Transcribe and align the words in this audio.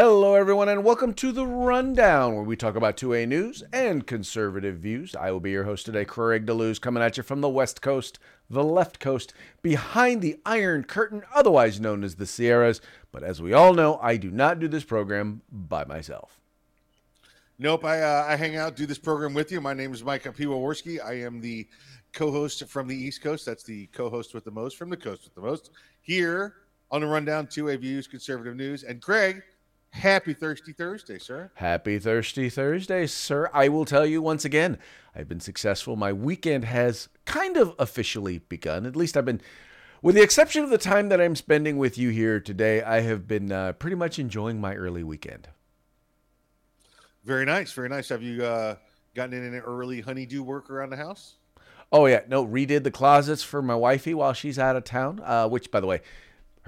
Hello, 0.00 0.36
everyone, 0.36 0.68
and 0.68 0.84
welcome 0.84 1.12
to 1.14 1.32
the 1.32 1.44
Rundown, 1.44 2.36
where 2.36 2.44
we 2.44 2.54
talk 2.54 2.76
about 2.76 2.96
2A 2.96 3.26
news 3.26 3.64
and 3.72 4.06
conservative 4.06 4.76
views. 4.76 5.16
I 5.16 5.32
will 5.32 5.40
be 5.40 5.50
your 5.50 5.64
host 5.64 5.86
today, 5.86 6.04
Craig 6.04 6.46
DeLuz, 6.46 6.80
coming 6.80 7.02
at 7.02 7.16
you 7.16 7.24
from 7.24 7.40
the 7.40 7.48
West 7.48 7.82
Coast, 7.82 8.20
the 8.48 8.62
left 8.62 9.00
coast, 9.00 9.34
behind 9.60 10.22
the 10.22 10.38
Iron 10.46 10.84
Curtain, 10.84 11.24
otherwise 11.34 11.80
known 11.80 12.04
as 12.04 12.14
the 12.14 12.26
Sierras. 12.26 12.80
But 13.10 13.24
as 13.24 13.42
we 13.42 13.52
all 13.52 13.74
know, 13.74 13.98
I 14.00 14.18
do 14.18 14.30
not 14.30 14.60
do 14.60 14.68
this 14.68 14.84
program 14.84 15.42
by 15.50 15.84
myself. 15.84 16.38
Nope, 17.58 17.84
I 17.84 18.00
uh, 18.00 18.24
I 18.28 18.36
hang 18.36 18.54
out, 18.54 18.76
do 18.76 18.86
this 18.86 19.00
program 19.00 19.34
with 19.34 19.50
you. 19.50 19.60
My 19.60 19.74
name 19.74 19.92
is 19.92 20.04
Mike 20.04 20.22
Piwowarski. 20.22 21.04
I 21.04 21.14
am 21.14 21.40
the 21.40 21.66
co-host 22.12 22.68
from 22.68 22.86
the 22.86 22.94
East 22.94 23.20
Coast. 23.20 23.44
That's 23.44 23.64
the 23.64 23.86
co-host 23.86 24.32
with 24.32 24.44
the 24.44 24.52
most 24.52 24.76
from 24.76 24.90
the 24.90 24.96
coast 24.96 25.24
with 25.24 25.34
the 25.34 25.40
most. 25.40 25.70
Here 26.02 26.54
on 26.92 27.00
the 27.00 27.08
Rundown, 27.08 27.48
2A 27.48 27.80
views, 27.80 28.06
conservative 28.06 28.54
news, 28.54 28.84
and 28.84 29.02
Craig 29.02 29.42
Happy 29.90 30.32
Thirsty 30.32 30.72
Thursday, 30.72 31.18
sir. 31.18 31.50
Happy 31.54 31.98
Thirsty 31.98 32.48
Thursday, 32.48 33.06
sir. 33.06 33.50
I 33.52 33.68
will 33.68 33.84
tell 33.84 34.06
you 34.06 34.22
once 34.22 34.44
again, 34.44 34.78
I've 35.14 35.28
been 35.28 35.40
successful. 35.40 35.96
My 35.96 36.12
weekend 36.12 36.64
has 36.64 37.08
kind 37.24 37.56
of 37.56 37.74
officially 37.78 38.38
begun. 38.38 38.86
At 38.86 38.94
least 38.94 39.16
I've 39.16 39.24
been, 39.24 39.40
with 40.00 40.14
the 40.14 40.22
exception 40.22 40.62
of 40.62 40.70
the 40.70 40.78
time 40.78 41.08
that 41.08 41.20
I'm 41.20 41.34
spending 41.34 41.78
with 41.78 41.98
you 41.98 42.10
here 42.10 42.38
today, 42.38 42.82
I 42.82 43.00
have 43.00 43.26
been 43.26 43.50
uh, 43.50 43.72
pretty 43.72 43.96
much 43.96 44.18
enjoying 44.18 44.60
my 44.60 44.74
early 44.74 45.02
weekend. 45.02 45.48
Very 47.24 47.44
nice. 47.44 47.72
Very 47.72 47.88
nice. 47.88 48.08
Have 48.10 48.22
you 48.22 48.44
uh, 48.44 48.76
gotten 49.14 49.34
in 49.34 49.48
any 49.48 49.58
early 49.58 50.00
honeydew 50.00 50.42
work 50.42 50.70
around 50.70 50.90
the 50.90 50.96
house? 50.96 51.34
Oh, 51.90 52.06
yeah. 52.06 52.20
No, 52.28 52.46
redid 52.46 52.84
the 52.84 52.90
closets 52.90 53.42
for 53.42 53.62
my 53.62 53.74
wifey 53.74 54.14
while 54.14 54.32
she's 54.32 54.58
out 54.58 54.76
of 54.76 54.84
town, 54.84 55.20
uh, 55.24 55.48
which, 55.48 55.70
by 55.70 55.80
the 55.80 55.86
way, 55.86 56.02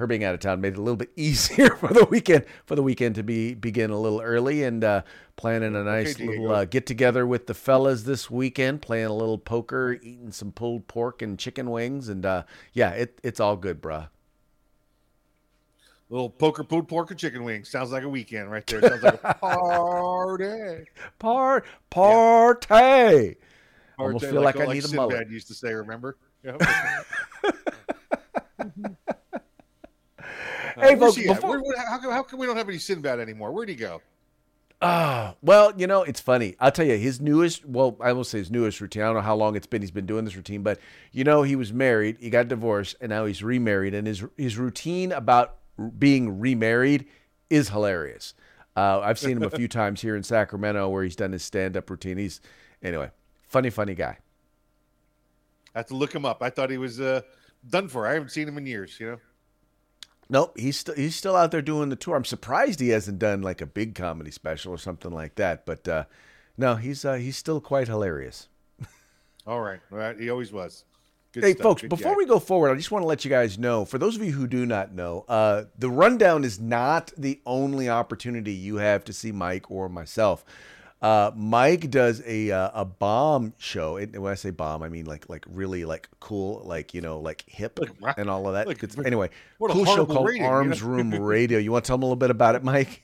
her 0.01 0.07
being 0.07 0.25
out 0.25 0.35
of 0.35 0.41
town 0.41 0.61
made 0.61 0.73
it 0.73 0.79
a 0.79 0.83
little 0.83 0.97
bit 0.97 1.11
easier 1.17 1.77
for 1.77 1.95
the 1.95 2.05
weekend 2.07 2.45
for 2.67 2.75
the 2.75 2.83
weekend 2.83 3.15
to 3.15 3.23
be 3.23 3.55
begin 3.55 3.91
a 3.91 3.99
little 3.99 4.21
early 4.21 4.65
and 4.65 4.83
uh, 4.83 5.03
planning 5.41 5.75
a 5.75 5.83
nice 5.83 6.17
okay, 6.17 6.27
little 6.27 6.53
uh, 6.53 6.65
get 6.67 6.85
together 6.85 7.27
with 7.27 7.47
the 7.47 7.55
fellas 7.55 8.03
this 8.03 8.31
weekend, 8.31 8.83
playing 8.83 9.07
a 9.07 9.15
little 9.15 9.39
poker, 9.39 9.99
eating 10.03 10.33
some 10.33 10.53
pulled 10.53 10.87
pork 10.87 11.23
and 11.23 11.39
chicken 11.39 11.71
wings, 11.71 12.11
and 12.11 12.27
uh, 12.27 12.43
yeah, 12.75 12.91
it, 12.91 13.19
it's 13.23 13.41
all 13.41 13.57
good, 13.57 13.81
bruh. 13.81 14.09
Little 16.11 16.29
poker, 16.29 16.63
pulled 16.63 16.89
pork, 16.89 17.11
and 17.11 17.19
chicken 17.19 17.43
wings 17.45 17.71
sounds 17.71 17.91
like 17.91 18.03
a 18.03 18.09
weekend 18.09 18.51
right 18.51 18.67
there. 18.67 18.83
Sounds 18.83 19.03
like 19.03 19.21
a 19.25 19.35
party, 19.41 20.85
part 21.19 21.65
party. 21.89 22.67
Yeah. 22.71 23.33
Almost 23.99 24.25
feel 24.27 24.43
like, 24.43 24.57
like 24.57 24.69
I 24.69 24.73
need 24.73 24.85
like 24.85 24.93
a 24.93 24.97
mullet. 24.97 25.31
used 25.31 25.49
to 25.49 25.55
say, 25.55 25.73
remember? 25.73 26.17
Yep. 26.43 26.63
Hey, 30.77 30.97
folks, 30.97 31.17
before... 31.17 31.63
Where, 31.63 31.79
how, 31.79 31.99
come, 31.99 32.13
how 32.13 32.23
come 32.23 32.39
we 32.39 32.47
don't 32.47 32.57
have 32.57 32.69
any 32.69 32.79
Sinbad 32.79 33.21
anymore? 33.21 33.53
Where'd 33.53 33.69
he 33.69 33.75
go? 33.75 34.03
Ah, 34.83 35.31
uh, 35.31 35.35
well, 35.43 35.75
you 35.77 35.87
know, 35.87 36.03
it's 36.03 36.21
funny. 36.21 36.57
I'll 36.59 36.73
tell 36.73 36.87
you, 36.87 36.97
his 36.97 37.21
newest, 37.21 37.67
well, 37.67 37.99
I 38.01 38.15
will 38.15 38.25
say 38.25 38.39
his 38.39 38.51
newest 38.51 38.81
routine. 38.81 39.03
I 39.03 39.07
don't 39.07 39.17
know 39.17 39.21
how 39.21 39.37
long 39.37 39.55
it's 39.55 39.67
been 39.67 39.83
he's 39.83 39.91
been 39.91 40.07
doing 40.07 40.25
this 40.25 40.37
routine, 40.37 40.63
but 40.63 40.79
you 41.13 41.23
know, 41.23 41.43
he 41.43 41.55
was 41.55 41.71
married, 41.71 42.17
he 42.19 42.31
got 42.31 42.49
divorced, 42.49 42.97
and 42.99 43.11
now 43.11 43.27
he's 43.27 43.43
remarried. 43.43 43.93
And 43.93 44.07
his 44.07 44.25
his 44.39 44.57
routine 44.57 45.13
about 45.13 45.57
being 45.99 46.41
remarried 46.41 47.07
is 47.51 47.69
hilarious. 47.69 48.33
Uh, 48.77 49.01
I've 49.01 49.19
seen 49.19 49.37
him 49.37 49.43
a 49.43 49.51
few 49.57 49.69
times 49.69 50.01
here 50.01 50.17
in 50.17 50.23
Sacramento 50.23 50.89
where 50.89 51.05
he's 51.05 51.17
done 51.17 51.33
his 51.33 51.43
stand 51.43 51.77
up 51.77 51.91
routine. 51.91 52.17
He's, 52.17 52.41
anyway, 52.83 53.11
funny, 53.49 53.69
funny 53.69 53.95
guy. 53.95 54.19
I 55.75 55.81
have 55.81 55.87
to 55.89 55.97
look 55.97 56.15
him 56.15 56.25
up. 56.25 56.43
I 56.43 56.51
thought 56.51 56.71
he 56.71 56.79
was 56.79 57.01
uh, 57.01 57.23
done 57.69 57.89
for. 57.89 58.07
I 58.07 58.15
haven't 58.15 58.31
seen 58.31 58.49
him 58.49 58.57
in 58.59 58.67
years, 58.67 58.99
you 58.99 59.07
know? 59.07 59.19
Nope, 60.31 60.57
he's 60.57 60.79
still 60.79 60.95
he's 60.95 61.17
still 61.17 61.35
out 61.35 61.51
there 61.51 61.61
doing 61.61 61.89
the 61.89 61.97
tour. 61.97 62.15
I'm 62.15 62.25
surprised 62.25 62.79
he 62.79 62.91
hasn't 62.91 63.19
done 63.19 63.43
like 63.43 63.61
a 63.61 63.67
big 63.67 63.97
comedy 63.97 64.31
special 64.31 64.73
or 64.73 64.79
something 64.79 65.11
like 65.11 65.35
that. 65.35 65.67
But 65.67 65.89
uh, 65.89 66.05
no, 66.57 66.77
he's 66.77 67.05
uh, 67.05 67.15
he's 67.15 67.37
still 67.37 67.61
quite 67.61 67.89
hilarious. 67.89 68.49
All 69.47 69.61
right, 69.61 69.81
all 69.91 69.99
right, 69.99 70.19
he 70.19 70.31
always 70.31 70.53
was. 70.53 70.85
Good 71.33 71.45
hey, 71.45 71.53
stuff. 71.53 71.63
folks, 71.63 71.83
Good 71.83 71.91
before 71.91 72.13
guy. 72.13 72.19
we 72.19 72.27
go 72.27 72.39
forward, 72.39 72.71
I 72.71 72.75
just 72.75 72.91
want 72.91 73.03
to 73.03 73.07
let 73.07 73.25
you 73.25 73.31
guys 73.31 73.59
know 73.59 73.85
for 73.85 73.99
those 73.99 74.17
of 74.17 74.23
you 74.23 74.33
who 74.33 74.47
do 74.47 74.67
not 74.67 74.93
know, 74.93 75.25
uh, 75.29 75.65
the 75.79 75.89
rundown 75.89 76.45
is 76.45 76.61
not 76.61 77.13
the 77.17 77.41
only 77.47 77.89
opportunity 77.89 78.53
you 78.53 78.77
have 78.77 79.05
to 79.05 79.13
see 79.13 79.33
Mike 79.33 79.71
or 79.71 79.89
myself. 79.89 80.45
Uh, 81.03 81.31
Mike 81.35 81.91
does 81.91 82.23
a 82.27 82.51
uh, 82.51 82.71
a 82.75 82.85
bomb 82.85 83.55
show. 83.57 83.97
And 83.97 84.15
when 84.19 84.33
I 84.33 84.35
say 84.35 84.51
bomb, 84.51 84.83
I 84.83 84.89
mean 84.91 85.07
like 85.07 85.29
like 85.31 85.45
really 85.49 85.85
like 85.85 86.09
cool, 86.21 86.63
like 86.65 86.93
you 86.93 87.01
know, 87.01 87.21
like 87.21 87.45
hip 87.47 87.79
like, 87.79 88.19
and 88.19 88.29
all 88.29 88.47
of 88.47 88.53
that. 88.53 88.67
Like, 88.67 88.83
anyway, 89.07 89.31
cool 89.59 89.85
show 89.87 90.05
called 90.05 90.29
rating, 90.29 90.45
Arms 90.45 90.81
you 90.81 90.87
know? 90.87 90.93
Room 90.93 91.15
Radio. 91.23 91.59
You 91.59 91.73
want 91.73 91.85
to 91.85 91.89
tell 91.89 91.97
them 91.97 92.03
a 92.03 92.07
little 92.07 92.17
bit 92.17 92.31
about 92.31 92.55
it, 92.55 92.63
Mike? 92.63 93.03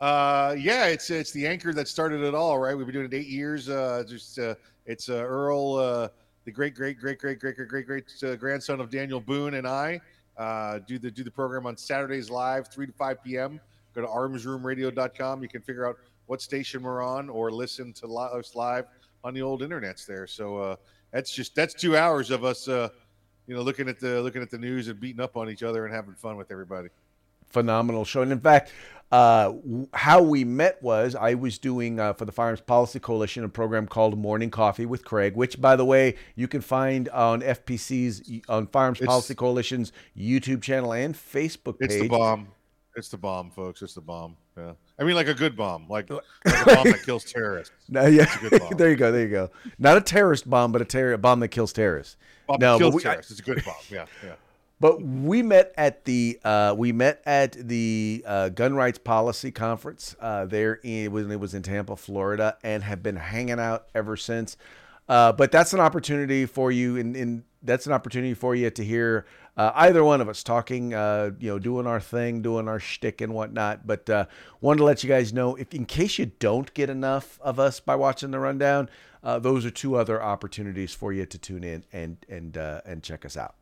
Uh, 0.00 0.56
yeah, 0.58 0.86
it's 0.86 1.10
it's 1.10 1.30
the 1.30 1.46
anchor 1.46 1.72
that 1.72 1.86
started 1.86 2.22
it 2.22 2.34
all. 2.34 2.58
Right, 2.58 2.76
we've 2.76 2.86
been 2.86 2.94
doing 2.94 3.06
it 3.06 3.14
eight 3.14 3.28
years. 3.28 3.68
Uh, 3.68 4.02
just 4.04 4.36
uh, 4.40 4.56
it's 4.84 5.08
uh, 5.08 5.22
Earl, 5.22 5.76
uh, 5.76 6.08
the 6.44 6.50
great 6.50 6.74
great 6.74 6.98
great 6.98 7.20
great 7.20 7.38
great 7.38 7.54
great 7.54 7.68
great 7.68 7.86
great 7.86 8.24
uh, 8.24 8.34
grandson 8.34 8.80
of 8.80 8.90
Daniel 8.90 9.20
Boone, 9.20 9.54
and 9.54 9.64
I 9.64 10.00
uh, 10.38 10.80
do 10.88 10.98
the 10.98 11.08
do 11.08 11.22
the 11.22 11.30
program 11.30 11.66
on 11.66 11.76
Saturdays 11.76 12.30
live, 12.30 12.66
three 12.66 12.86
to 12.86 12.92
five 12.92 13.22
p.m. 13.22 13.60
Go 13.94 14.00
to 14.00 14.08
armsroomradio.com. 14.08 15.40
You 15.40 15.48
can 15.48 15.62
figure 15.62 15.86
out 15.86 15.98
what 16.26 16.40
station 16.40 16.82
we're 16.82 17.02
on 17.02 17.28
or 17.28 17.50
listen 17.50 17.92
to 17.94 18.06
us 18.06 18.54
live 18.54 18.86
on 19.24 19.34
the 19.34 19.42
old 19.42 19.62
internets 19.62 20.06
there. 20.06 20.26
So 20.26 20.58
uh, 20.58 20.76
that's 21.10 21.32
just 21.32 21.54
that's 21.54 21.74
two 21.74 21.96
hours 21.96 22.30
of 22.30 22.44
us, 22.44 22.68
uh, 22.68 22.88
you 23.46 23.54
know, 23.54 23.62
looking 23.62 23.88
at 23.88 24.00
the 24.00 24.20
looking 24.22 24.42
at 24.42 24.50
the 24.50 24.58
news 24.58 24.88
and 24.88 24.98
beating 24.98 25.20
up 25.20 25.36
on 25.36 25.50
each 25.50 25.62
other 25.62 25.84
and 25.84 25.94
having 25.94 26.14
fun 26.14 26.36
with 26.36 26.50
everybody. 26.50 26.88
Phenomenal 27.50 28.04
show, 28.04 28.22
and 28.22 28.32
in 28.32 28.40
fact, 28.40 28.72
uh, 29.12 29.52
how 29.92 30.22
we 30.22 30.42
met 30.42 30.82
was 30.82 31.14
I 31.14 31.34
was 31.34 31.58
doing 31.58 32.00
uh, 32.00 32.14
for 32.14 32.24
the 32.24 32.32
Firearms 32.32 32.62
Policy 32.62 32.98
Coalition 32.98 33.44
a 33.44 33.48
program 33.48 33.86
called 33.86 34.18
Morning 34.18 34.48
Coffee 34.50 34.86
with 34.86 35.04
Craig, 35.04 35.36
which, 35.36 35.60
by 35.60 35.76
the 35.76 35.84
way, 35.84 36.14
you 36.34 36.48
can 36.48 36.62
find 36.62 37.10
on 37.10 37.42
FPC's 37.42 38.40
on 38.48 38.68
Firearms 38.68 39.00
it's, 39.00 39.06
Policy 39.06 39.34
Coalition's 39.34 39.92
YouTube 40.16 40.62
channel 40.62 40.94
and 40.94 41.14
Facebook 41.14 41.78
page. 41.78 41.90
It's 41.90 42.00
the 42.00 42.08
bomb. 42.08 42.48
It's 42.96 43.08
the 43.10 43.18
bomb, 43.18 43.50
folks. 43.50 43.82
It's 43.82 43.92
the 43.92 44.00
bomb. 44.00 44.36
Yeah. 44.56 44.72
I 44.98 45.04
mean, 45.04 45.14
like 45.14 45.28
a 45.28 45.34
good 45.34 45.56
bomb, 45.56 45.86
like, 45.88 46.10
like 46.10 46.22
a 46.44 46.64
bomb 46.64 46.84
that 46.84 47.02
kills 47.04 47.24
terrorists. 47.24 47.74
No, 47.88 48.06
yeah. 48.06 48.24
there 48.76 48.90
you 48.90 48.96
go. 48.96 49.12
There 49.12 49.22
you 49.22 49.28
go. 49.28 49.50
Not 49.78 49.96
a 49.96 50.00
terrorist 50.00 50.48
bomb, 50.48 50.72
but 50.72 50.80
a, 50.80 50.84
ter- 50.84 51.12
a 51.12 51.18
bomb 51.18 51.40
that 51.40 51.48
kills 51.48 51.72
terrorists. 51.72 52.16
Bomb 52.46 52.58
no, 52.60 52.78
kills 52.78 52.94
we, 52.94 53.02
terrorists. 53.02 53.32
It's 53.32 53.40
a 53.40 53.42
good 53.42 53.64
bomb. 53.64 53.74
Yeah, 53.90 54.06
yeah. 54.24 54.34
But 54.80 55.00
we 55.00 55.42
met 55.42 55.72
at 55.78 56.04
the 56.06 56.40
uh, 56.42 56.74
we 56.76 56.90
met 56.90 57.22
at 57.24 57.52
the 57.52 58.24
uh, 58.26 58.48
gun 58.48 58.74
rights 58.74 58.98
policy 58.98 59.52
conference 59.52 60.16
uh, 60.20 60.46
there 60.46 60.80
in, 60.82 61.12
when 61.12 61.30
it 61.30 61.38
was 61.38 61.54
in 61.54 61.62
Tampa, 61.62 61.94
Florida, 61.94 62.56
and 62.64 62.82
have 62.82 63.00
been 63.00 63.14
hanging 63.14 63.60
out 63.60 63.86
ever 63.94 64.16
since. 64.16 64.56
Uh, 65.08 65.32
but 65.32 65.52
that's 65.52 65.72
an 65.72 65.78
opportunity 65.78 66.46
for 66.46 66.72
you, 66.72 66.96
and 66.96 67.44
that's 67.62 67.86
an 67.86 67.92
opportunity 67.92 68.34
for 68.34 68.54
you 68.54 68.70
to 68.70 68.84
hear 68.84 69.26
uh, 69.56 69.72
either 69.74 70.02
one 70.02 70.20
of 70.20 70.28
us 70.28 70.42
talking, 70.42 70.94
uh, 70.94 71.32
you 71.38 71.50
know, 71.50 71.58
doing 71.58 71.86
our 71.86 72.00
thing, 72.00 72.42
doing 72.42 72.68
our 72.68 72.80
shtick 72.80 73.20
and 73.20 73.34
whatnot. 73.34 73.86
But 73.86 74.08
uh, 74.08 74.26
wanted 74.60 74.78
to 74.78 74.84
let 74.84 75.02
you 75.02 75.08
guys 75.08 75.32
know, 75.32 75.54
if 75.56 75.74
in 75.74 75.84
case 75.84 76.18
you 76.18 76.26
don't 76.38 76.72
get 76.74 76.88
enough 76.88 77.38
of 77.42 77.60
us 77.60 77.80
by 77.80 77.94
watching 77.94 78.30
the 78.30 78.38
rundown, 78.38 78.88
uh, 79.22 79.38
those 79.38 79.64
are 79.64 79.70
two 79.70 79.96
other 79.96 80.22
opportunities 80.22 80.94
for 80.94 81.12
you 81.12 81.26
to 81.26 81.38
tune 81.38 81.64
in 81.64 81.84
and 81.92 82.16
and 82.28 82.56
uh, 82.56 82.80
and 82.84 83.02
check 83.02 83.24
us 83.24 83.36
out. 83.36 83.54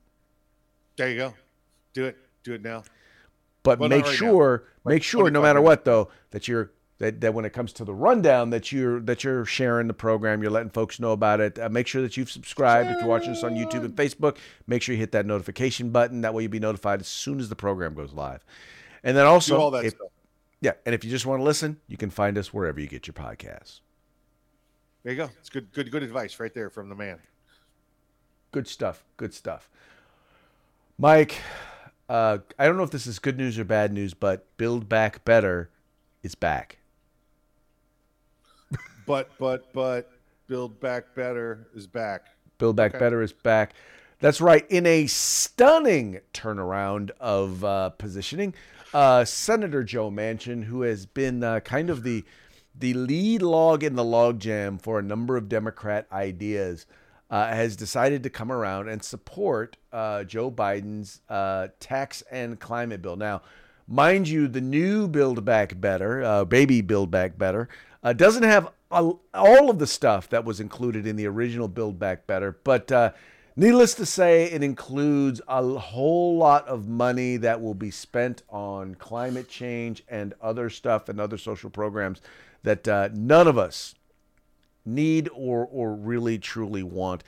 There 0.96 1.10
you 1.10 1.16
go. 1.16 1.34
Do 1.92 2.04
it. 2.06 2.16
Do 2.44 2.54
it 2.54 2.62
now. 2.62 2.84
But 3.62 3.78
well, 3.78 3.88
make 3.88 4.06
right 4.06 4.14
sure, 4.14 4.64
now. 4.84 4.92
make 4.92 5.03
sure, 5.03 5.30
no 5.30 5.42
matter 5.42 5.60
what, 5.60 5.84
though, 5.84 6.09
that 6.30 6.48
you're 6.48 6.70
that, 7.00 7.20
that 7.22 7.34
when 7.34 7.47
it 7.47 7.52
comes 7.52 7.72
to 7.72 7.84
the 7.84 7.94
rundown 7.94 8.50
that 8.50 8.70
you're 8.70 9.00
that 9.00 9.24
you're 9.24 9.44
sharing 9.44 9.88
the 9.88 9.94
program 9.94 10.42
you're 10.42 10.52
letting 10.52 10.70
folks 10.70 11.00
know 11.00 11.12
about 11.12 11.41
it 11.41 11.58
uh, 11.58 11.68
make 11.68 11.86
sure 11.86 12.02
that 12.02 12.16
you've 12.16 12.30
subscribed. 12.30 12.91
If 12.91 12.98
you're 12.98 13.08
watching 13.08 13.30
us 13.30 13.42
on 13.42 13.56
youtube 13.56 13.84
and 13.84 13.97
facebook 13.97 14.36
make 14.66 14.82
sure 14.82 14.94
you 14.94 15.00
hit 15.00 15.12
that 15.12 15.26
notification 15.26 15.91
button. 15.91 16.20
That 16.20 16.32
way 16.32 16.42
you'll 16.42 16.52
be 16.52 16.60
notified 16.60 17.00
as 17.00 17.08
soon 17.08 17.41
as 17.41 17.48
the 17.48 17.56
program 17.56 17.94
goes 17.94 18.12
live. 18.12 18.44
And 19.02 19.16
then 19.16 19.26
also 19.26 19.74
if, 19.74 19.94
yeah 20.60 20.72
and 20.86 20.94
if 20.94 21.02
you 21.02 21.10
just 21.10 21.26
want 21.26 21.41
to 21.41 21.44
listen 21.44 21.80
you 21.88 21.97
can 21.97 22.10
find 22.10 22.38
us 22.38 22.54
wherever 22.54 22.78
you 22.78 22.86
get 22.86 23.06
your 23.06 23.14
podcasts. 23.14 23.80
There 25.03 25.12
you 25.12 25.16
go. 25.16 25.30
It's 25.41 25.48
good 25.48 25.72
good 25.72 25.91
good 25.91 26.03
advice 26.03 26.38
right 26.38 26.54
there 26.54 26.70
from 26.70 26.88
the 26.91 26.94
man. 26.94 27.18
Good 28.53 28.68
stuff 28.68 29.03
good 29.16 29.34
stuff. 29.34 29.68
Mike 30.98 31.41
uh, 32.10 32.38
i 32.58 32.66
don't 32.66 32.76
know 32.76 32.82
if 32.82 32.91
this 32.91 33.06
is 33.06 33.18
good 33.20 33.38
news 33.38 33.58
or 33.58 33.64
bad 33.64 33.92
news 33.92 34.12
but 34.12 34.44
build 34.56 34.88
back 34.88 35.24
better 35.24 35.70
is 36.24 36.34
back 36.34 36.79
but 39.10 39.30
but 39.39 39.72
but 39.72 40.12
Build 40.47 40.78
Back 40.78 41.16
Better 41.16 41.66
is 41.74 41.89
back. 41.89 42.27
Build 42.59 42.77
Back 42.77 42.92
okay. 42.92 43.01
Better 43.01 43.22
is 43.22 43.33
back. 43.33 43.74
That's 44.21 44.41
right. 44.41 44.65
In 44.71 44.86
a 44.86 45.07
stunning 45.09 46.21
turnaround 46.33 47.10
of 47.18 47.65
uh, 47.65 47.89
positioning, 47.91 48.54
uh, 48.95 49.24
Senator 49.24 49.83
Joe 49.83 50.10
Manchin, 50.10 50.62
who 50.65 50.83
has 50.83 51.07
been 51.07 51.42
uh, 51.42 51.59
kind 51.60 51.91
of 51.91 52.04
the 52.04 52.24
the 52.78 52.95
lead 52.95 53.42
log 53.42 53.83
in 53.83 53.97
the 53.97 54.04
logjam 54.04 54.80
for 54.80 55.01
a 55.01 55.03
number 55.03 55.36
of 55.36 55.48
Democrat 55.48 56.06
ideas, 56.13 56.86
uh, 57.30 57.48
has 57.48 57.74
decided 57.74 58.22
to 58.22 58.30
come 58.30 58.53
around 58.53 58.89
and 58.89 59.03
support 59.03 59.77
uh, 59.92 60.22
Joe 60.22 60.53
Biden's 60.53 61.21
uh, 61.28 61.68
tax 61.80 62.22
and 62.30 62.60
climate 62.60 63.03
bill. 63.03 63.16
Now, 63.16 63.42
Mind 63.92 64.28
you, 64.28 64.47
the 64.47 64.60
new 64.60 65.09
Build 65.09 65.45
Back 65.45 65.80
Better, 65.80 66.22
uh, 66.22 66.45
Baby 66.45 66.80
Build 66.80 67.10
Back 67.10 67.36
Better, 67.36 67.68
uh, 68.04 68.13
doesn't 68.13 68.45
have 68.45 68.71
all 68.91 69.71
of 69.71 69.78
the 69.78 69.87
stuff 69.87 70.28
that 70.31 70.45
was 70.45 70.60
included 70.60 71.07
in 71.07 71.16
the 71.16 71.27
original 71.27 71.69
Build 71.69 71.98
Back 71.98 72.27
Better, 72.27 72.59
but 72.65 72.91
uh, 72.91 73.13
needless 73.57 73.95
to 73.95 74.07
say, 74.07 74.45
it 74.45 74.63
includes 74.63 75.41
a 75.47 75.63
whole 75.78 76.37
lot 76.37 76.66
of 76.66 76.89
money 76.89 77.37
that 77.37 77.60
will 77.60 77.75
be 77.75 77.91
spent 77.91 78.42
on 78.48 78.95
climate 78.97 79.48
change 79.48 80.03
and 80.09 80.34
other 80.41 80.69
stuff 80.71 81.09
and 81.09 81.21
other 81.21 81.39
social 81.39 81.71
programs 81.71 82.21
that 82.63 82.87
uh, 82.89 83.09
none 83.13 83.47
of 83.47 83.57
us 83.57 83.95
need 84.84 85.28
or 85.34 85.66
or 85.66 85.95
really 85.95 86.39
truly 86.39 86.83
want. 86.83 87.22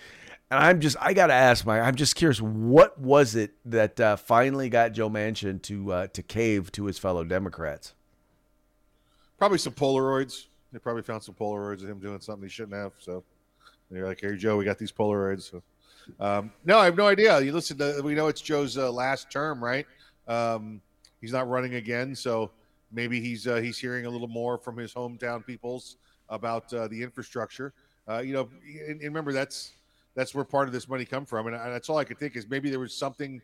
And 0.51 0.63
I'm 0.63 0.81
just, 0.81 0.97
I 1.01 1.15
got 1.15 1.29
to 1.29 1.33
ask, 1.33 1.65
my, 1.65 1.81
I'm 1.81 1.95
just 1.95 2.15
curious, 2.15 2.41
what 2.41 2.99
was 2.99 3.35
it 3.35 3.55
that 3.65 3.99
uh, 3.99 4.17
finally 4.17 4.69
got 4.69 4.93
Joe 4.93 5.09
Manchin 5.09 5.63
to 5.63 5.93
uh, 5.93 6.07
to 6.09 6.23
cave 6.23 6.71
to 6.73 6.87
his 6.87 6.99
fellow 6.99 7.25
Democrats? 7.25 7.95
Probably 9.39 9.59
some 9.59 9.73
Polaroids. 9.73 10.47
They 10.73 10.79
probably 10.79 11.03
found 11.03 11.23
some 11.23 11.35
Polaroids 11.35 11.83
of 11.83 11.89
him 11.89 11.99
doing 11.99 12.21
something 12.21 12.43
he 12.43 12.49
shouldn't 12.49 12.77
have. 12.77 12.93
So 12.99 13.23
they're 13.91 14.07
like, 14.07 14.21
"Hey, 14.21 14.37
Joe, 14.37 14.57
we 14.57 14.65
got 14.65 14.79
these 14.79 14.93
Polaroids." 14.93 15.51
So, 15.51 15.63
um, 16.19 16.53
no, 16.65 16.79
I 16.79 16.87
have 16.87 16.97
no 16.97 17.07
idea. 17.07 17.41
You 17.41 17.53
listen 17.53 17.79
to, 17.79 18.01
we 18.03 18.15
know 18.15 18.29
it's 18.29 18.41
Joe's 18.41 18.79
uh, 18.79 18.91
last 18.91 19.31
term, 19.31 19.63
right? 19.63 19.87
Um, 20.29 20.81
he's 21.21 21.33
not 21.33 21.49
running 21.49 21.75
again, 21.75 22.15
so 22.15 22.51
maybe 22.91 23.21
he's 23.21 23.47
uh, 23.47 23.57
he's 23.57 23.79
hearing 23.79 24.07
a 24.07 24.11
little 24.11 24.29
more 24.29 24.59
from 24.59 24.77
his 24.77 24.95
hometown 24.95 25.45
peoples 25.45 25.97
about 26.29 26.73
uh, 26.73 26.89
the 26.89 27.03
infrastructure. 27.03 27.73
Uh, 28.09 28.19
you 28.19 28.33
know, 28.33 28.49
and, 28.65 29.01
and 29.01 29.03
remember 29.03 29.33
that's 29.33 29.73
that's 30.15 30.35
where 30.35 30.45
part 30.45 30.69
of 30.69 30.73
this 30.73 30.89
money 30.89 31.05
come 31.05 31.25
from. 31.25 31.47
And, 31.47 31.57
that's 31.57 31.89
all 31.89 31.99
I 31.99 32.05
could 32.05 32.19
think 32.19 32.37
is 32.37 32.49
maybe 32.49 32.71
there 32.71 32.81
was 32.81 32.95
something, 32.95 33.41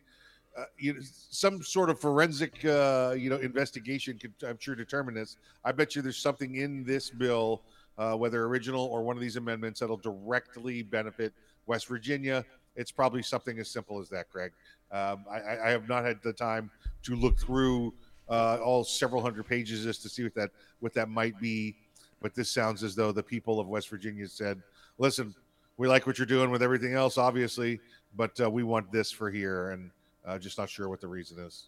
uh, 0.57 0.65
you 0.77 0.93
know, 0.93 0.99
some 1.01 1.61
sort 1.61 1.89
of 1.89 1.99
forensic, 1.99 2.63
uh, 2.65 3.13
you 3.17 3.29
know, 3.29 3.37
investigation 3.37 4.17
could, 4.17 4.33
I'm 4.45 4.57
sure, 4.59 4.75
determine 4.75 5.13
this. 5.15 5.37
I 5.63 5.71
bet 5.71 5.95
you 5.95 6.01
there's 6.01 6.17
something 6.17 6.55
in 6.55 6.83
this 6.83 7.09
bill, 7.09 7.61
uh, 7.97 8.15
whether 8.15 8.43
original 8.45 8.85
or 8.85 9.03
one 9.03 9.15
of 9.15 9.21
these 9.21 9.35
amendments, 9.35 9.79
that'll 9.79 9.97
directly 9.97 10.81
benefit 10.81 11.33
West 11.65 11.87
Virginia. 11.87 12.43
It's 12.75 12.91
probably 12.91 13.21
something 13.21 13.59
as 13.59 13.69
simple 13.69 13.99
as 13.99 14.09
that, 14.09 14.29
Greg. 14.29 14.51
Um, 14.91 15.25
I, 15.29 15.67
I, 15.67 15.69
have 15.69 15.87
not 15.87 16.03
had 16.03 16.21
the 16.23 16.33
time 16.33 16.71
to 17.03 17.15
look 17.15 17.37
through 17.37 17.93
uh, 18.27 18.57
all 18.63 18.83
several 18.83 19.21
hundred 19.21 19.47
pages 19.47 19.83
just 19.83 20.01
to 20.01 20.09
see 20.09 20.23
what 20.23 20.33
that 20.35 20.49
what 20.79 20.93
that 20.93 21.09
might 21.09 21.39
be. 21.39 21.75
But 22.21 22.33
this 22.33 22.49
sounds 22.49 22.83
as 22.83 22.95
though 22.95 23.11
the 23.11 23.23
people 23.23 23.59
of 23.59 23.67
West 23.67 23.89
Virginia 23.89 24.27
said, 24.27 24.61
"Listen, 24.97 25.35
we 25.77 25.87
like 25.87 26.07
what 26.07 26.17
you're 26.17 26.25
doing 26.25 26.49
with 26.49 26.63
everything 26.63 26.93
else, 26.93 27.17
obviously, 27.17 27.79
but 28.15 28.39
uh, 28.41 28.49
we 28.49 28.63
want 28.63 28.91
this 28.91 29.11
for 29.11 29.29
here, 29.29 29.69
and 29.71 29.91
uh, 30.25 30.37
just 30.37 30.57
not 30.57 30.69
sure 30.69 30.89
what 30.89 31.01
the 31.01 31.07
reason 31.07 31.39
is. 31.39 31.67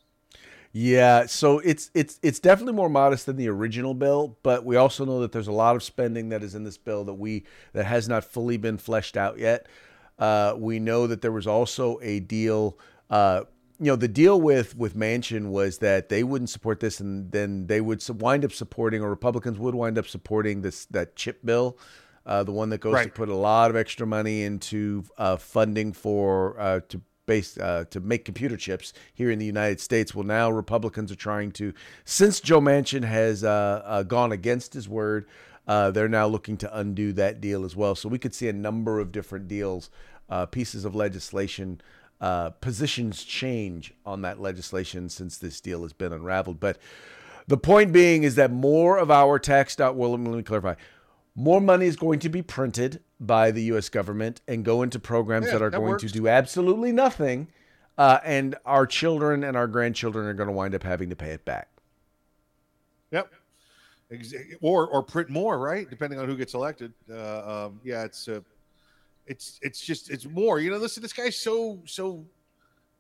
Yeah, 0.74 1.25
so 1.25 1.59
it's 1.59 1.92
it's 1.94 2.18
it's 2.24 2.39
definitely 2.39 2.74
more 2.74 2.89
modest 2.89 3.25
than 3.25 3.36
the 3.36 3.50
original 3.50 3.94
bill, 3.94 4.38
but 4.42 4.63
we 4.63 4.77
also 4.77 5.03
know 5.03 5.19
that 5.19 5.33
there's 5.33 5.48
a 5.48 5.51
lot 5.51 5.75
of 5.75 5.83
spending 5.83 6.30
that 6.30 6.44
is 6.44 6.56
in 6.56 6.63
this 6.63 6.77
bill 6.77 7.03
that 7.06 7.15
we 7.15 7.44
that 7.74 7.86
has 7.86 8.07
not 8.07 8.24
fully 8.24 8.56
been 8.56 8.77
fleshed 8.77 9.18
out 9.18 9.38
yet. 9.38 9.68
Uh, 10.18 10.56
we 10.57 10.80
know 10.80 11.07
that 11.07 11.21
there 11.21 11.31
was 11.31 11.48
also 11.48 12.00
a 12.01 12.21
deal. 12.21 12.77
Uh, 13.09 13.44
you 13.80 13.88
know, 13.88 13.98
the 13.98 14.07
deal 14.07 14.39
with 14.39 14.77
with 14.77 14.95
Manchin 14.95 15.50
was 15.50 15.80
that 15.80 16.07
they 16.07 16.24
wouldn't 16.24 16.50
support 16.50 16.80
this, 16.80 17.01
and 17.01 17.30
then 17.33 17.68
they 17.68 17.81
would 17.81 18.07
wind 18.21 18.45
up 18.45 18.53
supporting, 18.53 19.01
or 19.01 19.09
Republicans 19.09 19.59
would 19.59 19.75
wind 19.75 19.98
up 19.98 20.07
supporting 20.07 20.62
this 20.62 20.86
that 20.86 21.18
chip 21.18 21.44
bill 21.44 21.77
uh, 22.25 22.44
the 22.44 22.51
one 22.51 22.69
that 22.69 22.80
goes 22.80 22.94
right. 22.94 23.06
to 23.06 23.09
put 23.09 23.30
a 23.30 23.36
lot 23.36 23.69
of 23.69 23.75
extra 23.75 24.06
money 24.06 24.44
into 24.44 25.03
uh, 25.18 25.38
funding 25.38 25.92
for 25.94 26.59
uh, 26.59 26.80
to 26.89 27.01
base 27.31 27.57
uh, 27.57 27.85
to 27.89 27.99
make 27.99 28.25
computer 28.25 28.57
chips 28.57 28.93
here 29.13 29.31
in 29.31 29.39
the 29.39 29.45
United 29.45 29.79
States. 29.79 30.13
Well, 30.13 30.25
now 30.25 30.51
Republicans 30.51 31.11
are 31.11 31.21
trying 31.29 31.51
to, 31.53 31.73
since 32.03 32.41
Joe 32.41 32.59
Manchin 32.59 33.05
has 33.05 33.43
uh, 33.43 33.81
uh, 33.85 34.03
gone 34.03 34.31
against 34.31 34.73
his 34.73 34.89
word, 34.89 35.27
they're 35.67 36.09
now 36.09 36.27
looking 36.27 36.57
to 36.57 36.77
undo 36.77 37.13
that 37.13 37.39
deal 37.39 37.63
as 37.63 37.75
well. 37.75 37.95
So 37.95 38.09
we 38.09 38.19
could 38.19 38.35
see 38.35 38.49
a 38.49 38.53
number 38.53 38.99
of 38.99 39.11
different 39.11 39.47
deals, 39.47 39.89
pieces 40.51 40.83
of 40.83 40.93
legislation. 40.93 41.79
positions 42.59 43.23
change 43.23 43.93
on 44.05 44.21
that 44.23 44.41
legislation 44.41 45.09
since 45.09 45.37
this 45.37 45.61
deal 45.61 45.83
has 45.83 45.93
been 45.93 46.11
unraveled. 46.11 46.59
But 46.59 46.77
the 47.47 47.57
point 47.57 47.93
being 47.93 48.23
is 48.23 48.35
that 48.35 48.51
more 48.51 48.97
of 48.97 49.09
our 49.09 49.39
tax. 49.39 49.77
Well, 49.77 50.11
let 50.11 50.19
me 50.19 50.43
clarify 50.43 50.75
more 51.35 51.61
money 51.61 51.85
is 51.85 51.95
going 51.95 52.19
to 52.19 52.29
be 52.29 52.41
printed 52.41 53.01
by 53.19 53.51
the 53.51 53.63
U.S. 53.63 53.89
government 53.89 54.41
and 54.47 54.65
go 54.65 54.81
into 54.81 54.99
programs 54.99 55.47
yeah, 55.47 55.53
that 55.53 55.61
are 55.61 55.69
that 55.69 55.77
going 55.77 55.91
works. 55.91 56.03
to 56.03 56.09
do 56.09 56.27
absolutely 56.27 56.91
nothing, 56.91 57.47
uh, 57.97 58.19
and 58.25 58.55
our 58.65 58.85
children 58.85 59.43
and 59.43 59.55
our 59.55 59.67
grandchildren 59.67 60.25
are 60.25 60.33
going 60.33 60.47
to 60.47 60.53
wind 60.53 60.75
up 60.75 60.83
having 60.83 61.09
to 61.09 61.15
pay 61.15 61.31
it 61.31 61.45
back. 61.45 61.69
Yep. 63.11 63.31
Or 64.59 64.87
or 64.87 65.03
print 65.03 65.29
more, 65.29 65.57
right? 65.57 65.89
Depending 65.89 66.19
on 66.19 66.27
who 66.27 66.35
gets 66.35 66.53
elected. 66.53 66.91
Uh, 67.09 67.67
um, 67.67 67.79
yeah, 67.81 68.03
it's 68.03 68.27
uh, 68.27 68.41
it's 69.25 69.57
it's 69.61 69.79
just 69.79 70.09
it's 70.09 70.25
more. 70.25 70.59
You 70.59 70.71
know, 70.71 70.77
listen, 70.77 71.01
this 71.01 71.13
guy's 71.13 71.37
so 71.37 71.79
so 71.85 72.25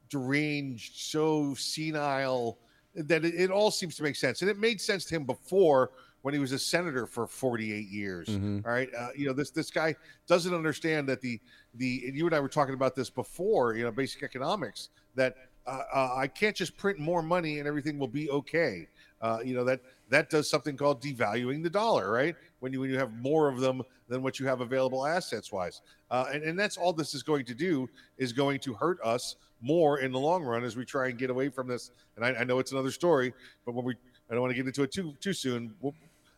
deranged, 0.09 0.95
so 0.95 1.53
senile 1.53 2.59
that 2.95 3.25
it, 3.25 3.33
it 3.35 3.51
all 3.51 3.71
seems 3.71 3.95
to 3.97 4.03
make 4.03 4.15
sense, 4.15 4.41
and 4.41 4.49
it 4.49 4.57
made 4.57 4.79
sense 4.79 5.03
to 5.05 5.15
him 5.15 5.25
before 5.25 5.91
when 6.21 6.33
he 6.33 6.39
was 6.39 6.51
a 6.51 6.59
senator 6.59 7.05
for 7.05 7.27
48 7.27 7.87
years. 7.87 8.27
Mm-hmm. 8.27 8.59
All 8.65 8.71
right, 8.71 8.89
uh, 8.97 9.09
you 9.15 9.25
know 9.25 9.33
this 9.33 9.51
this 9.51 9.71
guy 9.71 9.95
doesn't 10.27 10.53
understand 10.53 11.07
that 11.09 11.21
the 11.21 11.39
the 11.75 12.11
you 12.13 12.25
and 12.25 12.35
I 12.35 12.39
were 12.39 12.49
talking 12.49 12.73
about 12.73 12.95
this 12.95 13.09
before. 13.09 13.75
You 13.75 13.83
know, 13.83 13.91
basic 13.91 14.23
economics 14.23 14.89
that 15.15 15.35
uh, 15.65 15.81
uh, 15.93 16.15
I 16.15 16.27
can't 16.27 16.55
just 16.55 16.77
print 16.77 16.99
more 16.99 17.21
money 17.21 17.59
and 17.59 17.67
everything 17.67 17.99
will 17.99 18.07
be 18.07 18.29
okay. 18.29 18.87
Uh, 19.21 19.39
you 19.43 19.53
know 19.53 19.63
that 19.63 19.81
that 20.09 20.29
does 20.29 20.49
something 20.49 20.75
called 20.75 21.01
devaluing 21.01 21.63
the 21.63 21.69
dollar, 21.69 22.11
right? 22.11 22.35
When 22.59 22.73
you 22.73 22.79
when 22.79 22.89
you 22.89 22.97
have 22.97 23.13
more 23.13 23.47
of 23.47 23.59
them 23.59 23.83
than 24.07 24.23
what 24.23 24.39
you 24.39 24.47
have 24.47 24.61
available 24.61 25.05
assets 25.05 25.51
wise, 25.51 25.81
uh, 26.09 26.25
and 26.33 26.43
and 26.43 26.57
that's 26.57 26.77
all 26.77 26.93
this 26.93 27.13
is 27.13 27.23
going 27.23 27.45
to 27.45 27.53
do 27.53 27.89
is 28.17 28.33
going 28.33 28.59
to 28.61 28.73
hurt 28.73 28.99
us 29.03 29.35
more 29.61 29.99
in 29.99 30.11
the 30.11 30.19
long 30.19 30.43
run 30.43 30.63
as 30.63 30.75
we 30.75 30.83
try 30.83 31.09
and 31.09 31.19
get 31.19 31.29
away 31.29 31.49
from 31.49 31.67
this. 31.67 31.91
And 32.15 32.25
I, 32.25 32.33
I 32.33 32.43
know 32.43 32.57
it's 32.57 32.71
another 32.71 32.89
story, 32.89 33.31
but 33.63 33.75
when 33.75 33.85
we 33.85 33.95
I 34.29 34.33
don't 34.33 34.41
want 34.41 34.51
to 34.51 34.55
get 34.55 34.65
into 34.65 34.83
it 34.83 34.91
too 34.91 35.13
too 35.19 35.33
soon. 35.33 35.75
We'll, 35.81 35.93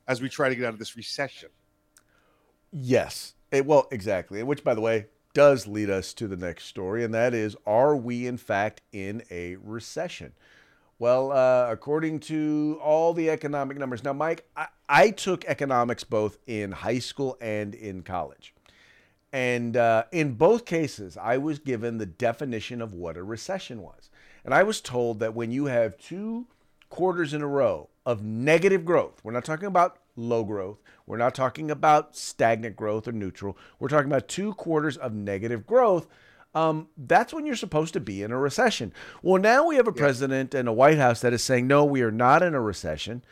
as 0.07 0.21
we 0.21 0.29
try 0.29 0.49
to 0.49 0.55
get 0.55 0.65
out 0.65 0.73
of 0.73 0.79
this 0.79 0.95
recession. 0.95 1.49
Yes. 2.71 3.35
It, 3.51 3.65
well, 3.65 3.87
exactly. 3.91 4.41
Which, 4.43 4.63
by 4.63 4.73
the 4.73 4.81
way, 4.81 5.07
does 5.33 5.67
lead 5.67 5.89
us 5.89 6.13
to 6.13 6.27
the 6.27 6.37
next 6.37 6.65
story, 6.65 7.03
and 7.03 7.13
that 7.13 7.33
is 7.33 7.55
Are 7.65 7.95
we, 7.95 8.27
in 8.27 8.37
fact, 8.37 8.81
in 8.91 9.23
a 9.31 9.55
recession? 9.57 10.33
Well, 10.99 11.31
uh, 11.31 11.67
according 11.69 12.19
to 12.21 12.79
all 12.81 13.13
the 13.13 13.29
economic 13.29 13.77
numbers. 13.77 14.03
Now, 14.03 14.13
Mike, 14.13 14.47
I, 14.55 14.67
I, 14.87 15.09
took 15.09 15.43
economics 15.45 16.03
both 16.03 16.37
in 16.47 16.71
high 16.71 16.99
school 16.99 17.35
and 17.41 17.73
in 17.75 18.03
college. 18.03 18.53
And 19.33 19.75
uh, 19.75 20.03
in 20.11 20.35
both 20.35 20.65
cases, 20.65 21.17
I 21.17 21.39
was 21.39 21.57
given 21.57 21.97
the 21.97 22.05
definition 22.05 22.81
of 22.81 22.93
what 22.93 23.17
a 23.17 23.23
recession 23.23 23.81
was. 23.81 24.11
And 24.45 24.53
I 24.53 24.63
was 24.63 24.79
told 24.79 25.19
that 25.19 25.33
when 25.33 25.51
you 25.51 25.65
have 25.65 25.97
two 25.97 26.45
quarters 26.89 27.33
in 27.33 27.41
a 27.41 27.47
row 27.47 27.89
of 28.05 28.23
negative 28.23 28.85
growth. 28.85 29.21
We're 29.23 29.31
not 29.31 29.45
talking 29.45 29.67
about 29.67 29.97
low 30.15 30.43
growth. 30.43 30.81
We're 31.05 31.17
not 31.17 31.35
talking 31.35 31.71
about 31.71 32.15
stagnant 32.15 32.75
growth 32.75 33.07
or 33.07 33.11
neutral. 33.11 33.57
We're 33.79 33.89
talking 33.89 34.11
about 34.11 34.27
two 34.27 34.53
quarters 34.53 34.97
of 34.97 35.13
negative 35.13 35.65
growth. 35.65 36.07
Um, 36.55 36.89
that's 36.97 37.33
when 37.33 37.45
you're 37.45 37.55
supposed 37.55 37.93
to 37.93 37.99
be 37.99 38.21
in 38.21 38.31
a 38.31 38.37
recession. 38.37 38.93
Well, 39.21 39.41
now 39.41 39.65
we 39.65 39.75
have 39.77 39.87
a 39.87 39.93
yeah. 39.95 40.01
president 40.01 40.53
and 40.53 40.69
a 40.69 40.73
White 40.73 40.97
House 40.97 41.21
that 41.21 41.33
is 41.33 41.43
saying, 41.43 41.65
no, 41.67 41.83
we 41.83 42.01
are 42.01 42.11
not 42.11 42.43
in 42.43 42.53
a 42.53 42.61
recession, 42.61 43.23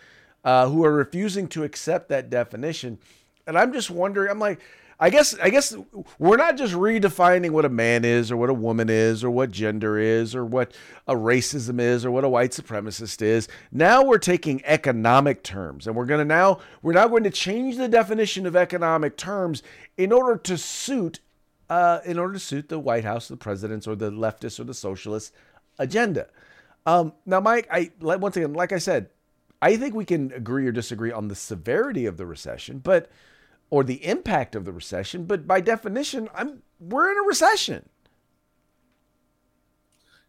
uh, 0.43 0.67
who 0.67 0.83
are 0.83 0.93
refusing 0.93 1.47
to 1.49 1.63
accept 1.63 2.09
that 2.09 2.29
definition. 2.29 2.97
And 3.45 3.57
I'm 3.57 3.73
just 3.73 3.91
wondering, 3.91 4.31
I'm 4.31 4.39
like, 4.39 4.59
I 5.03 5.09
guess 5.09 5.35
I 5.41 5.49
guess 5.49 5.75
we're 6.19 6.37
not 6.37 6.57
just 6.57 6.75
redefining 6.75 7.49
what 7.49 7.65
a 7.65 7.69
man 7.69 8.05
is 8.05 8.31
or 8.31 8.37
what 8.37 8.51
a 8.51 8.53
woman 8.53 8.87
is 8.87 9.23
or 9.23 9.31
what 9.31 9.49
gender 9.49 9.97
is 9.97 10.35
or 10.35 10.45
what 10.45 10.73
a 11.07 11.15
racism 11.15 11.81
is 11.81 12.05
or 12.05 12.11
what 12.11 12.23
a 12.23 12.29
white 12.29 12.51
supremacist 12.51 13.23
is. 13.23 13.47
Now 13.71 14.03
we're 14.03 14.19
taking 14.19 14.61
economic 14.63 15.41
terms 15.41 15.87
and 15.87 15.95
we're 15.95 16.05
going 16.05 16.19
to 16.19 16.25
now 16.25 16.59
we're 16.83 16.93
now 16.93 17.07
going 17.07 17.23
to 17.23 17.31
change 17.31 17.77
the 17.77 17.87
definition 17.87 18.45
of 18.45 18.55
economic 18.55 19.17
terms 19.17 19.63
in 19.97 20.11
order 20.11 20.37
to 20.37 20.55
suit 20.55 21.19
uh, 21.71 22.01
in 22.05 22.19
order 22.19 22.33
to 22.33 22.39
suit 22.39 22.69
the 22.69 22.77
White 22.77 23.03
House, 23.03 23.27
the 23.27 23.37
presidents, 23.37 23.87
or 23.87 23.95
the 23.95 24.11
leftists 24.11 24.59
or 24.59 24.65
the 24.65 24.73
socialist 24.75 25.33
agenda. 25.79 26.27
Um, 26.85 27.13
now, 27.25 27.39
Mike, 27.39 27.67
I 27.71 27.89
once 28.01 28.37
again, 28.37 28.53
like 28.53 28.71
I 28.71 28.77
said, 28.77 29.09
I 29.63 29.77
think 29.77 29.95
we 29.95 30.05
can 30.05 30.31
agree 30.33 30.67
or 30.67 30.71
disagree 30.71 31.11
on 31.11 31.27
the 31.27 31.35
severity 31.35 32.05
of 32.05 32.17
the 32.17 32.27
recession, 32.27 32.79
but 32.79 33.09
or 33.71 33.83
the 33.83 34.05
impact 34.05 34.53
of 34.53 34.65
the 34.65 34.71
recession, 34.71 35.25
but 35.25 35.47
by 35.47 35.59
definition, 35.59 36.29
I'm 36.35 36.61
we're 36.79 37.11
in 37.11 37.17
a 37.17 37.27
recession. 37.27 37.89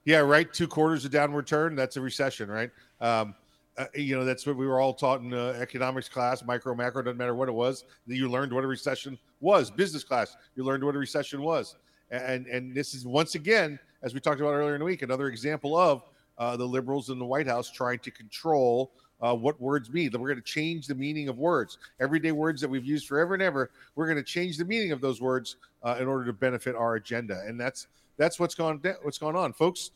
Yeah, 0.05 0.19
right. 0.19 0.51
Two 0.53 0.67
quarters 0.67 1.05
of 1.05 1.11
downward 1.11 1.47
turn. 1.47 1.77
That's 1.77 1.97
a 1.97 2.01
recession, 2.01 2.51
right? 2.51 2.71
Um, 3.01 3.35
uh, 3.77 3.87
you 3.95 4.17
know, 4.17 4.25
that's 4.25 4.47
what 4.47 4.57
we 4.57 4.67
were 4.67 4.81
all 4.81 4.93
taught 4.93 5.21
in 5.21 5.33
uh, 5.33 5.57
economics 5.61 6.09
class, 6.09 6.45
micro, 6.45 6.75
macro, 6.75 7.03
doesn't 7.03 7.17
matter 7.17 7.35
what 7.35 7.49
it 7.49 7.53
was. 7.53 7.85
You 8.07 8.29
learned 8.29 8.53
what 8.53 8.65
a 8.65 8.67
recession 8.67 9.19
was. 9.41 9.71
Business 9.71 10.05
class, 10.05 10.37
you 10.57 10.65
learned 10.65 10.85
what 10.85 10.95
a 10.95 10.99
recession 10.99 11.43
was. 11.43 11.77
And 12.11 12.47
and 12.47 12.75
this 12.75 12.95
is 12.95 13.07
once 13.07 13.35
again, 13.35 13.79
as 14.03 14.15
we 14.15 14.21
talked 14.21 14.41
about 14.41 14.53
earlier 14.53 14.75
in 14.75 14.81
the 14.81 14.85
week, 14.85 15.03
another 15.03 15.29
example 15.29 15.77
of 15.77 16.03
uh, 16.39 16.57
the 16.57 16.67
liberals 16.67 17.11
in 17.11 17.19
the 17.19 17.25
White 17.25 17.47
House 17.47 17.71
trying 17.71 17.99
to 18.01 18.11
control 18.11 18.93
uh, 19.23 19.35
what 19.35 19.61
words 19.61 19.91
mean. 19.91 20.11
That 20.11 20.21
We're 20.21 20.29
going 20.29 20.41
to 20.41 20.45
change 20.45 20.87
the 20.87 20.95
meaning 20.95 21.29
of 21.29 21.39
words. 21.39 21.79
Everyday 22.01 22.33
words 22.33 22.61
that 22.61 22.69
we've 22.69 22.85
used 22.85 23.07
forever 23.07 23.35
and 23.35 23.43
ever, 23.43 23.71
we're 23.95 24.07
going 24.07 24.19
to 24.19 24.23
change 24.23 24.57
the 24.59 24.65
meaning 24.65 24.93
of 24.93 25.01
those 25.01 25.21
words 25.21 25.57
uh, 25.83 25.97
in 26.01 26.09
order 26.09 26.25
to 26.27 26.33
benefit 26.33 26.75
our 26.75 26.97
agenda. 26.97 27.43
And 27.47 27.59
that's 27.59 27.87
that's 28.17 28.39
what's 28.39 28.55
gone 28.55 28.81
what's 29.03 29.19
gone 29.19 29.37
on, 29.37 29.53
folks. 29.53 29.93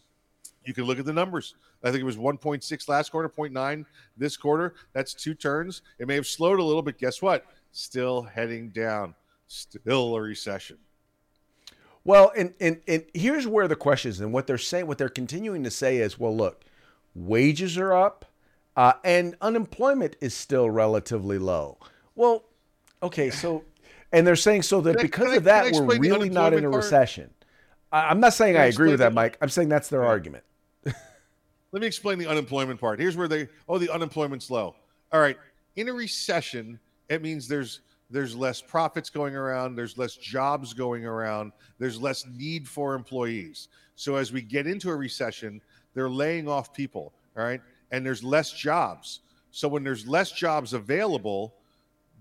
You 0.65 0.75
can 0.75 0.85
look 0.85 0.99
at 0.99 1.05
the 1.05 1.13
numbers. 1.13 1.55
I 1.85 1.91
think 1.91 2.01
it 2.01 2.05
was 2.05 2.17
1.6 2.17 2.89
last 2.89 3.13
quarter, 3.13 3.29
0.9 3.29 3.85
this 4.17 4.37
quarter. 4.37 4.75
That's 4.93 5.15
two 5.15 5.35
turns. 5.35 5.83
It 5.99 6.09
may 6.09 6.17
have 6.17 6.27
slowed 6.27 6.59
a 6.59 6.63
little, 6.63 6.83
but 6.83 6.99
guess 6.99 7.23
what? 7.23 7.47
Still 7.71 8.23
heading 8.23 8.71
down. 8.71 9.15
Still 9.47 10.17
a 10.17 10.21
recession. 10.21 10.79
Well, 12.05 12.33
and, 12.37 12.55
and 12.61 12.81
and 12.87 13.05
here's 13.15 13.47
where 13.49 13.67
the 13.67 13.77
question 13.77 14.11
is, 14.11 14.21
and 14.21 14.33
what 14.33 14.47
they're 14.47 14.59
saying, 14.59 14.87
what 14.87 14.99
they're 14.99 15.09
continuing 15.09 15.65
to 15.65 15.71
say 15.71 15.99
is, 15.99 16.19
well, 16.19 16.37
look, 16.37 16.65
wages 17.15 17.77
are 17.79 17.93
up, 17.93 18.25
uh, 18.77 18.93
and 19.05 19.35
unemployment 19.41 20.17
is 20.21 20.35
still 20.35 20.69
relatively 20.71 21.39
low. 21.39 21.79
Well, 22.15 22.45
okay, 23.03 23.31
so, 23.31 23.65
and 24.13 24.27
they're 24.27 24.37
saying 24.37 24.63
so 24.63 24.81
that 24.83 24.99
I- 24.99 25.03
because 25.03 25.33
I- 25.33 25.37
of 25.37 25.45
that, 25.45 25.73
we're 25.73 25.99
really 25.99 26.31
not 26.31 26.53
in 26.53 26.65
a 26.65 26.71
part? 26.71 26.85
recession. 26.85 27.31
I, 27.93 28.09
I'm 28.11 28.21
not 28.21 28.35
saying 28.35 28.55
Can 28.55 28.63
I 28.63 28.67
agree 28.67 28.91
with 28.91 28.99
that, 29.01 29.13
Mike. 29.15 29.39
I'm 29.41 29.49
saying 29.49 29.69
that's 29.69 29.89
their 29.89 30.03
Yeah. 30.03 30.09
argument. 30.09 30.45
Let 31.73 31.81
me 31.81 31.87
explain 31.87 32.19
the 32.19 32.27
unemployment 32.27 32.81
part. 32.81 32.99
Here's 33.01 33.17
where 33.17 33.29
they 33.29 33.49
oh 33.69 33.79
the 33.79 33.91
unemployment's 33.93 34.51
low. 34.51 34.77
All 35.13 35.21
right, 35.21 35.37
in 35.77 35.89
a 35.89 35.93
recession, 35.93 36.79
it 37.09 37.23
means 37.23 37.49
there's 37.49 37.81
there's 38.11 38.37
less 38.37 38.61
profits 38.63 39.11
going 39.11 39.35
around, 39.35 39.75
there's 39.75 39.99
less 39.99 40.15
jobs 40.15 40.73
going 40.73 41.05
around, 41.05 41.53
there's 41.79 42.01
less 42.01 42.25
need 42.27 42.69
for 42.69 42.95
employees. 42.95 43.69
So 43.97 44.15
as 44.17 44.33
we 44.33 44.43
get 44.43 44.67
into 44.67 44.91
a 44.91 44.97
recession, 44.97 45.61
they're 45.93 46.09
laying 46.11 46.49
off 46.49 46.73
people, 46.73 47.13
all 47.37 47.45
right? 47.45 47.61
And 47.91 48.05
there's 48.05 48.25
less 48.25 48.53
jobs. 48.53 49.21
So 49.51 49.69
when 49.69 49.85
there's 49.85 50.07
less 50.07 50.33
jobs 50.33 50.73
available, 50.73 51.55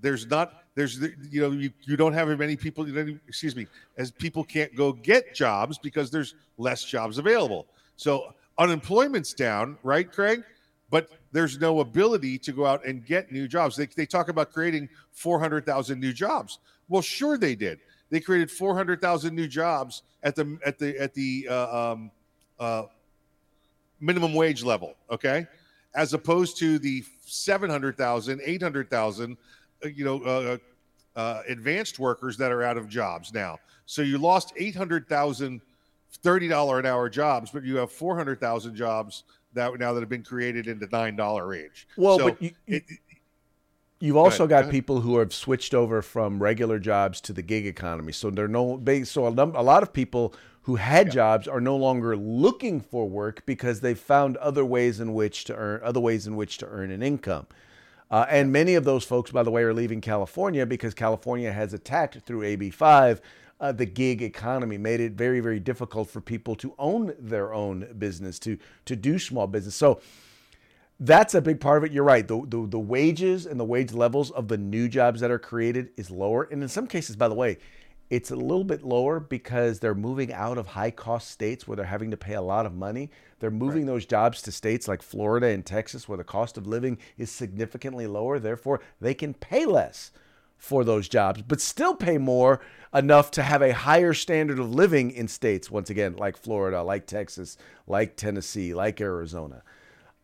there's 0.02 0.28
not 0.28 0.64
there's 0.76 1.00
you 1.30 1.42
know 1.42 1.52
you, 1.52 1.72
you 1.84 1.98
don't 1.98 2.14
have 2.14 2.30
as 2.30 2.38
many 2.38 2.56
people 2.56 2.86
excuse 3.28 3.56
me 3.56 3.66
as 3.98 4.12
people 4.12 4.44
can't 4.44 4.76
go 4.76 4.92
get 4.92 5.34
jobs 5.34 5.78
because 5.78 6.12
there's 6.12 6.36
less 6.58 6.84
jobs 6.84 7.18
available. 7.18 7.68
So 7.96 8.34
unemployment's 8.58 9.34
down 9.34 9.78
right 9.84 10.10
craig? 10.12 10.44
But 10.92 11.10
there's 11.32 11.60
no 11.60 11.80
ability 11.80 12.38
to 12.40 12.52
go 12.52 12.66
out 12.66 12.86
and 12.86 13.06
get 13.06 13.32
new 13.32 13.48
jobs. 13.48 13.76
They, 13.76 13.88
they 13.88 14.06
talk 14.06 14.30
about 14.30 14.54
creating 14.54 14.88
400000 15.14 16.00
new 16.00 16.14
jobs. 16.14 16.60
Well 16.88 17.02
sure 17.02 17.38
they 17.38 17.56
did. 17.56 17.80
They 18.10 18.20
created 18.20 18.52
400000 18.52 19.36
new 19.36 19.48
jobs 19.48 20.04
at 20.24 20.36
the 20.36 20.58
at 20.66 20.78
the 20.78 20.98
at 21.00 21.14
the 21.14 21.48
uh, 21.50 21.92
um, 21.92 22.12
uh, 22.60 22.84
minimum 24.06 24.34
wage 24.34 24.64
level 24.64 24.96
okay 25.10 25.46
as 25.96 26.14
opposed 26.14 26.58
to 26.58 26.78
the 26.78 27.04
700000 27.26 28.42
800000 28.44 29.38
uh, 29.84 29.90
you 29.90 30.06
know, 30.06 30.22
uh, 30.24 30.58
uh, 31.16 31.42
advanced 31.48 32.00
workers 32.00 32.38
that 32.38 32.52
are 32.52 32.64
out 32.64 32.78
of 32.78 32.90
jobs 32.90 33.34
now. 33.34 33.58
So 33.86 34.02
you 34.02 34.18
lost 34.18 34.54
800,000 34.58 35.62
$30 36.24 36.80
an 36.80 36.86
hour 36.86 37.10
jobs, 37.10 37.52
but 37.52 37.64
you 37.64 37.76
have 37.76 37.92
400,000 37.92 38.74
jobs 38.74 39.24
that 39.54 39.78
now 39.80 39.92
that 39.94 40.00
have 40.00 40.10
been 40.10 40.24
created 40.24 40.68
into 40.68 40.88
$9 40.88 41.48
range. 41.48 41.88
Well, 41.98 42.18
So 42.18 42.30
but 42.30 42.42
you, 42.42 42.52
it, 42.68 42.84
You've 44.06 44.18
also 44.18 44.44
ahead, 44.44 44.50
got 44.50 44.66
go 44.66 44.72
people 44.72 45.02
who 45.02 45.18
have 45.18 45.34
switched 45.34 45.74
over 45.74 46.02
from 46.02 46.42
regular 46.42 46.80
jobs 46.80 47.20
to 47.22 47.34
the 47.34 47.42
gig 47.42 47.66
economy. 47.66 48.12
So 48.12 48.30
they're 48.30 48.48
no 48.48 48.80
they 48.84 49.04
so 49.04 49.28
a, 49.28 49.32
num- 49.32 49.56
a 49.56 49.64
lot 49.64 49.84
of 49.84 49.94
people 49.94 50.34
who 50.64 50.76
had 50.76 51.12
jobs 51.12 51.48
are 51.48 51.62
no 51.62 51.76
longer 51.76 52.16
looking 52.16 52.82
for 52.82 53.08
work 53.08 53.46
because 53.46 53.82
they've 53.82 54.00
found 54.00 54.38
other 54.38 54.66
ways 54.66 55.00
in 55.00 55.14
which 55.14 55.44
to 55.46 55.56
earn 55.56 55.80
other 55.84 56.00
ways 56.00 56.28
in 56.28 56.36
which 56.36 56.58
to 56.60 56.68
earn 56.68 56.92
an 56.92 57.04
income. 57.04 57.48
Uh, 58.12 58.26
and 58.30 58.52
many 58.52 58.76
of 58.76 58.84
those 58.84 59.04
folks, 59.04 59.32
by 59.32 59.44
the 59.44 59.52
way, 59.52 59.64
are 59.64 59.74
leaving 59.74 60.02
California 60.02 60.66
because 60.66 60.94
California 60.94 61.52
has 61.52 61.74
attacked 61.74 62.20
through 62.26 62.42
AB5 62.42 63.20
uh, 63.60 63.72
the 63.72 63.86
gig 63.86 64.22
economy, 64.22 64.78
made 64.78 65.00
it 65.00 65.14
very, 65.14 65.40
very 65.40 65.60
difficult 65.60 66.10
for 66.10 66.22
people 66.22 66.56
to 66.56 66.74
own 66.78 67.14
their 67.20 67.54
own 67.54 67.88
business, 67.98 68.38
to 68.40 68.58
to 68.86 68.96
do 68.96 69.18
small 69.18 69.48
business. 69.48 69.76
So 69.76 70.02
that's 71.00 71.36
a 71.36 71.42
big 71.42 71.60
part 71.60 71.78
of 71.78 71.84
it. 71.84 71.92
You're 71.92 72.04
right. 72.04 72.28
The, 72.28 72.42
the 72.48 72.68
the 72.68 72.80
wages 72.80 73.46
and 73.46 73.60
the 73.60 73.66
wage 73.66 73.94
levels 73.94 74.32
of 74.32 74.48
the 74.48 74.58
new 74.58 74.88
jobs 74.88 75.20
that 75.22 75.32
are 75.32 75.40
created 75.40 75.90
is 75.98 76.10
lower, 76.10 76.44
and 76.44 76.62
in 76.64 76.70
some 76.70 76.88
cases, 76.88 77.16
by 77.16 77.28
the 77.28 77.36
way, 77.36 77.58
it's 78.10 78.32
a 78.32 78.36
little 78.36 78.64
bit 78.64 78.84
lower 78.84 79.20
because 79.20 79.80
they're 79.80 79.96
moving 79.96 80.32
out 80.32 80.58
of 80.58 80.68
high 80.68 80.92
cost 80.92 81.32
states 81.32 81.68
where 81.68 81.76
they're 81.76 81.86
having 81.86 82.12
to 82.12 82.18
pay 82.18 82.36
a 82.36 82.42
lot 82.42 82.66
of 82.66 82.76
money. 82.76 83.10
They're 83.40 83.52
moving 83.52 83.86
those 83.86 84.06
jobs 84.06 84.42
to 84.44 84.52
states 84.52 84.88
like 84.88 85.02
Florida 85.02 85.48
and 85.48 85.66
Texas 85.66 86.08
where 86.08 86.18
the 86.18 86.24
cost 86.24 86.58
of 86.58 86.68
living 86.68 87.00
is 87.18 87.32
significantly 87.32 88.06
lower. 88.08 88.40
Therefore, 88.40 88.80
they 89.02 89.14
can 89.14 89.34
pay 89.34 89.66
less 89.66 90.12
for 90.58 90.84
those 90.84 91.10
jobs, 91.10 91.42
but 91.42 91.60
still 91.60 91.96
pay 91.96 92.18
more 92.18 92.62
enough 92.94 93.32
to 93.32 93.44
have 93.44 93.62
a 93.62 93.74
higher 93.74 94.14
standard 94.14 94.60
of 94.60 94.74
living 94.74 95.12
in 95.12 95.28
states, 95.28 95.70
once 95.70 95.90
again, 95.90 96.16
like 96.16 96.38
Florida, 96.38 96.82
like 96.82 97.08
Texas, 97.08 97.58
like 97.88 98.16
Tennessee, 98.16 98.74
like 98.74 99.02
Arizona. 99.02 99.64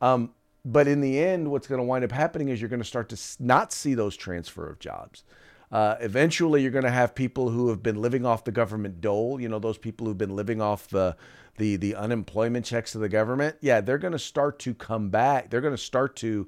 Um, 0.01 0.33
but 0.63 0.87
in 0.87 1.01
the 1.01 1.19
end, 1.19 1.49
what's 1.49 1.67
going 1.67 1.79
to 1.79 1.83
wind 1.83 2.03
up 2.03 2.11
happening 2.11 2.49
is 2.49 2.61
you're 2.61 2.69
going 2.69 2.81
to 2.81 2.87
start 2.87 3.09
to 3.09 3.19
not 3.39 3.71
see 3.71 3.93
those 3.93 4.15
transfer 4.15 4.69
of 4.69 4.79
jobs. 4.79 5.23
Uh, 5.71 5.95
eventually, 6.01 6.61
you're 6.61 6.71
going 6.71 6.83
to 6.83 6.91
have 6.91 7.15
people 7.15 7.49
who 7.49 7.69
have 7.69 7.81
been 7.81 8.01
living 8.01 8.25
off 8.25 8.43
the 8.43 8.51
government 8.51 8.99
dole. 8.99 9.39
You 9.39 9.47
know, 9.47 9.59
those 9.59 9.77
people 9.77 10.05
who've 10.05 10.17
been 10.17 10.35
living 10.35 10.61
off 10.61 10.87
the 10.89 11.15
the 11.57 11.77
the 11.77 11.95
unemployment 11.95 12.65
checks 12.65 12.93
of 12.93 13.01
the 13.01 13.09
government. 13.09 13.55
Yeah, 13.61 13.81
they're 13.81 13.97
going 13.97 14.11
to 14.11 14.19
start 14.19 14.59
to 14.59 14.73
come 14.73 15.09
back. 15.09 15.49
They're 15.49 15.61
going 15.61 15.73
to 15.73 15.81
start 15.81 16.15
to 16.17 16.47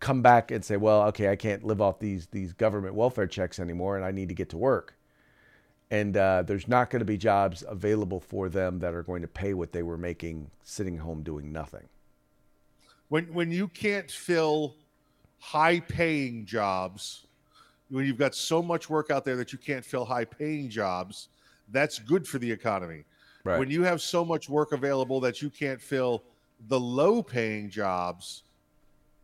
come 0.00 0.22
back 0.22 0.50
and 0.50 0.64
say, 0.64 0.76
"Well, 0.76 1.02
okay, 1.04 1.30
I 1.30 1.36
can't 1.36 1.64
live 1.64 1.80
off 1.80 2.00
these 2.00 2.26
these 2.26 2.52
government 2.52 2.94
welfare 2.94 3.28
checks 3.28 3.60
anymore, 3.60 3.96
and 3.96 4.04
I 4.04 4.10
need 4.10 4.28
to 4.28 4.34
get 4.34 4.50
to 4.50 4.58
work." 4.58 4.96
And 5.90 6.16
uh, 6.16 6.42
there's 6.42 6.66
not 6.66 6.90
going 6.90 7.00
to 7.00 7.06
be 7.06 7.16
jobs 7.16 7.62
available 7.66 8.18
for 8.18 8.48
them 8.48 8.80
that 8.80 8.94
are 8.94 9.04
going 9.04 9.22
to 9.22 9.28
pay 9.28 9.54
what 9.54 9.72
they 9.72 9.82
were 9.82 9.98
making 9.98 10.50
sitting 10.64 10.98
home 10.98 11.22
doing 11.22 11.52
nothing. 11.52 11.88
When 13.14 13.32
when 13.32 13.52
you 13.52 13.68
can't 13.68 14.10
fill 14.10 14.74
high 15.38 15.78
paying 15.78 16.44
jobs 16.44 17.28
when 17.88 18.04
you've 18.04 18.18
got 18.18 18.34
so 18.34 18.60
much 18.60 18.90
work 18.90 19.08
out 19.08 19.24
there 19.24 19.36
that 19.36 19.52
you 19.52 19.58
can't 19.58 19.84
fill 19.84 20.04
high 20.04 20.24
paying 20.24 20.68
jobs 20.68 21.28
that's 21.68 22.00
good 22.00 22.26
for 22.26 22.40
the 22.40 22.50
economy 22.50 23.04
Right. 23.44 23.58
when 23.58 23.70
you 23.70 23.84
have 23.84 24.02
so 24.02 24.24
much 24.24 24.48
work 24.48 24.72
available 24.72 25.20
that 25.20 25.40
you 25.40 25.48
can't 25.48 25.80
fill 25.80 26.24
the 26.66 26.80
low 26.80 27.22
paying 27.22 27.70
jobs 27.70 28.42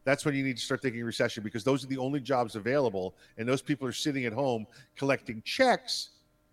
that's 0.04 0.24
when 0.24 0.36
you 0.36 0.44
need 0.44 0.56
to 0.56 0.62
start 0.62 0.80
thinking 0.80 1.02
recession 1.02 1.42
because 1.42 1.64
those 1.64 1.82
are 1.82 1.88
the 1.88 1.98
only 1.98 2.20
jobs 2.20 2.54
available 2.54 3.16
and 3.38 3.48
those 3.48 3.60
people 3.60 3.88
are 3.88 3.92
sitting 3.92 4.24
at 4.24 4.32
home 4.32 4.68
collecting 4.94 5.42
checks 5.44 6.10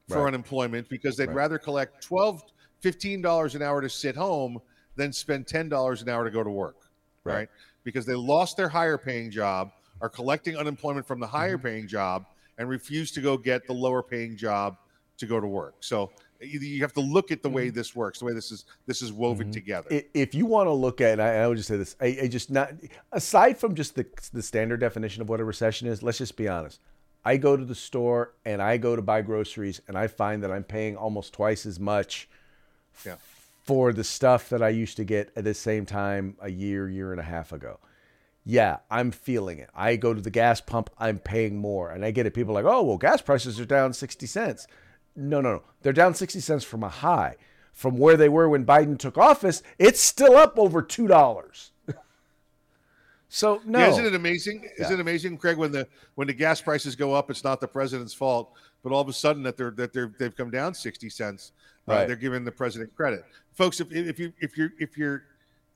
for 0.08 0.22
Right. 0.22 0.28
unemployment 0.28 0.90
because 0.90 1.16
they'd 1.16 1.28
Right. 1.28 1.36
rather 1.36 1.60
collect 1.60 2.02
12 2.02 2.42
15 2.82 3.22
dollars 3.22 3.54
an 3.54 3.62
hour 3.62 3.80
to 3.80 3.90
sit 3.90 4.16
home 4.16 4.60
than 4.96 5.14
spend 5.14 5.46
10 5.46 5.70
dollars 5.70 6.02
an 6.02 6.10
hour 6.10 6.24
to 6.24 6.32
go 6.32 6.44
to 6.44 6.50
work 6.50 6.87
Right. 7.28 7.36
right. 7.36 7.50
Because 7.84 8.06
they 8.06 8.16
lost 8.16 8.58
their 8.58 8.70
higher 8.70 8.98
paying 8.98 9.30
job, 9.32 9.72
are 10.02 10.10
collecting 10.10 10.58
unemployment 10.58 11.06
from 11.08 11.20
the 11.20 11.26
Mm-hmm. 11.28 11.36
higher 11.36 11.58
paying 11.58 11.88
job, 11.88 12.26
and 12.58 12.68
refuse 12.70 13.12
to 13.12 13.22
go 13.22 13.38
get 13.38 13.66
the 13.68 13.74
lower 13.74 14.02
paying 14.04 14.36
job 14.36 14.78
to 15.18 15.26
go 15.26 15.40
to 15.40 15.48
work. 15.48 15.76
So 15.80 16.12
you 16.40 16.60
you 16.60 16.82
have 16.82 16.94
to 16.94 17.02
look 17.02 17.32
at 17.32 17.42
the 17.42 17.50
way 17.50 17.70
this 17.70 17.96
works, 17.96 18.20
the 18.20 18.26
way 18.26 18.34
this 18.34 18.52
is 18.52 18.66
this 18.86 19.02
is 19.02 19.12
woven 19.12 19.48
Mhm. 19.50 19.54
together. 19.54 20.02
If 20.14 20.36
you 20.36 20.46
want 20.46 20.68
to 20.68 20.74
look 20.74 21.02
at, 21.02 21.14
and 21.14 21.22
I, 21.22 21.36
I 21.44 21.48
would 21.48 21.58
just 21.58 21.68
say 21.70 21.78
this, 21.78 21.96
I, 22.00 22.18
I 22.24 22.28
just 22.28 22.52
not 22.52 22.74
aside 23.12 23.58
from 23.58 23.74
just 23.76 23.96
the 23.96 24.06
the 24.34 24.44
standard 24.44 24.80
definition 24.80 25.22
of 25.22 25.30
what 25.30 25.40
a 25.40 25.44
recession 25.46 25.88
is. 25.88 26.04
Let's 26.04 26.18
just 26.20 26.36
be 26.38 26.48
honest. 26.48 26.80
I 27.26 27.38
go 27.38 27.58
to 27.58 27.66
the 27.66 27.76
store 27.76 28.34
and 28.46 28.62
I 28.62 28.78
go 28.78 28.96
to 28.96 29.02
buy 29.02 29.22
groceries, 29.22 29.82
and 29.88 29.98
I 29.98 30.08
find 30.08 30.44
that 30.44 30.52
I'm 30.52 30.64
paying 30.64 30.96
almost 30.96 31.34
twice 31.34 31.66
as 31.66 31.80
much 31.80 32.30
Yeah. 33.06 33.16
For 33.68 33.94
the 33.94 34.04
stuff 34.04 34.50
that 34.50 34.64
I 34.64 34.70
used 34.70 34.98
to 34.98 35.04
get 35.04 35.32
at 35.36 35.44
the 35.44 35.54
same 35.54 35.86
time 35.86 36.38
a 36.42 36.50
year, 36.50 36.90
year 36.90 37.12
and 37.12 37.20
a 37.22 37.26
half 37.26 37.52
ago. 37.52 37.80
Yeah, 38.44 38.78
I'm 38.90 39.12
feeling 39.12 39.60
it. 39.60 39.70
I 39.76 39.98
go 39.98 40.14
to 40.14 40.22
the 40.22 40.32
gas 40.32 40.62
pump, 40.62 40.90
I'm 40.98 41.20
paying 41.20 41.58
more, 41.58 41.92
and 41.92 42.04
I 42.04 42.12
get 42.12 42.26
it. 42.26 42.34
People 42.34 42.54
like, 42.54 42.66
oh, 42.66 42.82
well, 42.82 42.98
gas 42.98 43.22
prices 43.22 43.60
are 43.60 43.66
down 43.66 43.94
sixty 43.94 44.26
cents. 44.26 44.66
No, 45.18 45.42
no, 45.42 45.54
no. 45.56 45.64
They're 45.82 45.94
down 45.94 46.14
60 46.14 46.40
cents 46.40 46.64
from 46.64 46.84
a 46.84 46.90
high. 46.90 47.38
From 47.74 47.98
where 47.98 48.18
they 48.18 48.30
were 48.30 48.48
when 48.48 48.66
Biden 48.66 48.98
took 48.98 49.18
office, 49.18 49.64
it's 49.80 50.00
still 50.00 50.36
up 50.36 50.58
over 50.58 50.82
$2. 50.84 51.70
So, 53.38 53.62
no. 53.66 53.80
Yeah, 53.80 53.90
isn't 53.90 54.06
it 54.06 54.16
amazing? 54.16 54.68
Isn't 54.78 54.96
it 54.96 55.00
amazing, 55.00 55.38
Craig? 55.38 55.58
When 55.58 55.72
the 55.72 55.88
when 56.16 56.28
the 56.28 56.34
gas 56.34 56.60
prices 56.60 56.96
go 56.96 57.14
up, 57.14 57.30
it's 57.30 57.44
not 57.44 57.62
the 57.62 57.68
president's 57.68 58.14
fault, 58.14 58.54
but 58.84 58.92
all 58.92 59.02
of 59.02 59.10
a 59.10 59.14
sudden 59.14 59.44
that 59.44 59.58
they're 59.58 59.72
that 59.72 59.94
they're 59.94 60.12
they've 60.18 60.36
come 60.36 60.50
down 60.50 60.74
sixty 60.74 61.10
cents. 61.10 61.52
Uh, 61.88 62.06
They're 62.06 62.18
giving 62.18 62.44
the 62.44 62.52
president 62.52 62.94
credit, 62.96 63.24
folks. 63.54 63.80
If 63.80 63.92
if 63.92 64.20
you 64.20 64.34
if 64.40 64.58
you're 64.58 64.72
if 64.80 64.98
you're 64.98 65.24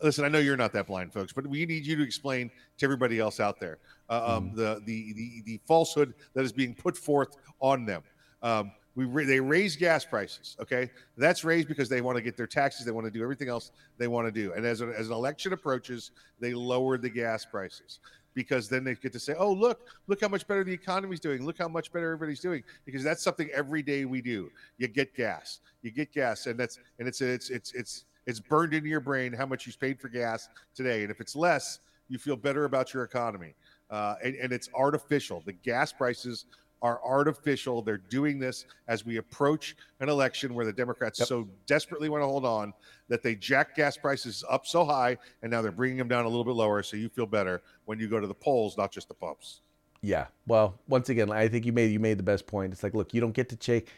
listen, 0.01 0.25
I 0.25 0.27
know 0.27 0.39
you're 0.39 0.57
not 0.57 0.73
that 0.73 0.87
blind, 0.87 1.13
folks, 1.13 1.31
but 1.31 1.47
we 1.47 1.65
need 1.65 1.85
you 1.85 1.95
to 1.95 2.03
explain 2.03 2.51
to 2.79 2.85
everybody 2.85 3.19
else 3.19 3.39
out 3.39 3.59
there 3.59 3.77
uh, 4.09 4.37
um, 4.37 4.51
the, 4.53 4.81
the 4.85 5.13
the 5.13 5.41
the 5.45 5.61
falsehood 5.65 6.13
that 6.33 6.43
is 6.43 6.51
being 6.51 6.73
put 6.75 6.97
forth 6.97 7.37
on 7.59 7.85
them. 7.85 8.03
Um, 8.41 8.71
We 8.95 9.25
they 9.25 9.39
raise 9.39 9.75
gas 9.75 10.03
prices. 10.03 10.57
Okay, 10.59 10.89
that's 11.17 11.43
raised 11.43 11.67
because 11.67 11.87
they 11.87 12.01
want 12.01 12.17
to 12.17 12.21
get 12.21 12.35
their 12.35 12.47
taxes. 12.47 12.85
They 12.85 12.91
want 12.91 13.05
to 13.05 13.11
do 13.11 13.23
everything 13.23 13.47
else 13.47 13.71
they 13.97 14.07
want 14.07 14.27
to 14.27 14.31
do. 14.31 14.51
And 14.53 14.65
as, 14.65 14.81
a, 14.81 14.87
as 14.87 15.07
an 15.07 15.13
election 15.13 15.53
approaches, 15.53 16.11
they 16.39 16.53
lower 16.53 16.97
the 16.97 17.09
gas 17.09 17.45
prices 17.45 17.99
because 18.33 18.67
then 18.67 18.83
they 18.83 18.95
get 18.95 19.13
to 19.13 19.19
say, 19.19 19.33
"Oh, 19.37 19.51
look, 19.51 19.87
look 20.07 20.19
how 20.19 20.27
much 20.27 20.45
better 20.45 20.63
the 20.63 20.73
economy's 20.73 21.21
doing. 21.21 21.45
Look 21.45 21.57
how 21.57 21.69
much 21.69 21.91
better 21.93 22.11
everybody's 22.11 22.41
doing." 22.41 22.63
Because 22.85 23.03
that's 23.03 23.23
something 23.23 23.49
every 23.53 23.81
day 23.81 24.03
we 24.03 24.21
do. 24.21 24.51
You 24.77 24.87
get 24.87 25.15
gas. 25.15 25.59
You 25.81 25.91
get 25.91 26.11
gas, 26.11 26.47
and 26.47 26.59
that's 26.59 26.77
and 26.99 27.07
it's 27.07 27.21
it's 27.21 27.49
it's 27.49 27.73
it's 27.73 28.05
it's 28.27 28.39
burned 28.39 28.73
into 28.73 28.89
your 28.89 28.99
brain 28.99 29.33
how 29.33 29.45
much 29.45 29.65
you've 29.65 29.79
paid 29.79 29.99
for 29.99 30.09
gas 30.09 30.49
today. 30.75 31.03
And 31.03 31.11
if 31.11 31.21
it's 31.21 31.35
less, 31.35 31.79
you 32.07 32.17
feel 32.17 32.35
better 32.35 32.65
about 32.65 32.93
your 32.93 33.03
economy. 33.03 33.55
Uh, 33.89 34.15
and, 34.23 34.35
and 34.35 34.53
it's 34.53 34.69
artificial. 34.73 35.43
The 35.45 35.53
gas 35.53 35.91
prices 35.91 36.45
are 36.81 36.99
artificial. 37.05 37.81
They're 37.81 37.97
doing 37.97 38.39
this 38.39 38.65
as 38.87 39.05
we 39.05 39.17
approach 39.17 39.75
an 39.99 40.09
election 40.09 40.53
where 40.53 40.65
the 40.65 40.73
Democrats 40.73 41.19
yep. 41.19 41.27
so 41.27 41.47
desperately 41.65 42.09
want 42.09 42.23
to 42.23 42.27
hold 42.27 42.45
on 42.45 42.73
that 43.07 43.21
they 43.21 43.35
jack 43.35 43.75
gas 43.75 43.97
prices 43.97 44.43
up 44.49 44.65
so 44.65 44.83
high, 44.85 45.17
and 45.41 45.51
now 45.51 45.61
they're 45.61 45.71
bringing 45.71 45.97
them 45.97 46.07
down 46.07 46.25
a 46.25 46.27
little 46.27 46.45
bit 46.45 46.55
lower, 46.55 46.81
so 46.81 46.97
you 46.97 47.09
feel 47.09 47.25
better 47.25 47.61
when 47.85 47.99
you 47.99 48.07
go 48.07 48.19
to 48.19 48.27
the 48.27 48.33
polls, 48.33 48.77
not 48.77 48.91
just 48.91 49.07
the 49.07 49.13
pumps. 49.13 49.61
Yeah. 50.01 50.27
Well, 50.47 50.79
once 50.87 51.09
again, 51.09 51.31
I 51.31 51.47
think 51.47 51.65
you 51.65 51.71
made 51.71 51.91
you 51.91 51.99
made 51.99 52.17
the 52.17 52.23
best 52.23 52.47
point. 52.47 52.73
It's 52.73 52.83
like, 52.83 52.95
look, 52.95 53.13
you 53.13 53.21
don't 53.21 53.33
get 53.33 53.49
to 53.49 53.55
take. 53.55 53.89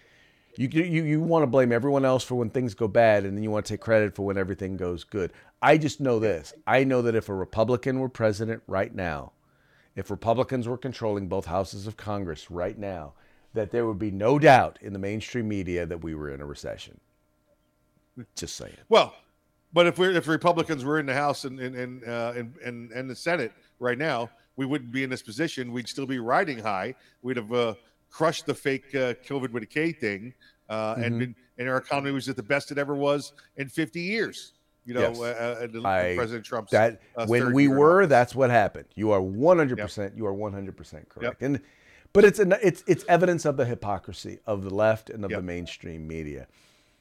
You, 0.55 0.67
you 0.67 1.03
you 1.03 1.21
want 1.21 1.43
to 1.43 1.47
blame 1.47 1.71
everyone 1.71 2.05
else 2.05 2.23
for 2.23 2.35
when 2.35 2.49
things 2.49 2.75
go 2.75 2.87
bad, 2.87 3.23
and 3.25 3.35
then 3.35 3.43
you 3.43 3.49
want 3.49 3.65
to 3.65 3.73
take 3.73 3.81
credit 3.81 4.15
for 4.15 4.23
when 4.23 4.37
everything 4.37 4.77
goes 4.77 5.03
good. 5.03 5.31
I 5.61 5.77
just 5.77 5.99
know 6.01 6.19
this. 6.19 6.53
I 6.67 6.83
know 6.83 7.01
that 7.03 7.15
if 7.15 7.29
a 7.29 7.33
Republican 7.33 7.99
were 7.99 8.09
president 8.09 8.61
right 8.67 8.93
now, 8.93 9.31
if 9.95 10.09
Republicans 10.09 10.67
were 10.67 10.77
controlling 10.77 11.27
both 11.27 11.45
houses 11.45 11.87
of 11.87 11.97
Congress 11.97 12.49
right 12.49 12.77
now, 12.77 13.13
that 13.53 13.71
there 13.71 13.85
would 13.85 13.99
be 13.99 14.11
no 14.11 14.39
doubt 14.39 14.79
in 14.81 14.93
the 14.93 14.99
mainstream 14.99 15.47
media 15.47 15.85
that 15.85 16.03
we 16.03 16.15
were 16.15 16.33
in 16.33 16.41
a 16.41 16.45
recession. 16.45 16.99
Just 18.35 18.55
saying. 18.55 18.75
Well, 18.89 19.15
but 19.73 19.87
if 19.87 19.97
we're 19.97 20.11
if 20.11 20.27
Republicans 20.27 20.83
were 20.83 20.99
in 20.99 21.05
the 21.05 21.13
House 21.13 21.45
and 21.45 21.59
and 21.59 22.03
uh, 22.03 22.33
and, 22.35 22.55
and, 22.63 22.91
and 22.91 23.09
the 23.09 23.15
Senate 23.15 23.51
right 23.79 23.97
now, 23.97 24.29
we 24.55 24.65
wouldn't 24.65 24.91
be 24.91 25.03
in 25.03 25.09
this 25.09 25.21
position. 25.21 25.71
We'd 25.71 25.87
still 25.87 26.05
be 26.05 26.19
riding 26.19 26.59
high. 26.59 26.95
We'd 27.21 27.37
have 27.37 27.51
uh, 27.51 27.75
crushed 28.09 28.45
the 28.45 28.53
fake 28.53 28.93
uh, 28.93 29.15
COVID 29.25 29.51
with 29.51 29.63
a 29.63 29.67
K 29.67 29.91
thing, 29.91 30.33
uh, 30.69 30.93
mm-hmm. 30.93 31.03
and 31.03 31.19
been, 31.19 31.35
and 31.57 31.69
our 31.69 31.77
economy 31.77 32.11
was 32.11 32.29
at 32.29 32.35
the 32.35 32.43
best 32.43 32.71
it 32.71 32.77
ever 32.77 32.95
was 32.95 33.33
in 33.57 33.69
50 33.69 33.99
years 33.99 34.53
you 34.85 34.93
know, 34.93 35.01
yes. 35.01 35.19
uh, 35.19 35.67
uh, 35.73 35.87
I, 35.87 36.15
President 36.15 36.45
Trump's 36.45 36.71
that 36.71 37.01
uh, 37.15 37.25
when 37.25 37.53
we 37.53 37.67
were, 37.67 38.05
that's 38.05 38.35
what 38.35 38.49
happened. 38.49 38.85
You 38.95 39.11
are 39.11 39.21
100. 39.21 39.77
Yep. 39.77 39.85
percent 39.85 40.17
You 40.17 40.25
are 40.25 40.33
100 40.33 40.75
percent 40.75 41.09
correct. 41.09 41.41
Yep. 41.41 41.49
And 41.49 41.61
but 42.11 42.25
it's 42.25 42.39
an, 42.39 42.55
it's 42.61 42.83
it's 42.87 43.05
evidence 43.07 43.45
of 43.45 43.57
the 43.57 43.65
hypocrisy 43.65 44.39
of 44.45 44.63
the 44.63 44.73
left 44.73 45.09
and 45.09 45.23
of 45.25 45.31
yep. 45.31 45.39
the 45.39 45.43
mainstream 45.43 46.07
media. 46.07 46.47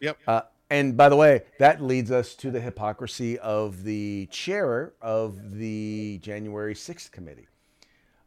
Yep. 0.00 0.18
Uh, 0.26 0.42
and 0.70 0.96
by 0.96 1.08
the 1.10 1.16
way, 1.16 1.42
that 1.58 1.82
leads 1.82 2.10
us 2.10 2.34
to 2.36 2.50
the 2.50 2.60
hypocrisy 2.60 3.38
of 3.40 3.84
the 3.84 4.26
chair 4.30 4.94
of 5.02 5.58
the 5.58 6.18
January 6.22 6.74
6th 6.74 7.10
committee. 7.10 7.46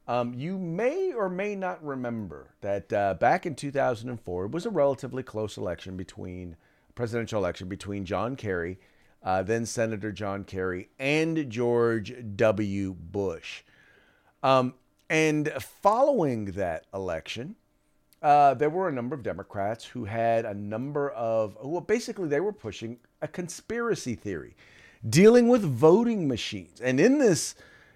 Um, 0.07 0.35
you 0.35 0.59
may 0.59 1.11
or 1.11 1.27
may 1.27 1.55
not 1.55 1.83
remember 1.83 2.53
that 2.61 2.93
uh, 2.93 3.15
back 3.15 3.47
in 3.47 3.55
2004, 3.55 4.45
it 4.45 4.51
was 4.51 4.67
a 4.67 4.69
relatively 4.69 5.23
close 5.23 5.57
election 5.57 5.97
between 5.97 6.55
presidential 6.93 7.41
election 7.41 7.67
between 7.67 8.05
John 8.05 8.35
Kerry 8.35 8.79
uh, 9.25 9.41
then 9.43 9.65
Senator 9.65 10.11
John 10.11 10.43
Kerry, 10.43 10.89
and 10.99 11.49
George 11.49 12.13
W. 12.35 12.93
Bush. 12.93 13.63
Um, 14.43 14.75
and 15.09 15.51
following 15.81 16.45
that 16.51 16.85
election, 16.93 17.55
uh, 18.21 18.53
there 18.53 18.69
were 18.69 18.87
a 18.87 18.91
number 18.91 19.15
of 19.15 19.23
Democrats 19.23 19.83
who 19.83 20.05
had 20.05 20.45
a 20.45 20.53
number 20.53 21.09
of, 21.09 21.57
well, 21.61 21.81
basically, 21.81 22.27
they 22.27 22.39
were 22.39 22.53
pushing 22.53 22.97
a 23.21 23.27
conspiracy 23.27 24.15
theory 24.15 24.55
dealing 25.07 25.47
with 25.47 25.61
voting 25.61 26.27
machines. 26.27 26.79
And 26.79 26.99
in 26.99 27.19
this 27.19 27.55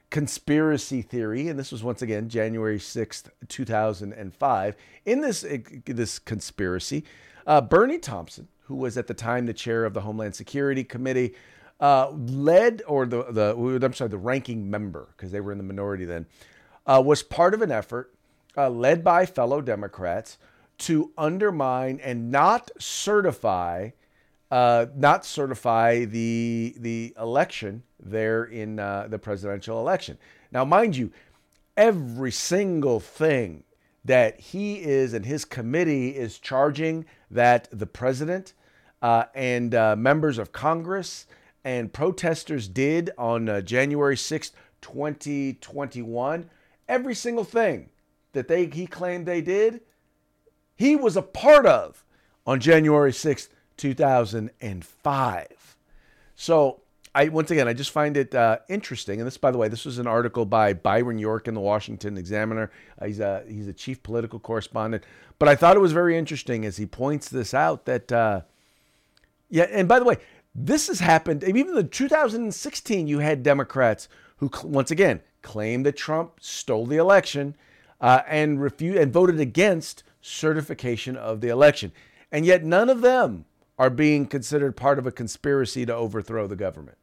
conspiracy 0.10 1.02
theory, 1.02 1.48
and 1.48 1.58
this 1.58 1.72
was 1.72 1.84
once 1.84 2.02
again 2.02 2.30
January 2.30 2.80
6th, 2.80 3.30
2005, 3.48 4.76
in 5.06 5.22
this, 5.22 5.46
this 5.86 6.20
conspiracy, 6.20 7.04
uh, 7.48 7.62
Bennie 7.62 8.00
Thompson, 8.00 8.48
who 8.62 8.76
was 8.76 8.98
at 8.98 9.08
the 9.08 9.14
time 9.14 9.46
the 9.46 9.54
chair 9.54 9.86
of 9.86 9.94
the 9.94 10.02
Homeland 10.02 10.36
Security 10.36 10.84
Committee, 10.84 11.34
uh, 11.80 12.12
led, 12.12 12.82
or 12.88 13.06
the, 13.06 13.24
the, 13.32 13.80
I'm 13.84 13.94
sorry, 13.94 14.10
the 14.10 14.18
ranking 14.18 14.70
member, 14.70 15.10
because 15.16 15.32
they 15.32 15.40
were 15.40 15.52
in 15.52 15.58
the 15.58 15.64
minority 15.64 16.06
then, 16.06 16.26
uh, 16.86 17.02
was 17.04 17.24
part 17.24 17.54
of 17.54 17.62
an 17.62 17.72
effort 17.72 18.14
uh, 18.58 18.70
led 18.70 19.04
by 19.04 19.26
fellow 19.26 19.62
Democrats 19.62 20.38
to 20.80 21.12
undermine 21.18 22.00
and 22.04 22.32
not 22.32 22.72
certify, 22.80 23.90
uh, 24.52 24.88
not 24.96 25.26
certify 25.26 26.06
the, 26.06 26.76
the 26.78 27.14
election 27.20 27.84
there 28.02 28.44
in 28.46 28.80
uh, 28.80 29.08
the 29.10 29.20
presidential 29.20 29.80
election. 29.80 30.18
Now, 30.52 30.66
mind 30.66 30.96
you, 30.96 31.12
every 31.78 32.32
single 32.32 33.00
thing 33.00 33.64
that 34.06 34.40
he 34.40 34.82
is 34.82 35.14
and 35.14 35.26
his 35.26 35.46
committee 35.46 36.10
is 36.10 36.40
charging 36.40 37.06
that 37.30 37.68
the 37.72 37.86
president 37.86 38.54
uh, 39.02 39.26
and 39.34 39.76
uh, 39.76 39.96
members 39.96 40.38
of 40.38 40.52
Congress 40.52 41.26
and 41.64 41.94
protesters 41.94 42.68
did 42.68 43.12
on 43.18 43.50
uh, 43.50 43.62
January 43.62 44.16
6th, 44.16 44.52
2021. 44.82 46.50
Every 46.88 47.16
single 47.16 47.44
thing 47.44 47.90
that 48.34 48.48
they 48.48 48.66
he 48.66 48.88
claimed 48.88 49.26
they 49.26 49.42
did, 49.42 49.82
he 50.76 50.96
was 50.96 51.18
a 51.18 51.22
part 51.22 51.66
of 51.66 52.04
on 52.46 52.60
January 52.60 53.12
6th, 53.12 53.50
2005. 53.78 55.78
So 56.36 56.82
I 57.16 57.30
once 57.30 57.50
again 57.50 57.68
I 57.68 57.74
just 57.74 57.92
find 57.92 58.16
it 58.16 58.36
uh, 58.36 58.60
interesting, 58.70 59.20
and 59.20 59.28
this, 59.28 59.38
by 59.38 59.52
the 59.52 59.58
way, 59.58 59.68
this 59.68 59.86
was 59.86 59.98
an 59.98 60.08
article 60.08 60.46
by 60.46 60.74
Byron 60.74 61.18
York 61.18 61.48
in 61.48 61.54
the 61.54 61.60
Washington 61.60 62.18
Examiner. 62.18 62.72
Uh, 63.02 63.06
he's 63.06 63.20
a 63.20 63.44
he's 63.48 63.68
a 63.68 63.74
chief 63.74 64.04
political 64.04 64.40
correspondent, 64.40 65.04
but 65.40 65.50
I 65.50 65.56
thought 65.56 65.76
it 65.76 65.82
was 65.82 65.92
very 65.92 66.18
interesting 66.18 66.66
as 66.66 66.78
he 66.78 66.86
points 66.86 67.30
this 67.30 67.54
out 67.54 67.86
that 67.86 68.12
uh, 68.12 68.42
yeah, 69.50 69.64
and 69.72 69.88
by 69.88 69.98
the 70.00 70.06
way, 70.06 70.18
this 70.54 70.88
has 70.88 71.00
happened. 71.00 71.44
Even 71.44 71.76
in 71.76 71.90
2016, 71.90 73.08
you 73.08 73.20
had 73.20 73.42
Democrats 73.42 74.08
who, 74.38 74.52
once 74.64 74.92
again, 74.92 75.22
claimed 75.42 75.86
that 75.86 75.98
Trump 75.98 76.34
stole 76.40 76.86
the 76.86 76.98
election 76.98 77.56
uh, 78.00 78.22
and 78.28 78.62
refused 78.62 79.00
and 79.00 79.12
voted 79.12 79.40
against 79.40 80.04
certification 80.22 81.16
of 81.16 81.42
the 81.42 81.50
election, 81.50 81.92
and 82.32 82.46
yet 82.46 82.64
none 82.64 82.90
of 82.90 83.02
them 83.02 83.46
are 83.80 83.90
being 83.90 84.28
considered 84.28 84.76
part 84.76 85.00
of 85.00 85.08
a 85.08 85.12
conspiracy 85.12 85.86
to 85.86 85.96
overthrow 85.96 86.46
the 86.46 86.56
government. 86.56 86.98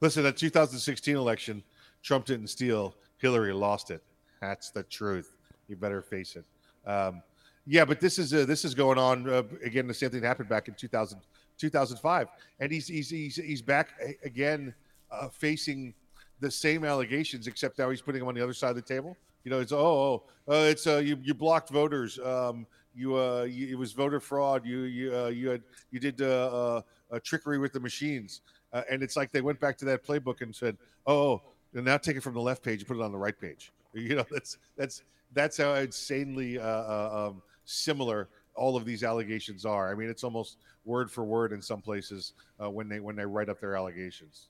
Listen, 0.00 0.24
that 0.24 0.36
2016 0.36 1.14
election, 1.16 1.62
Trump 2.02 2.26
didn't 2.26 2.48
steal. 2.48 2.96
Hillary 3.18 3.52
lost 3.52 3.90
it. 3.90 4.02
That's 4.40 4.70
the 4.70 4.82
truth. 4.82 5.36
You 5.68 5.76
better 5.76 6.02
face 6.02 6.36
it. 6.36 6.44
Um, 6.88 7.22
yeah, 7.66 7.84
but 7.84 8.00
this 8.00 8.18
is 8.18 8.34
uh, 8.34 8.46
this 8.46 8.64
is 8.64 8.74
going 8.74 8.98
on 8.98 9.28
uh, 9.28 9.42
again. 9.62 9.86
The 9.86 9.94
same 9.94 10.10
thing 10.10 10.22
happened 10.22 10.48
back 10.48 10.66
in 10.66 10.74
2000, 10.74 11.20
2005, 11.58 12.28
and 12.58 12.72
he's 12.72 12.88
he's 12.88 13.10
he's, 13.10 13.36
he's 13.36 13.62
back 13.62 13.90
again, 14.24 14.74
uh, 15.12 15.28
facing 15.28 15.94
the 16.40 16.50
same 16.50 16.84
allegations, 16.84 17.46
except 17.46 17.78
now 17.78 17.90
he's 17.90 18.00
putting 18.00 18.20
them 18.20 18.28
on 18.28 18.34
the 18.34 18.42
other 18.42 18.54
side 18.54 18.70
of 18.70 18.76
the 18.76 18.82
table. 18.82 19.16
You 19.44 19.50
know, 19.50 19.60
it's 19.60 19.72
oh, 19.72 20.24
oh 20.48 20.52
uh, 20.52 20.64
it's 20.64 20.86
uh, 20.86 20.96
you 20.96 21.18
you 21.22 21.34
blocked 21.34 21.68
voters. 21.68 22.18
Um, 22.18 22.66
you 22.94 23.16
uh, 23.16 23.42
you, 23.42 23.68
it 23.68 23.78
was 23.78 23.92
voter 23.92 24.20
fraud. 24.20 24.66
You 24.66 24.80
you 24.80 25.16
uh, 25.16 25.28
you 25.28 25.48
had 25.50 25.62
you 25.90 26.00
did 26.00 26.20
uh, 26.20 26.82
uh, 27.10 27.20
trickery 27.22 27.58
with 27.58 27.72
the 27.72 27.80
machines, 27.80 28.42
uh, 28.72 28.82
and 28.90 29.02
it's 29.02 29.16
like 29.16 29.30
they 29.30 29.40
went 29.40 29.60
back 29.60 29.76
to 29.78 29.84
that 29.86 30.04
playbook 30.04 30.40
and 30.40 30.54
said, 30.54 30.76
oh, 31.06 31.42
and 31.74 31.84
now 31.84 31.96
take 31.96 32.16
it 32.16 32.22
from 32.22 32.34
the 32.34 32.40
left 32.40 32.62
page 32.62 32.80
and 32.80 32.88
put 32.88 32.96
it 32.96 33.02
on 33.02 33.12
the 33.12 33.18
right 33.18 33.38
page. 33.38 33.72
You 33.92 34.14
know, 34.14 34.24
that's 34.30 34.58
that's 34.76 35.02
that's 35.32 35.56
how 35.56 35.74
insanely 35.74 36.60
uh, 36.60 36.62
uh, 36.62 37.28
um, 37.30 37.42
similar 37.64 38.28
all 38.54 38.76
of 38.76 38.84
these 38.84 39.02
allegations 39.02 39.66
are. 39.66 39.90
I 39.90 39.96
mean, 39.96 40.08
it's 40.08 40.22
almost 40.22 40.58
word 40.84 41.10
for 41.10 41.24
word 41.24 41.52
in 41.52 41.60
some 41.60 41.80
places 41.80 42.34
uh, 42.62 42.70
when 42.70 42.88
they 42.88 43.00
when 43.00 43.16
they 43.16 43.26
write 43.26 43.48
up 43.48 43.60
their 43.60 43.74
allegations. 43.74 44.46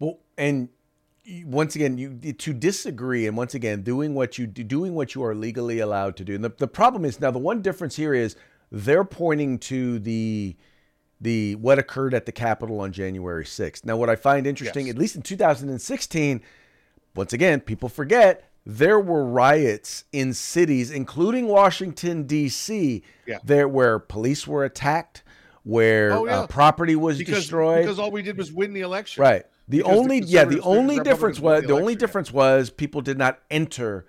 Well, 0.00 0.18
and 0.38 0.68
once 1.44 1.76
again, 1.76 1.98
you 1.98 2.32
to 2.32 2.52
disagree, 2.52 3.26
and 3.26 3.36
once 3.36 3.54
again, 3.54 3.82
doing 3.82 4.14
what 4.14 4.38
you 4.38 4.46
doing 4.46 4.94
what 4.94 5.14
you 5.14 5.24
are 5.24 5.34
legally 5.34 5.78
allowed 5.78 6.16
to 6.16 6.24
do. 6.24 6.34
And 6.34 6.44
the, 6.44 6.52
the 6.56 6.68
problem 6.68 7.04
is 7.04 7.20
now 7.20 7.30
the 7.30 7.38
one 7.38 7.62
difference 7.62 7.96
here 7.96 8.14
is 8.14 8.36
they're 8.70 9.04
pointing 9.04 9.58
to 9.60 9.98
the 10.00 10.56
the 11.20 11.54
what 11.56 11.78
occurred 11.78 12.14
at 12.14 12.26
the 12.26 12.32
Capitol 12.32 12.80
on 12.80 12.92
January 12.92 13.44
6th. 13.44 13.84
Now, 13.84 13.96
what 13.96 14.10
I 14.10 14.16
find 14.16 14.46
interesting, 14.46 14.86
yes. 14.86 14.94
at 14.94 14.98
least 14.98 15.14
in 15.14 15.22
2016, 15.22 16.40
once 17.14 17.32
again, 17.32 17.60
people 17.60 17.88
forget 17.88 18.50
there 18.66 18.98
were 18.98 19.24
riots 19.24 20.04
in 20.12 20.34
cities, 20.34 20.90
including 20.90 21.46
Washington 21.46 22.24
D.C., 22.24 23.02
yeah. 23.26 23.38
there 23.44 23.68
where 23.68 23.98
police 23.98 24.46
were 24.46 24.64
attacked, 24.64 25.22
where 25.62 26.12
oh, 26.12 26.26
yeah. 26.26 26.40
uh, 26.40 26.46
property 26.48 26.96
was 26.96 27.18
because, 27.18 27.36
destroyed. 27.36 27.82
Because 27.82 27.98
all 27.98 28.10
we 28.10 28.22
did 28.22 28.36
was 28.36 28.52
win 28.52 28.72
the 28.72 28.80
election. 28.80 29.22
Right. 29.22 29.44
The 29.68 29.82
only 29.84 30.20
the 30.20 30.26
yeah, 30.26 30.44
the 30.44 30.60
only 30.60 31.00
difference 31.00 31.40
was 31.40 31.64
the, 31.64 31.72
only 31.72 31.94
difference 31.94 32.32
was 32.32 32.70
people 32.70 33.00
did 33.00 33.18
not 33.18 33.40
enter 33.50 34.06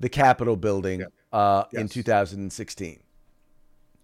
the 0.00 0.08
Capitol 0.08 0.56
building 0.56 1.00
yeah. 1.00 1.06
uh, 1.32 1.64
in 1.72 1.88
2016. 1.88 3.00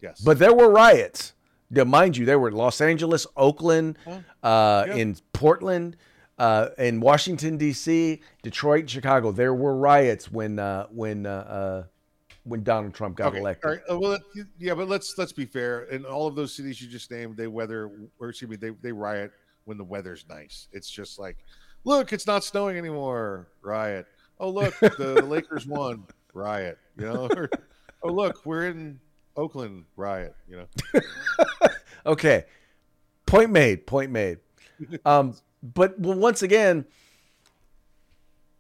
Yes. 0.01 0.21
But 0.21 0.39
there 0.39 0.55
were 0.55 0.71
riots. 0.71 1.35
Now, 1.71 1.85
mind 1.85 2.17
you, 2.17 2.27
there 2.27 2.39
were 2.39 2.53
Los 2.53 2.81
Angeles, 2.81 3.27
Oakland, 3.37 3.99
Huh? 4.05 4.21
uh, 4.43 4.85
Yeah. 4.89 4.95
in 4.97 5.17
Portland, 5.33 5.97
uh, 6.39 6.69
in 6.77 7.01
Washington 7.01 7.57
D.C., 7.57 8.21
Detroit, 8.43 8.91
Chicago. 8.91 9.33
There 9.33 9.55
were 9.55 9.77
riots 9.77 10.31
when 10.31 10.59
uh, 10.59 10.87
when 10.89 11.25
uh, 11.27 11.31
uh, 11.31 11.85
when 12.45 12.63
Donald 12.63 12.95
Trump 12.95 13.17
got 13.17 13.29
Okay, 13.29 13.39
elected. 13.39 13.65
Right. 13.71 13.81
well, 13.89 14.19
yeah, 14.59 14.75
but 14.75 14.89
let's 14.89 15.15
let's 15.17 15.33
be 15.33 15.47
fair. 15.47 15.85
In 15.85 16.05
all 16.05 16.27
of 16.27 16.35
those 16.35 16.55
cities 16.55 16.81
you 16.83 16.89
just 16.89 17.11
named, 17.11 17.37
they 17.37 17.47
weather 17.47 17.91
or 18.19 18.31
excuse 18.31 18.51
me, 18.51 18.57
they 18.57 18.71
they 18.71 18.93
riot 18.93 19.33
when 19.65 19.79
the 19.79 19.85
weather's 19.85 20.25
nice. 20.29 20.69
It's 20.73 20.91
just 20.91 21.19
like, 21.19 21.39
look, 21.85 22.13
it's 22.13 22.27
not 22.27 22.45
snowing 22.45 22.77
anymore. 22.77 23.49
Riot. 23.63 24.07
Oh 24.39 24.51
look, 24.51 24.79
the, 24.81 25.15
the 25.17 25.23
Lakers 25.27 25.67
won. 25.67 26.05
Riot. 26.35 26.79
You 26.97 27.07
know. 27.07 27.29
Or, 27.37 27.51
oh 28.03 28.13
look, 28.13 28.45
we're 28.45 28.69
in 28.69 29.01
Oakland. 29.37 29.85
Riot. 29.97 30.35
You 30.49 30.67
know. 30.95 31.01
Okay, 32.05 32.45
point 33.27 33.51
made. 33.51 33.87
Point 33.87 34.11
made. 34.11 34.39
Um, 35.05 35.37
but 35.63 35.99
well, 35.99 36.19
once 36.19 36.43
again, 36.43 36.85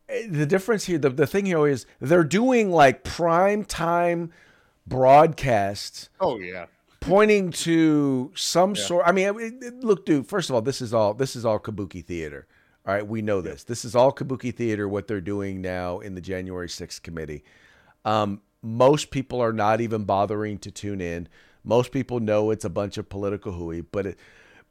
eh, 0.09 0.27
the 0.29 0.47
difference 0.47 0.85
here, 0.85 0.99
the, 0.99 1.11
the 1.11 1.27
thing 1.27 1.47
here 1.47 1.67
is 1.67 1.87
they're 2.01 2.25
doing 2.25 2.71
like 2.71 3.03
prime 3.03 3.65
time 3.65 4.33
broadcasts 4.87 6.09
Oh 6.21 6.39
yeah. 6.39 6.67
Pointing 7.03 7.51
to 7.51 8.31
some 8.35 8.75
Yeah. 8.75 8.83
sort. 8.83 9.07
I 9.07 9.13
mean, 9.13 9.29
it- 9.39 9.63
it- 9.65 9.85
look, 9.85 10.07
dude. 10.07 10.27
First 10.27 10.49
of 10.51 10.55
all, 10.55 10.63
this 10.63 10.81
is 10.81 10.95
all 10.95 11.15
this 11.15 11.37
is 11.37 11.45
all 11.45 11.59
kabuki 11.59 12.05
theater. 12.05 12.47
All 12.87 12.95
right, 12.95 13.07
we 13.07 13.23
know 13.23 13.41
this. 13.41 13.63
This 13.65 13.85
is 13.85 13.95
all 13.95 14.13
kabuki 14.13 14.55
theater. 14.55 14.89
What 14.89 15.07
they're 15.07 15.21
doing 15.21 15.61
now 15.61 16.01
in 16.01 16.15
the 16.15 16.21
January 16.21 16.69
6th 16.69 17.03
committee. 17.03 17.45
Um, 18.05 18.41
most 18.63 19.11
people 19.11 19.41
are 19.41 19.53
not 19.53 19.81
even 19.81 20.05
bothering 20.05 20.59
to 20.59 20.71
tune 20.71 21.01
in. 21.01 21.29
Most 21.65 21.93
people 21.93 22.19
know 22.19 22.51
it's 22.51 22.65
a 22.65 22.71
bunch 22.71 22.99
of 22.99 23.09
political 23.09 23.53
hooey, 23.53 23.83
but 23.83 24.07
it, 24.07 24.19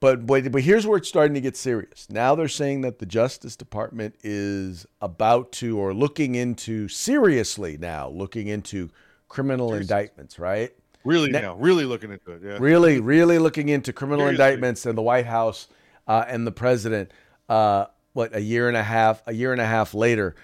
but 0.02 0.26
but 0.26 0.52
but 0.52 0.62
here's 0.64 0.86
where 0.86 0.98
it's 0.98 1.08
starting 1.08 1.34
to 1.36 1.42
get 1.42 1.56
serious. 1.56 2.08
Now 2.10 2.36
they're 2.36 2.48
saying 2.50 2.82
that 2.82 3.00
the 3.00 3.06
Justice 3.06 3.56
Department 3.56 4.16
is 4.24 4.86
about 5.02 5.52
to 5.54 5.78
or 5.80 5.94
looking 5.94 6.36
into 6.36 6.88
seriously 6.90 7.78
now 7.80 8.10
looking 8.10 8.48
into 8.48 8.90
criminal 9.30 9.70
Seriously. 9.70 9.84
indictments, 9.96 10.38
right? 10.40 10.74
Really 11.04 11.32
Ne- 11.32 11.42
now, 11.42 11.56
really 11.56 11.86
looking 11.86 12.12
into 12.12 12.32
it. 12.32 12.42
Yeah. 12.44 12.58
really, 12.60 13.00
really 13.00 13.40
looking 13.40 13.70
into 13.70 13.92
criminal 13.94 14.26
Seriously. 14.26 14.46
indictments 14.46 14.86
and 14.86 14.98
the 14.98 15.02
White 15.02 15.26
House 15.26 15.68
uh, 16.08 16.26
and 16.28 16.46
the 16.46 16.52
president. 16.52 17.12
Uh, 17.50 17.86
what 18.14 18.36
a 18.36 18.42
year 18.42 18.68
and 18.68 18.78
a 18.78 18.84
half, 18.84 19.22
a 19.28 19.34
year 19.34 19.52
and 19.52 19.62
a 19.62 19.66
half 19.66 19.94
later. 19.94 20.36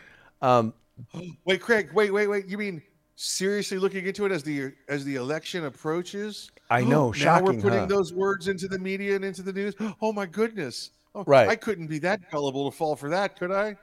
Um, 0.42 0.74
Wait, 1.46 1.62
Craig. 1.62 1.90
Wait, 1.94 2.12
wait, 2.12 2.28
wait. 2.28 2.48
You 2.48 2.58
mean 2.58 2.82
seriously 3.16 3.78
looking 3.78 4.06
into 4.06 4.26
it 4.26 4.32
as 4.32 4.44
the 4.44 4.74
as 4.88 5.06
the 5.06 5.16
election 5.16 5.66
approaches? 5.66 6.52
I 6.70 6.82
know, 6.82 7.08
now 7.08 7.12
shocking, 7.12 7.46
we're 7.46 7.62
putting 7.62 7.80
huh? 7.80 7.86
those 7.86 8.14
words 8.14 8.48
into 8.48 8.68
the 8.68 8.80
media 8.80 9.16
and 9.16 9.24
into 9.24 9.42
the 9.44 9.54
news. 9.54 9.76
Oh 10.02 10.12
my 10.12 10.26
goodness! 10.26 10.92
Oh, 11.14 11.24
Right. 11.28 11.48
I 11.48 11.56
couldn't 11.56 11.88
be 11.88 12.00
that 12.00 12.32
gullible 12.32 12.70
to 12.72 12.76
fall 12.76 12.96
for 12.96 13.10
that, 13.10 13.38
could 13.38 13.52
I? 13.52 13.76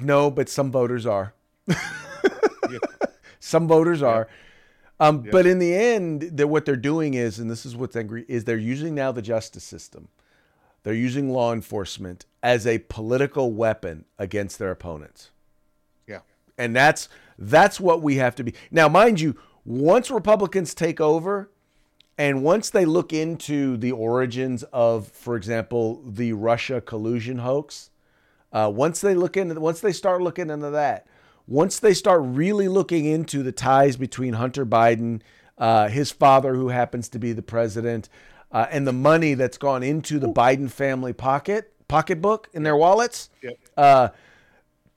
no, 0.00 0.30
but 0.30 0.48
some 0.48 0.70
voters 0.70 1.04
are. 1.06 1.34
Yeah. 2.70 2.78
Some 3.40 3.66
voters 3.68 4.02
are. 4.02 4.28
Um. 5.02 5.22
But 5.30 5.46
in 5.46 5.58
the 5.58 5.74
end, 5.74 6.22
they're, 6.32 6.46
what 6.46 6.64
they're 6.64 6.76
doing 6.76 7.14
is, 7.14 7.38
and 7.38 7.50
this 7.50 7.66
is 7.66 7.76
what's 7.76 7.96
angry, 7.96 8.24
is 8.28 8.44
they're 8.44 8.56
using 8.56 8.94
now 8.94 9.10
the 9.12 9.22
justice 9.22 9.64
system. 9.64 10.08
They're 10.82 10.94
using 10.94 11.30
law 11.30 11.52
enforcement 11.52 12.26
as 12.42 12.66
a 12.66 12.78
political 12.78 13.52
weapon 13.52 14.04
against 14.18 14.58
their 14.58 14.70
opponents. 14.70 15.30
Yeah. 16.06 16.20
and 16.58 16.74
that's 16.74 17.08
that's 17.38 17.80
what 17.80 18.02
we 18.02 18.16
have 18.16 18.34
to 18.36 18.44
be 18.44 18.54
now 18.70 18.88
mind 18.88 19.20
you 19.20 19.36
once 19.64 20.10
republicans 20.10 20.74
take 20.74 21.00
over 21.00 21.50
and 22.18 22.42
once 22.42 22.70
they 22.70 22.84
look 22.84 23.12
into 23.12 23.76
the 23.76 23.92
origins 23.92 24.62
of 24.72 25.08
for 25.08 25.36
example 25.36 26.02
the 26.06 26.32
russia 26.32 26.80
collusion 26.80 27.38
hoax 27.38 27.90
uh, 28.52 28.70
once 28.72 29.00
they 29.00 29.14
look 29.14 29.36
into 29.36 29.58
once 29.60 29.80
they 29.80 29.92
start 29.92 30.20
looking 30.22 30.50
into 30.50 30.70
that 30.70 31.06
once 31.46 31.78
they 31.78 31.94
start 31.94 32.20
really 32.24 32.68
looking 32.68 33.04
into 33.04 33.42
the 33.42 33.52
ties 33.52 33.96
between 33.96 34.34
hunter 34.34 34.64
biden 34.66 35.20
uh, 35.58 35.88
his 35.88 36.10
father 36.10 36.54
who 36.54 36.68
happens 36.68 37.08
to 37.08 37.18
be 37.18 37.32
the 37.32 37.42
president 37.42 38.08
uh, 38.50 38.66
and 38.70 38.86
the 38.86 38.92
money 38.92 39.34
that's 39.34 39.58
gone 39.58 39.82
into 39.82 40.18
the 40.18 40.28
biden 40.28 40.70
family 40.70 41.12
pocket 41.12 41.72
pocketbook 41.88 42.48
in 42.52 42.62
their 42.62 42.76
wallets 42.76 43.28
Yep. 43.42 43.58
uh, 43.76 44.08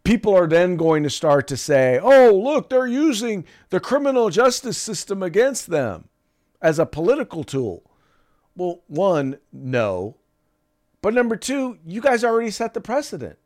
people 0.04 0.36
are 0.36 0.48
then 0.48 0.78
going 0.78 1.02
to 1.04 1.10
start 1.10 1.48
to 1.48 1.58
say, 1.58 2.00
oh, 2.02 2.32
look, 2.32 2.70
they're 2.70 2.86
using 2.88 3.44
the 3.72 3.80
criminal 3.80 4.30
justice 4.30 4.78
system 4.78 5.24
against 5.24 5.68
them 5.68 6.08
as 6.62 6.78
a 6.78 6.86
political 6.86 7.44
tool. 7.44 7.84
Well, 8.56 8.84
one, 8.88 9.40
no. 9.52 10.16
But 11.02 11.16
number 11.16 11.36
two, 11.36 11.80
you 11.86 12.02
guys 12.02 12.24
already 12.24 12.52
set 12.52 12.74
the 12.76 12.82
precedent, 12.82 13.38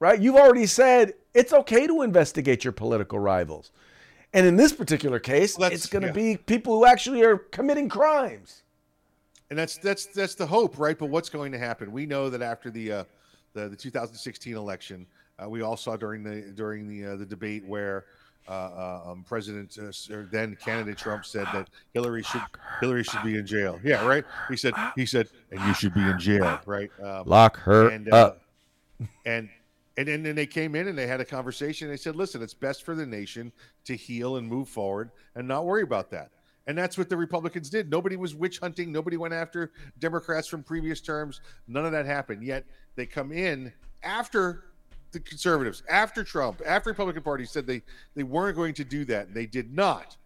right? 0.00 0.20
You've 0.20 0.34
already 0.36 0.66
said 0.66 1.14
it's 1.34 1.52
okay 1.52 1.86
to 1.86 2.02
investigate 2.02 2.64
your 2.64 2.72
political 2.72 3.18
rivals. 3.18 3.72
And 4.32 4.46
in 4.46 4.56
this 4.56 4.72
particular 4.72 5.18
case, 5.18 5.58
Well, 5.58 5.72
it's 5.72 5.86
going 5.86 6.02
to 6.02 6.08
yeah. 6.08 6.34
be 6.34 6.36
people 6.36 6.76
who 6.76 6.86
actually 6.86 7.22
are 7.24 7.36
committing 7.36 7.88
crimes. 7.88 8.62
And 9.50 9.58
that's 9.58 9.78
that's 9.78 10.06
that's 10.06 10.36
the 10.36 10.46
hope, 10.46 10.78
right? 10.78 10.96
But 10.96 11.06
what's 11.06 11.28
going 11.28 11.50
to 11.52 11.58
happen? 11.58 11.90
We 11.90 12.06
know 12.06 12.30
that 12.30 12.40
after 12.40 12.70
the 12.70 12.92
uh, 12.92 13.04
the, 13.52 13.68
the 13.68 13.76
2016 13.76 14.54
election, 14.54 15.06
uh, 15.42 15.48
we 15.48 15.62
all 15.62 15.76
saw 15.76 15.96
during 15.96 16.22
the 16.22 16.52
during 16.54 16.86
the 16.86 17.12
uh, 17.12 17.16
the 17.16 17.26
debate 17.26 17.64
where 17.64 18.04
uh, 18.48 18.52
uh, 18.52 19.10
um, 19.10 19.24
President 19.28 19.76
uh, 19.78 20.14
or 20.14 20.28
then 20.30 20.56
candidate 20.56 20.98
Trump 20.98 21.24
said 21.24 21.46
that 21.52 21.68
Hillary 21.94 22.22
should 22.22 22.42
Hillary 22.80 23.04
should 23.04 23.22
be 23.22 23.38
in 23.38 23.46
jail. 23.46 23.80
Yeah, 23.82 24.06
right. 24.06 24.24
He 24.48 24.56
said 24.56 24.74
he 24.96 25.06
said, 25.06 25.28
and 25.50 25.60
you 25.66 25.74
should 25.74 25.94
be 25.94 26.00
in 26.00 26.18
jail, 26.18 26.60
right? 26.66 26.90
Um, 27.02 27.24
Lock 27.26 27.56
her 27.58 27.88
and 27.88 28.12
uh, 28.12 28.34
and 29.26 29.48
and 29.96 30.08
then 30.08 30.34
they 30.34 30.46
came 30.46 30.74
in 30.74 30.88
and 30.88 30.96
they 30.96 31.06
had 31.06 31.20
a 31.20 31.24
conversation. 31.24 31.88
They 31.88 31.96
said, 31.96 32.16
"Listen, 32.16 32.42
it's 32.42 32.54
best 32.54 32.84
for 32.84 32.94
the 32.94 33.06
nation 33.06 33.52
to 33.84 33.96
heal 33.96 34.36
and 34.36 34.46
move 34.46 34.68
forward 34.68 35.10
and 35.34 35.46
not 35.46 35.66
worry 35.66 35.82
about 35.82 36.10
that." 36.10 36.30
And 36.66 36.78
that's 36.78 36.96
what 36.96 37.08
the 37.08 37.16
Republicans 37.16 37.68
did. 37.68 37.90
Nobody 37.90 38.16
was 38.16 38.34
witch 38.34 38.58
hunting. 38.58 38.92
Nobody 38.92 39.16
went 39.16 39.34
after 39.34 39.72
Democrats 39.98 40.46
from 40.46 40.62
previous 40.62 41.00
terms. 41.00 41.40
None 41.66 41.84
of 41.84 41.92
that 41.92 42.06
happened. 42.06 42.44
Yet 42.44 42.64
they 42.94 43.06
come 43.06 43.32
in 43.32 43.72
after 44.02 44.64
the 45.12 45.20
conservatives, 45.20 45.82
after 45.88 46.22
Trump, 46.22 46.62
after 46.64 46.90
Republican 46.90 47.22
Party 47.22 47.44
said 47.44 47.66
they 47.66 47.82
they 48.14 48.22
weren't 48.22 48.56
going 48.56 48.74
to 48.74 48.84
do 48.84 49.04
that. 49.06 49.28
And 49.28 49.34
They 49.34 49.46
did 49.46 49.74
not. 49.74 50.16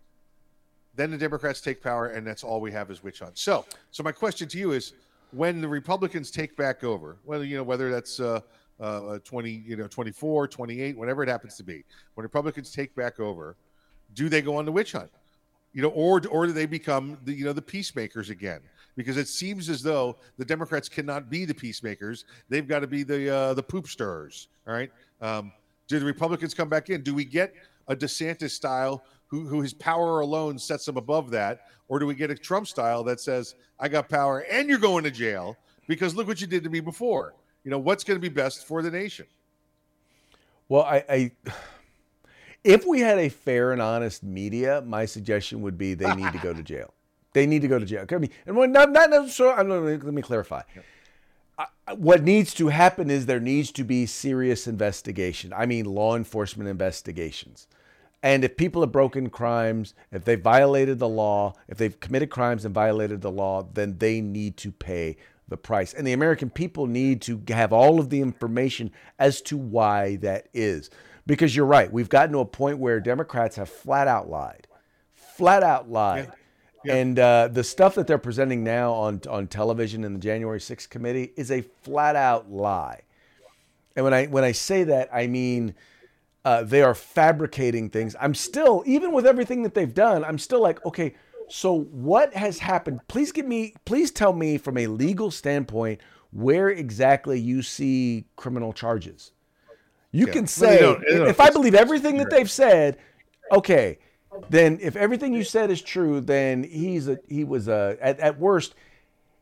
Then 0.97 1.11
the 1.11 1.19
Democrats 1.19 1.61
take 1.61 1.83
power, 1.83 2.09
and 2.09 2.27
that's 2.27 2.45
all 2.45 2.61
we 2.61 2.71
have 2.73 2.91
is 2.91 3.03
witch 3.03 3.19
hunt. 3.19 3.37
So, 3.37 3.65
so 3.91 4.03
my 4.03 4.13
question 4.13 4.47
to 4.49 4.59
you 4.59 4.73
is: 4.73 4.93
When 5.33 5.61
the 5.61 5.69
Republicans 5.69 6.31
take 6.31 6.57
back 6.57 6.85
over, 6.85 7.17
whether 7.25 7.45
you 7.45 7.57
know 7.57 7.65
whether 7.65 7.91
that's 7.91 8.21
uh, 8.21 8.41
uh, 8.81 9.19
20, 9.25 9.51
you 9.51 9.77
know, 9.77 9.87
24, 9.87 10.49
28, 10.49 10.97
whatever 10.97 11.23
it 11.23 11.29
happens 11.29 11.57
to 11.57 11.63
be, 11.63 11.85
when 12.15 12.23
Republicans 12.23 12.73
take 12.73 12.95
back 12.95 13.21
over, 13.21 13.57
do 14.15 14.29
they 14.29 14.43
go 14.43 14.57
on 14.57 14.65
the 14.65 14.73
witch 14.73 14.93
hunt? 14.93 15.11
You 15.73 15.83
know, 15.83 15.89
or 15.89 16.23
or 16.29 16.47
do 16.47 16.53
they 16.53 16.67
become 16.67 17.19
the 17.25 17.33
you 17.33 17.45
know 17.45 17.53
the 17.53 17.63
peacemakers 17.63 18.31
again? 18.31 18.61
Because 18.97 19.17
it 19.17 19.27
seems 19.27 19.69
as 19.69 19.83
though 19.83 20.17
the 20.39 20.45
Democrats 20.45 20.89
cannot 20.89 21.29
be 21.29 21.45
the 21.45 21.55
peacemakers; 21.55 22.27
they've 22.49 22.69
got 22.69 22.81
to 22.81 22.87
be 22.87 23.03
the 23.03 23.29
uh, 23.29 23.55
the 23.55 23.63
poop. 23.63 23.89
All 24.01 24.29
right. 24.67 24.93
Um, 25.21 25.51
do 25.89 25.99
the 25.99 26.07
Republicans 26.07 26.55
come 26.55 26.69
back 26.69 26.91
in? 26.91 27.03
Do 27.03 27.13
we 27.13 27.25
get 27.25 27.55
a 27.89 27.97
DeSantis 27.97 28.51
style 28.51 29.05
who, 29.27 29.47
who 29.47 29.61
his 29.61 29.75
power 29.75 30.21
alone 30.21 30.59
sets 30.59 30.87
him 30.87 30.97
above 30.97 31.31
that, 31.31 31.67
or 31.89 31.99
do 31.99 32.07
we 32.07 32.15
get 32.15 32.31
a 32.31 32.35
Trump 32.35 32.67
style 32.67 33.03
that 33.05 33.21
says 33.21 33.55
I 33.81 33.89
got 33.89 34.09
power 34.09 34.45
and 34.51 34.69
you're 34.69 34.79
going 34.79 35.05
to 35.05 35.11
jail 35.11 35.57
because 35.89 36.15
look 36.15 36.27
what 36.27 36.41
you 36.41 36.47
did 36.47 36.63
to 36.65 36.71
me 36.71 36.81
before? 36.81 37.35
You 37.65 37.71
know 37.71 37.79
what's 37.79 38.05
going 38.05 38.17
to 38.17 38.21
be 38.21 38.29
best 38.33 38.67
for 38.67 38.83
the 38.83 38.91
nation? 38.91 39.27
Well, 40.69 40.83
I, 40.83 41.05
I 41.09 41.31
if 42.63 42.87
we 42.87 43.01
had 43.01 43.19
a 43.19 43.29
fair 43.29 43.73
and 43.73 43.81
honest 43.83 44.23
media, 44.23 44.83
my 44.87 45.07
suggestion 45.07 45.63
would 45.63 45.77
be 45.77 45.95
they 45.95 46.15
need 46.15 46.33
to 46.33 46.39
go 46.39 46.53
to 46.53 46.63
jail. 46.75 46.93
They 47.33 47.47
need 47.47 47.63
to 47.63 47.69
go 47.69 47.79
to 47.79 47.85
jail. 47.85 48.07
I 48.11 48.17
mean, 48.19 48.31
and 48.47 48.57
when, 48.57 48.73
not 48.73 48.91
not 48.93 49.11
necessarily. 49.11 49.55
I'm 49.59 49.69
Let 49.69 50.05
me 50.15 50.23
clarify. 50.23 50.63
I- 51.59 51.67
What 51.95 52.23
needs 52.23 52.55
to 52.55 52.69
happen 52.69 53.11
is 53.11 53.27
there 53.27 53.41
needs 53.41 53.71
to 53.73 53.85
be 53.85 54.07
serious 54.07 54.67
investigation. 54.67 55.53
I 55.55 55.67
mean, 55.67 55.85
law 55.87 56.17
enforcement 56.17 56.69
investigations. 56.69 57.67
And 58.23 58.43
if 58.43 58.57
people 58.57 58.81
have 58.81 58.91
broken 58.91 59.29
crimes, 59.29 59.93
if 60.11 60.25
they 60.25 60.35
violated 60.37 60.99
the 60.99 61.09
law, 61.09 61.53
if 61.69 61.77
they've 61.77 61.99
committed 62.01 62.31
crimes 62.31 62.65
and 62.65 62.75
violated 62.75 63.21
the 63.21 63.31
law, 63.31 63.69
then 63.75 63.99
they 63.99 64.23
need 64.23 64.57
to 64.59 64.73
pay 64.73 65.19
the 65.49 65.57
price. 65.57 65.95
And 65.95 66.07
the 66.07 66.13
American 66.13 66.51
people 66.51 66.87
need 66.87 67.23
to 67.23 67.43
have 67.49 67.73
all 67.73 68.01
of 68.01 68.11
the 68.11 68.21
information 68.21 68.91
as 69.19 69.41
to 69.43 69.57
why 69.57 70.17
that 70.17 70.49
is. 70.53 70.91
Because 71.27 71.55
you're 71.55 71.67
right, 71.67 71.93
we've 71.93 72.09
gotten 72.09 72.33
to 72.33 72.41
a 72.41 72.45
point 72.45 72.79
where 72.79 73.01
Democrats 73.01 73.57
have 73.57 73.69
flat 73.69 74.09
out 74.09 74.29
lied. 74.29 74.67
Flat 75.15 75.63
out 75.63 75.91
lied. 75.91 76.31
Yeah. 76.85 76.95
And 76.95 77.19
uh, 77.19 77.49
the 77.49 77.65
stuff 77.65 77.95
that 77.95 78.07
they're 78.07 78.19
presenting 78.19 78.63
now 78.63 78.93
on, 78.93 79.21
on 79.29 79.47
television 79.47 80.05
in 80.05 80.13
the 80.13 80.19
January 80.21 80.61
6th 80.61 80.89
committee 80.91 81.33
is 81.37 81.51
a 81.51 81.63
flat 81.63 82.17
out 82.17 82.51
lie. 82.51 83.03
And 83.97 84.05
when 84.05 84.13
I 84.13 84.27
when 84.27 84.45
I 84.45 84.53
say 84.53 84.85
that, 84.85 85.09
I 85.13 85.27
mean 85.27 85.75
Uh, 86.47 86.63
they 86.63 86.83
are 86.83 86.95
fabricating 86.95 87.89
things. 87.89 88.15
I'm 88.21 88.35
still, 88.35 88.83
even 88.85 89.13
with 89.13 89.27
everything 89.27 89.63
that 89.63 89.73
they've 89.73 89.95
done, 89.95 90.23
I'm 90.27 90.39
still 90.39 90.61
like, 90.61 90.85
okay, 90.85 91.15
so 91.55 91.73
what 91.73 92.35
has 92.35 92.59
happened? 92.59 92.99
Please 93.07 93.31
give 93.31 93.47
me, 93.47 93.75
please 93.85 94.11
tell 94.11 94.33
me 94.33 94.59
from 94.59 94.77
a 94.77 94.89
legal 94.89 95.31
standpoint 95.31 96.01
where 96.33 96.69
exactly 96.69 97.39
you 97.39 97.63
see 97.63 98.25
criminal 98.35 98.73
charges. 98.73 99.31
You 100.11 100.27
Yeah. 100.27 100.33
can 100.33 100.47
say, 100.49 100.81
if 101.07 101.39
I 101.39 101.51
believe 101.51 101.77
everything 101.77 102.17
that 102.17 102.29
they've 102.29 102.51
said, 102.51 102.99
okay, 103.53 104.01
then 104.51 104.81
if 104.83 104.97
everything 104.97 105.33
you 105.33 105.45
said 105.45 105.71
is 105.71 105.81
true, 105.81 106.21
then 106.21 106.65
he's 106.65 107.07
a 107.07 107.21
he 107.29 107.45
was 107.45 107.69
a 107.69 107.97
at, 108.01 108.19
at 108.19 108.41
worst 108.41 108.75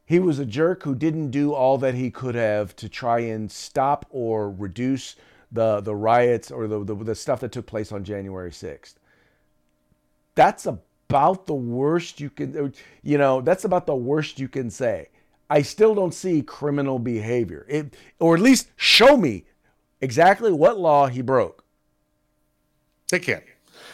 he 0.05 0.18
was 0.18 0.38
a 0.38 0.44
jerk 0.44 0.83
who 0.83 0.94
didn't 0.94 1.31
do 1.31 1.55
all 1.55 1.79
that 1.79 1.94
he 1.94 2.11
could 2.11 2.35
have 2.35 2.77
to 2.77 2.90
try 2.90 3.20
and 3.20 3.51
stop 3.51 4.05
or 4.11 4.51
reduce 4.51 5.16
the 5.51 5.81
the 5.81 5.94
riots 5.94 6.51
or 6.51 6.68
the 6.68 6.85
the, 6.85 6.94
the 6.94 7.14
stuff 7.14 7.40
that 7.40 7.53
took 7.53 7.64
place 7.64 7.90
on 7.90 8.05
January 8.05 8.51
6th. 8.51 8.96
That's 10.35 10.66
about 11.12 11.46
the 11.46 11.55
worst 11.55 12.20
you 12.20 12.31
can 12.31 12.72
you 13.03 13.18
know, 13.18 13.40
that's 13.42 13.64
about 13.64 13.87
the 13.87 13.94
worst 13.94 14.40
you 14.40 14.48
can 14.48 14.70
say. 14.70 15.09
I 15.51 15.61
still 15.62 15.94
don't 15.94 16.14
see 16.14 16.40
criminal 16.42 16.98
behavior. 16.98 17.66
It, 17.68 17.94
or 18.18 18.35
at 18.35 18.40
least 18.40 18.68
show 18.77 19.16
me 19.18 19.44
exactly 20.01 20.51
what 20.51 20.79
law 20.79 21.09
he 21.09 21.20
broke. 21.20 21.64
They 23.11 23.18
can't. 23.18 23.44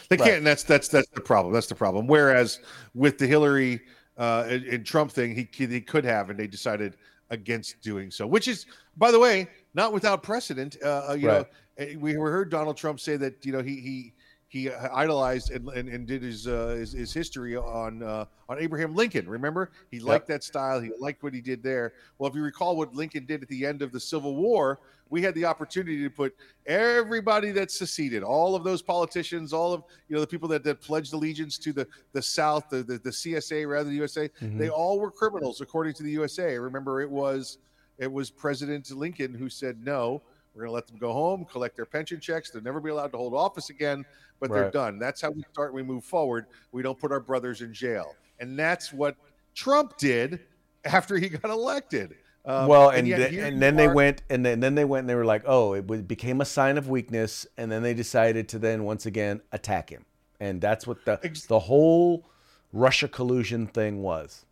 They 0.09 0.17
Right. 0.17 0.25
can't, 0.25 0.37
and 0.37 0.47
that's 0.47 0.63
that's 0.63 0.87
that's 0.87 1.09
the 1.09 1.21
problem. 1.21 1.53
That's 1.53 1.67
the 1.67 1.75
problem. 1.75 2.07
Whereas 2.07 2.59
with 2.93 3.17
the 3.17 3.27
Hillary 3.27 3.81
uh, 4.17 4.45
and, 4.47 4.63
and 4.65 4.85
Trump 4.85 5.11
thing, 5.11 5.35
he 5.35 5.47
he 5.51 5.81
could 5.81 6.05
have, 6.05 6.29
and 6.29 6.39
they 6.39 6.47
decided 6.47 6.95
against 7.29 7.81
doing 7.81 8.09
so. 8.11 8.25
Which 8.25 8.47
is, 8.47 8.65
by 8.97 9.11
the 9.11 9.19
way, 9.19 9.47
not 9.73 9.91
without 9.93 10.23
precedent. 10.23 10.77
Uh, 10.83 11.07
uh, 11.09 11.13
you 11.13 11.27
Right. 11.27 11.39
know, 11.39 11.45
eh, 11.77 11.95
we 11.99 12.13
heard 12.13 12.49
Donald 12.49 12.77
Trump 12.77 12.99
say 12.99 13.17
that 13.17 13.45
you 13.45 13.51
know 13.51 13.61
he 13.61 13.81
he 13.81 14.13
he 14.49 14.71
idolized 14.71 15.51
and, 15.51 15.69
and, 15.69 15.87
and 15.87 16.07
did 16.07 16.23
his, 16.23 16.47
uh, 16.47 16.75
his 16.79 16.91
his 16.91 17.13
history 17.13 17.55
on 17.55 18.01
uh, 18.01 18.25
on 18.49 18.59
Abraham 18.59 18.95
Lincoln. 18.95 19.29
Remember, 19.29 19.69
he 19.91 19.99
liked 19.99 20.27
that 20.27 20.43
style. 20.43 20.81
He 20.81 20.91
liked 20.99 21.21
what 21.21 21.35
he 21.35 21.39
did 21.39 21.61
there. 21.61 21.93
Well, 22.17 22.29
if 22.29 22.35
you 22.35 22.41
recall 22.41 22.75
what 22.75 22.95
Lincoln 22.95 23.25
did 23.25 23.43
at 23.43 23.47
the 23.47 23.63
end 23.63 23.83
of 23.83 23.91
the 23.91 23.99
Civil 23.99 24.35
War, 24.35 24.79
we 25.11 25.21
had 25.21 25.35
the 25.35 25.45
opportunity 25.45 26.01
to 26.01 26.09
put 26.09 26.35
everybody 26.65 27.51
that 27.51 27.69
seceded, 27.69 28.23
all 28.23 28.55
of 28.55 28.63
those 28.63 28.81
politicians, 28.81 29.53
all 29.53 29.71
of 29.71 29.83
you 30.07 30.15
know 30.15 30.21
the 30.21 30.27
people 30.27 30.49
that, 30.49 30.63
that 30.63 30.81
pledged 30.81 31.13
allegiance 31.13 31.59
to 31.59 31.71
the 31.71 31.87
the 32.13 32.21
South, 32.21 32.69
the 32.69 32.81
the, 32.81 32.97
the 32.97 33.11
CSA 33.11 33.69
rather 33.69 33.83
than 33.83 33.93
the 33.93 33.97
USA, 33.97 34.29
they 34.41 34.69
all 34.69 34.99
were 34.99 35.11
criminals 35.11 35.61
according 35.61 35.93
to 35.93 36.03
the 36.03 36.11
USA. 36.11 36.57
Remember, 36.57 37.01
it 37.01 37.09
was 37.09 37.59
it 37.99 38.11
was 38.11 38.31
President 38.31 38.89
Lincoln 38.89 39.33
who 39.33 39.47
said 39.47 39.85
no. 39.85 40.23
We're 40.53 40.61
going 40.61 40.69
to 40.69 40.75
let 40.75 40.87
them 40.87 40.97
go 40.97 41.13
home, 41.13 41.45
collect 41.45 41.75
their 41.75 41.85
pension 41.85 42.19
checks. 42.19 42.49
They'll 42.49 42.63
never 42.63 42.79
be 42.79 42.89
allowed 42.89 43.11
to 43.11 43.17
hold 43.17 43.33
office 43.33 43.69
again, 43.69 44.05
but 44.39 44.51
they're 44.51 44.71
done. 44.71 44.99
That's 44.99 45.21
how 45.21 45.31
we 45.31 45.43
start. 45.51 45.73
We 45.73 45.83
move 45.83 46.03
forward. 46.03 46.47
We 46.71 46.81
don't 46.81 46.97
put 46.97 47.11
our 47.11 47.19
brothers 47.19 47.61
in 47.61 47.73
jail, 47.73 48.15
and 48.39 48.57
that's 48.57 48.91
what 48.91 49.15
Trump 49.53 49.97
did 49.97 50.39
after 50.85 51.17
he 51.17 51.29
got 51.29 51.49
elected. 51.49 52.15
Um, 52.45 52.67
well, 52.67 52.89
and 52.89 53.07
yet 53.07 53.17
th- 53.17 53.31
here 53.31 53.45
and 53.45 53.61
then 53.61 53.75
they 53.75 53.87
went 53.87 54.23
and 54.29 54.45
then, 54.45 54.59
then 54.59 54.73
they 54.73 54.85
went 54.85 55.01
and 55.01 55.09
they 55.09 55.15
were 55.15 55.25
like, 55.25 55.43
oh, 55.45 55.73
it 55.73 56.07
became 56.07 56.41
a 56.41 56.45
sign 56.45 56.77
of 56.77 56.89
weakness, 56.89 57.45
and 57.57 57.71
then 57.71 57.83
they 57.83 57.93
decided 57.93 58.47
to 58.49 58.59
then 58.59 58.85
once 58.85 59.05
again 59.05 59.41
attack 59.51 59.89
him, 59.89 60.05
and 60.39 60.59
that's 60.59 60.87
what 60.87 61.03
the 61.05 61.19
Ex- 61.21 61.45
the 61.45 61.59
whole 61.59 62.25
Russia 62.73 63.07
collusion 63.07 63.67
thing 63.67 64.01
was. 64.01 64.45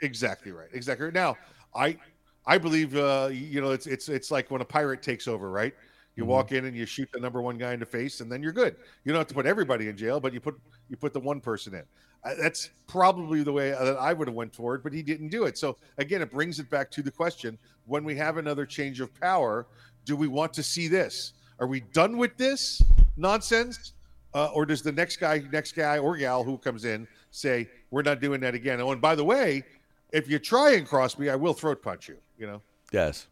Exactly 0.00 0.50
right. 0.50 0.68
Exactly. 0.72 1.04
right. 1.06 1.14
Now, 1.14 1.36
I 1.74 1.98
I 2.46 2.58
believe 2.58 2.96
uh, 2.96 3.28
you 3.32 3.60
know 3.60 3.70
it's 3.70 3.86
it's 3.86 4.08
it's 4.08 4.30
like 4.30 4.50
when 4.50 4.60
a 4.60 4.64
pirate 4.64 5.02
takes 5.02 5.26
over, 5.28 5.50
right? 5.50 5.74
You 6.14 6.24
Mhm. 6.24 6.28
walk 6.28 6.52
in 6.52 6.64
and 6.64 6.76
you 6.76 6.86
shoot 6.86 7.10
the 7.12 7.20
number 7.20 7.42
one 7.42 7.58
guy 7.58 7.74
in 7.74 7.80
the 7.80 7.86
face, 7.86 8.20
and 8.20 8.30
then 8.30 8.42
you're 8.42 8.52
good. 8.52 8.76
You 9.04 9.12
don't 9.12 9.20
have 9.20 9.26
to 9.28 9.34
put 9.34 9.46
everybody 9.46 9.88
in 9.88 9.96
jail, 9.96 10.20
but 10.20 10.32
you 10.32 10.40
put 10.40 10.58
you 10.88 10.96
put 10.96 11.12
the 11.12 11.20
one 11.20 11.40
person 11.40 11.74
in. 11.74 11.82
Uh, 12.24 12.34
that's 12.40 12.70
probably 12.86 13.42
the 13.42 13.52
way 13.52 13.70
that 13.70 13.96
I 13.98 14.12
would 14.12 14.26
have 14.28 14.34
went 14.34 14.52
toward, 14.52 14.82
but 14.82 14.92
he 14.92 15.02
didn't 15.02 15.28
do 15.28 15.44
it. 15.44 15.58
So 15.58 15.76
again, 15.98 16.22
it 16.22 16.30
brings 16.30 16.58
it 16.58 16.70
back 16.70 16.90
to 16.92 17.02
the 17.02 17.10
question: 17.10 17.58
when 17.84 18.04
we 18.04 18.14
have 18.16 18.36
another 18.38 18.64
change 18.64 19.00
of 19.00 19.12
power, 19.20 19.66
do 20.04 20.16
we 20.16 20.28
want 20.28 20.52
to 20.54 20.62
see 20.62 20.88
this? 20.88 21.34
Are 21.58 21.66
we 21.66 21.80
done 21.80 22.16
with 22.16 22.36
this 22.36 22.82
nonsense? 23.16 23.92
Uh, 24.34 24.50
or 24.52 24.66
does 24.66 24.82
the 24.82 24.92
next 24.92 25.16
guy, 25.16 25.42
next 25.50 25.72
guy 25.72 25.98
or 25.98 26.14
gal 26.16 26.44
who 26.44 26.58
comes 26.58 26.84
in 26.84 27.08
say, 27.30 27.68
"We're 27.90 28.02
not 28.02 28.20
doing 28.20 28.40
that 28.40 28.54
again"? 28.54 28.80
Oh, 28.80 28.92
and 28.92 29.00
by 29.00 29.14
the 29.14 29.24
way, 29.24 29.64
if 30.12 30.28
you 30.28 30.38
try 30.38 30.72
and 30.72 30.86
cross 30.86 31.18
me, 31.18 31.28
I 31.28 31.36
will 31.36 31.54
throat 31.54 31.82
punch 31.82 32.08
you. 32.08 32.18
You 32.38 32.46
know. 32.46 32.62
Yes, 32.92 33.26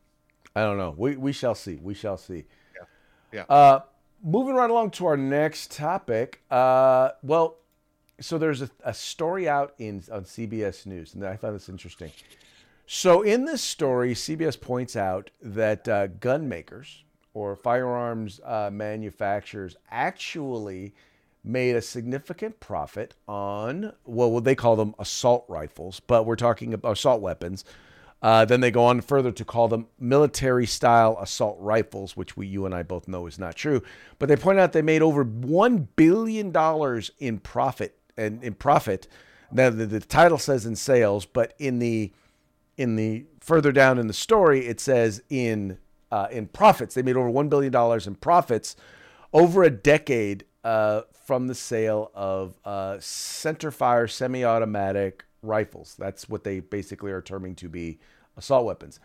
I 0.55 0.63
don't 0.63 0.79
know. 0.79 0.95
We 0.97 1.17
we 1.17 1.33
shall 1.33 1.55
see. 1.55 1.79
We 1.83 1.95
shall 1.95 2.17
see. 2.17 2.45
Yeah. 3.33 3.45
Uh, 3.49 3.81
moving 4.23 4.55
right 4.55 4.71
along 4.71 4.93
to 4.93 5.07
our 5.07 5.17
next 5.17 5.73
topic. 5.73 6.41
Uh, 6.51 7.11
well, 7.23 7.57
so 8.21 8.39
there's 8.39 8.63
a, 8.63 8.71
a 8.85 8.95
story 8.95 9.49
out 9.49 9.75
in 9.79 10.03
on 10.11 10.25
CBS 10.25 10.87
News, 10.87 11.15
and 11.15 11.25
I 11.25 11.37
found 11.37 11.57
this 11.57 11.69
interesting. 11.69 12.13
So 12.87 13.23
in 13.23 13.45
this 13.45 13.63
story, 13.63 14.15
CBS 14.15 14.61
points 14.61 14.95
out 14.95 15.31
that 15.43 15.89
uh, 15.89 16.07
gun 16.07 16.49
makers 16.49 17.03
or 17.33 17.57
firearms 17.57 18.41
uh, 18.45 18.71
manufacturers 18.73 19.77
actually 19.91 20.95
made 21.43 21.77
a 21.77 21.83
significant 21.83 22.59
profit 22.61 23.15
on 23.27 23.93
well, 24.05 24.31
what 24.31 24.45
they 24.45 24.55
call 24.55 24.77
them 24.77 24.95
assault 24.99 25.45
rifles, 25.49 26.01
but 26.01 26.25
we're 26.25 26.37
talking 26.37 26.73
about 26.73 26.93
assault 26.93 27.21
weapons. 27.21 27.65
Uh, 28.25 28.43
then 28.43 28.63
they 28.63 28.71
go 28.71 28.87
on 28.87 29.03
further 29.03 29.31
to 29.31 29.45
call 29.45 29.69
them 29.69 29.87
military 30.01 30.65
style 30.65 31.19
assault 31.21 31.59
rifles, 31.61 32.17
which 32.17 32.39
we, 32.39 32.47
you 32.47 32.65
and 32.65 32.75
I 32.75 32.83
both 32.83 33.07
know 33.07 33.27
is 33.27 33.39
not 33.39 33.55
true. 33.55 33.83
But 34.19 34.31
they 34.31 34.37
point 34.37 34.59
out 34.59 34.73
they 34.73 34.81
made 34.81 35.03
over 35.03 35.25
one 35.25 35.89
billion 35.95 36.51
dollars 36.51 37.11
in 37.19 37.39
profit 37.39 37.99
and 38.17 38.43
in 38.43 38.55
profit. 38.55 39.09
Now 39.53 39.69
the, 39.69 39.85
the 39.85 40.01
title 40.01 40.39
says 40.39 40.65
in 40.65 40.75
sales, 40.75 41.27
but 41.27 41.53
in 41.59 41.81
the 41.81 42.15
in 42.79 42.97
the 42.97 43.27
further 43.41 43.73
down 43.73 43.99
in 43.99 44.07
the 44.07 44.15
story, 44.15 44.67
it 44.69 44.81
says 44.81 45.23
in 45.29 45.77
uh, 46.11 46.29
in 46.31 46.47
profits. 46.47 46.95
They 46.95 47.03
made 47.03 47.17
over 47.17 47.29
one 47.29 47.51
billion 47.51 47.73
dollars 47.73 48.07
in 48.07 48.15
profits 48.15 48.75
over 49.35 49.65
a 49.65 49.71
decade 49.71 50.47
uh, 50.65 51.03
from 51.27 51.47
the 51.47 51.55
sale 51.55 52.11
of 52.15 52.55
uh, 52.65 52.97
center 53.01 53.71
fire 53.71 54.09
semi-automatic 54.09 55.27
rifles. 55.43 55.95
That's 55.99 56.27
what 56.27 56.43
they 56.43 56.61
basically 56.61 57.13
are 57.13 57.21
terming 57.21 57.55
to 57.57 57.69
be 57.69 57.99
assault 58.37 58.67
weapons. 58.67 59.01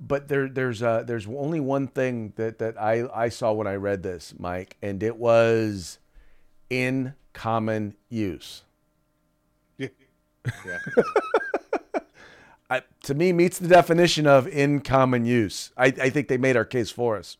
But 0.00 0.28
there, 0.28 0.48
there's 0.48 0.82
uh, 0.82 1.02
there's 1.04 1.26
only 1.26 1.60
one 1.60 1.88
thing 1.88 2.32
that 2.36 2.58
that 2.58 2.80
I 2.80 3.08
I 3.12 3.28
saw 3.30 3.52
when 3.52 3.66
I 3.66 3.74
read 3.74 4.02
this, 4.02 4.34
Mike, 4.38 4.76
and 4.80 5.02
it 5.02 5.16
was 5.16 5.98
in 6.70 7.14
common 7.32 7.94
use. 8.08 8.62
Yeah. 9.76 9.88
Yeah. 10.64 10.78
I, 12.70 12.82
to 13.04 13.14
me 13.14 13.32
meets 13.32 13.58
the 13.58 13.68
definition 13.68 14.26
of 14.26 14.46
in 14.46 14.80
common 14.80 15.24
use. 15.24 15.72
I, 15.76 15.86
I 15.86 16.10
think 16.10 16.28
they 16.28 16.36
made 16.36 16.56
our 16.56 16.64
case 16.64 16.90
for 16.90 17.16
us. 17.16 17.38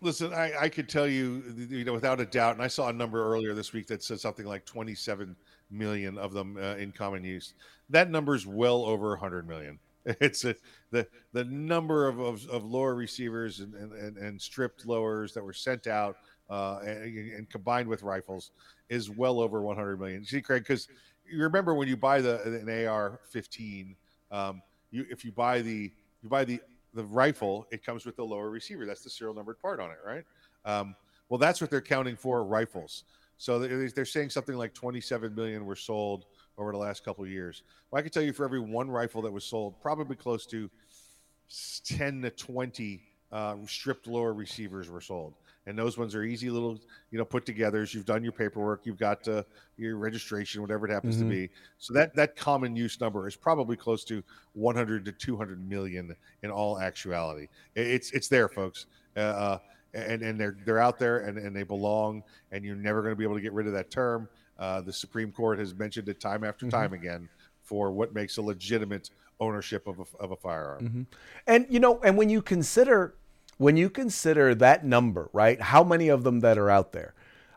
Listen, 0.00 0.32
I, 0.32 0.52
I 0.58 0.68
could 0.70 0.88
tell 0.88 1.06
you, 1.06 1.42
you 1.68 1.84
know, 1.84 1.92
without 1.92 2.20
a 2.20 2.24
doubt, 2.24 2.54
and 2.54 2.62
I 2.62 2.68
saw 2.68 2.88
a 2.88 2.92
number 2.92 3.22
earlier 3.22 3.52
this 3.52 3.74
week 3.74 3.86
that 3.88 4.02
said 4.02 4.18
something 4.18 4.46
like 4.46 4.64
27 4.64 5.36
million 5.70 6.16
of 6.16 6.32
them 6.32 6.56
uh, 6.56 6.76
in 6.76 6.90
common 6.90 7.22
use. 7.22 7.52
That 7.90 8.10
number 8.10 8.34
is 8.34 8.46
well 8.46 8.84
over 8.86 9.10
100 9.10 9.46
million. 9.46 9.78
It's 10.20 10.44
a, 10.44 10.54
the 10.90 11.06
the 11.32 11.44
number 11.44 12.08
of, 12.08 12.18
of, 12.18 12.48
of 12.48 12.64
lower 12.64 12.94
receivers 12.94 13.60
and, 13.60 13.74
and, 13.74 14.16
and, 14.16 14.40
stripped 14.40 14.86
lowers 14.86 15.34
that 15.34 15.44
were 15.44 15.52
sent 15.52 15.86
out 15.86 16.16
uh, 16.48 16.80
and, 16.84 17.32
and 17.32 17.50
combined 17.50 17.86
with 17.86 18.02
rifles 18.02 18.52
is 18.88 19.10
well 19.10 19.40
over 19.40 19.60
100 19.60 20.00
million. 20.00 20.24
See, 20.24 20.40
Craig, 20.40 20.62
because 20.62 20.88
you 21.30 21.42
remember 21.42 21.74
when 21.74 21.86
you 21.86 21.96
buy 21.96 22.20
the 22.20 22.42
an 22.42 22.86
AR-15, 22.86 23.94
um, 24.30 24.62
you 24.90 25.04
if 25.10 25.24
you 25.24 25.32
buy 25.32 25.60
the 25.60 25.92
you 26.22 26.28
buy 26.28 26.44
the 26.44 26.60
the 26.94 27.04
rifle, 27.04 27.66
it 27.70 27.84
comes 27.84 28.04
with 28.04 28.16
the 28.16 28.24
lower 28.24 28.50
receiver. 28.50 28.86
That's 28.86 29.02
the 29.02 29.10
serial 29.10 29.34
numbered 29.34 29.60
part 29.60 29.80
on 29.80 29.90
it, 29.90 29.98
right? 30.04 30.24
Um, 30.64 30.96
well, 31.28 31.38
that's 31.38 31.60
what 31.60 31.70
they're 31.70 31.80
counting 31.80 32.16
for 32.16 32.44
rifles. 32.44 33.04
So 33.38 33.58
they're, 33.58 33.88
they're 33.88 34.04
saying 34.04 34.30
something 34.30 34.56
like 34.56 34.74
27 34.74 35.34
million 35.34 35.64
were 35.64 35.76
sold 35.76 36.26
over 36.60 36.72
the 36.72 36.78
last 36.78 37.04
couple 37.04 37.24
of 37.24 37.30
years. 37.30 37.62
Well, 37.90 37.98
I 37.98 38.02
can 38.02 38.10
tell 38.12 38.22
you 38.22 38.32
for 38.32 38.44
every 38.44 38.60
one 38.60 38.90
rifle 38.90 39.22
that 39.22 39.32
was 39.32 39.44
sold, 39.44 39.80
probably 39.80 40.14
close 40.14 40.46
to 40.46 40.70
10 41.84 42.22
to 42.22 42.30
20 42.30 43.02
uh, 43.32 43.56
stripped 43.66 44.06
lower 44.06 44.34
receivers 44.34 44.88
were 44.90 45.00
sold. 45.00 45.34
And 45.66 45.78
those 45.78 45.96
ones 45.96 46.14
are 46.14 46.24
easy 46.24 46.50
little, 46.50 46.78
you 47.10 47.18
know, 47.18 47.24
put 47.24 47.44
togethers. 47.44 47.94
You've 47.94 48.04
done 48.06 48.22
your 48.24 48.32
paperwork, 48.32 48.86
you've 48.86 48.98
got 48.98 49.26
uh, 49.28 49.44
your 49.76 49.96
registration, 49.96 50.62
whatever 50.62 50.86
it 50.86 50.90
happens 50.92 51.16
Mhm. 51.16 51.20
to 51.20 51.24
be. 51.26 51.50
So 51.78 51.94
that 51.94 52.14
that 52.16 52.34
common 52.34 52.74
use 52.74 53.00
number 53.00 53.28
is 53.28 53.36
probably 53.36 53.76
close 53.76 54.04
to 54.04 54.22
100 54.54 55.04
to 55.04 55.12
200 55.12 55.66
million 55.68 56.14
in 56.42 56.50
all 56.50 56.80
actuality. 56.80 57.48
It's 57.76 58.10
it's 58.12 58.26
there, 58.28 58.48
folks. 58.48 58.86
Uh, 59.16 59.20
uh, 59.20 59.58
and 59.94 60.22
and 60.22 60.40
they're 60.40 60.56
they're 60.64 60.78
out 60.78 60.98
there 60.98 61.18
and, 61.18 61.38
and 61.38 61.54
they 61.54 61.62
belong. 61.62 62.24
And 62.50 62.64
you're 62.64 62.74
never 62.76 63.00
going 63.02 63.12
to 63.12 63.16
be 63.16 63.24
able 63.24 63.36
to 63.36 63.40
get 63.42 63.52
rid 63.52 63.66
of 63.68 63.72
that 63.74 63.90
term. 63.90 64.28
Uh, 64.60 64.80
the 64.82 64.92
Supreme 64.92 65.32
Court 65.32 65.58
has 65.58 65.74
mentioned 65.74 66.08
it 66.10 66.20
time 66.20 66.44
after 66.44 66.66
Mhm. 66.66 66.70
time 66.70 66.92
again 66.92 67.28
for 67.62 67.90
what 67.90 68.14
makes 68.14 68.36
a 68.36 68.42
legitimate 68.42 69.08
ownership 69.40 69.86
of 69.86 69.98
a, 70.00 70.04
of 70.22 70.30
a 70.32 70.36
firearm. 70.36 71.06
And 71.46 71.66
you 71.70 71.80
know, 71.80 71.98
and 72.04 72.16
when 72.18 72.28
you 72.28 72.42
consider 72.42 73.14
when 73.56 73.76
you 73.76 73.90
consider 73.90 74.54
that 74.54 74.84
number, 74.86 75.28
right? 75.34 75.60
How 75.60 75.82
many 75.84 76.08
of 76.08 76.24
them 76.24 76.40
that 76.40 76.56
are 76.56 76.70
out 76.70 76.92
there, 76.92 77.12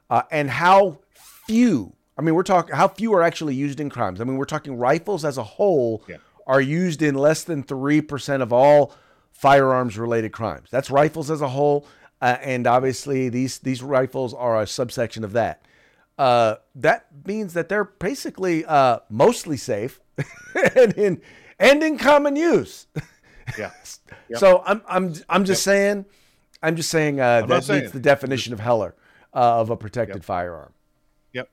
uh, 0.10 0.24
and 0.32 0.50
how 0.50 1.00
few. 1.14 1.94
I 2.18 2.22
mean, 2.22 2.36
we're 2.36 2.44
talking 2.44 2.76
how 2.76 2.88
few 2.88 3.14
are 3.14 3.22
actually 3.24 3.56
used 3.56 3.80
in 3.80 3.90
crimes. 3.90 4.20
I 4.22 4.24
mean, 4.24 4.38
we're 4.38 4.46
talking 4.46 4.78
rifles 4.78 5.24
as 5.26 5.38
a 5.38 5.44
whole 5.44 6.04
Yeah. 6.08 6.18
are 6.48 6.62
used 6.62 7.02
in 7.02 7.16
less 7.16 7.44
than 7.44 7.64
three 7.64 8.02
percent 8.02 8.42
of 8.44 8.52
all 8.54 8.94
firearms 9.32 9.98
related 9.98 10.32
crimes. 10.32 10.70
That's 10.72 10.90
rifles 10.92 11.30
as 11.32 11.42
a 11.42 11.50
whole, 11.50 11.86
uh, 12.22 12.38
and 12.42 12.66
obviously 12.68 13.28
these 13.30 13.60
these 13.60 13.82
rifles 13.84 14.34
are 14.34 14.62
a 14.62 14.68
subsection 14.68 15.24
of 15.24 15.34
that. 15.34 15.66
Uh, 16.24 16.56
that 16.74 17.08
means 17.26 17.52
that 17.54 17.68
they're 17.68 17.84
basically 17.84 18.64
uh, 18.64 19.00
mostly 19.10 19.58
safe 19.58 20.00
and 20.76 20.94
in 20.94 21.22
and 21.60 21.84
in 21.84 21.98
common 21.98 22.38
use. 22.38 22.88
Yeah. 23.58 23.72
Yep. 24.30 24.40
So 24.40 24.64
I'm 24.66 24.82
I'm 24.88 25.14
I'm 25.28 25.44
just 25.44 25.64
saying, 25.64 26.06
I'm 26.62 26.78
just 26.78 26.90
saying 26.90 27.20
uh, 27.20 27.42
not 27.42 27.50
that 27.50 27.64
saying 27.66 27.82
meets 27.82 27.92
the 27.92 28.00
definition 28.00 28.54
of 28.54 28.60
Heller 28.62 28.96
uh, 29.34 29.60
of 29.60 29.70
a 29.70 29.76
protected 29.76 30.18
Yep. 30.18 30.24
firearm. 30.24 30.72
Yep. 31.34 31.50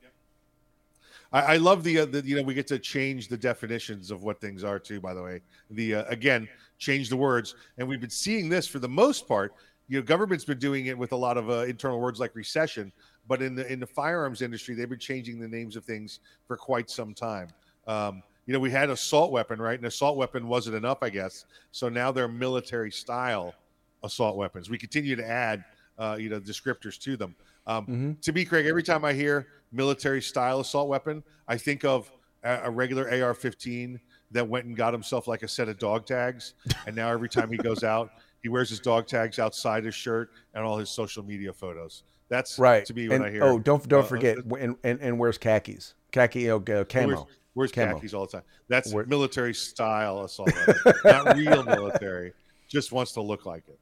I, 1.33 1.41
I 1.41 1.57
love 1.57 1.83
the, 1.83 1.99
uh, 1.99 2.05
the 2.05 2.23
you 2.25 2.37
know 2.37 2.43
we 2.43 2.53
get 2.53 2.67
to 2.67 2.79
change 2.79 3.27
the 3.27 3.35
definitions 3.35 4.09
of 4.09 4.23
what 4.23 4.39
things 4.39 4.63
are 4.63 4.79
too. 4.79 5.01
By 5.01 5.13
the 5.13 5.21
way, 5.21 5.41
the 5.69 5.95
uh, 5.95 6.03
again 6.07 6.47
change 6.77 7.09
the 7.09 7.17
words, 7.17 7.55
and 7.77 7.85
we've 7.89 7.99
been 7.99 8.09
seeing 8.09 8.47
this 8.47 8.67
for 8.67 8.79
the 8.79 8.89
most 8.89 9.27
part. 9.27 9.53
You 9.89 9.97
know, 9.99 10.03
government's 10.03 10.45
been 10.45 10.59
doing 10.59 10.85
it 10.85 10.97
with 10.97 11.11
a 11.11 11.17
lot 11.17 11.37
of 11.37 11.49
uh, 11.49 11.65
internal 11.65 11.99
words 11.99 12.21
like 12.21 12.33
recession, 12.35 12.93
but 13.31 13.41
in 13.41 13.55
the 13.55 13.65
in 13.71 13.79
the 13.79 13.87
firearms 13.87 14.41
industry, 14.41 14.75
they've 14.75 14.89
been 14.89 14.99
changing 14.99 15.39
the 15.39 15.47
names 15.47 15.77
of 15.77 15.85
things 15.85 16.19
for 16.45 16.57
quite 16.57 16.89
some 16.89 17.13
time. 17.13 17.47
Um, 17.87 18.21
you 18.45 18.51
know, 18.51 18.59
we 18.59 18.69
had 18.69 18.89
assault 18.89 19.31
weapon, 19.31 19.57
right? 19.61 19.79
An 19.79 19.85
assault 19.85 20.17
weapon 20.17 20.49
wasn't 20.49 20.75
enough, 20.75 20.97
I 21.01 21.09
guess. 21.09 21.45
So 21.71 21.87
now 21.87 22.11
they're 22.11 22.27
military 22.27 22.91
style 22.91 23.55
assault 24.03 24.35
weapons. 24.35 24.69
We 24.69 24.77
continue 24.77 25.15
to 25.15 25.25
add, 25.25 25.63
uh, 25.97 26.17
you 26.19 26.27
know, 26.27 26.41
descriptors 26.41 26.99
to 27.03 27.15
them. 27.15 27.33
Um, 27.67 27.85
Mhm. 27.87 28.21
To 28.21 28.33
me, 28.33 28.43
Craig, 28.43 28.65
every 28.65 28.83
time 28.83 29.05
I 29.05 29.13
hear 29.13 29.47
military 29.71 30.21
style 30.21 30.59
assault 30.59 30.89
weapon, 30.89 31.23
I 31.47 31.55
think 31.57 31.85
of 31.85 32.11
a, 32.43 32.63
a 32.65 32.69
regular 32.69 33.05
AR-15 33.09 33.97
that 34.31 34.45
went 34.45 34.65
and 34.65 34.75
got 34.75 34.91
himself 34.93 35.25
like 35.29 35.41
a 35.41 35.47
set 35.47 35.69
of 35.69 35.79
dog 35.79 36.05
tags, 36.05 36.55
and 36.85 36.93
now 36.93 37.09
every 37.09 37.29
time 37.29 37.49
he 37.49 37.55
goes 37.55 37.85
out, 37.85 38.11
he 38.43 38.49
wears 38.49 38.69
his 38.69 38.81
dog 38.81 39.07
tags 39.07 39.39
outside 39.39 39.85
his 39.85 39.95
shirt 39.95 40.31
and 40.53 40.65
all 40.65 40.77
his 40.77 40.89
social 40.89 41.23
media 41.23 41.53
photos. 41.53 42.03
That's 42.31 42.57
Right. 42.57 42.85
to 42.85 42.93
me 42.93 43.09
when 43.09 43.17
and, 43.17 43.25
I 43.25 43.31
hear. 43.31 43.43
oh, 43.43 43.59
don't 43.59 43.85
don't 43.89 44.05
uh, 44.05 44.07
forget, 44.07 44.37
and, 44.37 44.77
and 44.85 45.01
and 45.01 45.19
wears 45.19 45.37
khakis, 45.37 45.93
khaki, 46.13 46.49
uh, 46.49 46.59
camo. 46.85 47.27
Where's, 47.53 47.73
Camo. 47.73 47.95
khakis 47.95 48.13
all 48.13 48.25
the 48.25 48.31
time? 48.31 48.43
That's 48.69 48.93
military 48.93 49.53
style 49.53 50.21
assault 50.23 50.49
not 51.03 51.35
real 51.35 51.61
military. 51.63 52.31
Just 52.69 52.93
wants 52.93 53.11
to 53.13 53.21
look 53.21 53.45
like 53.45 53.63
it. 53.67 53.77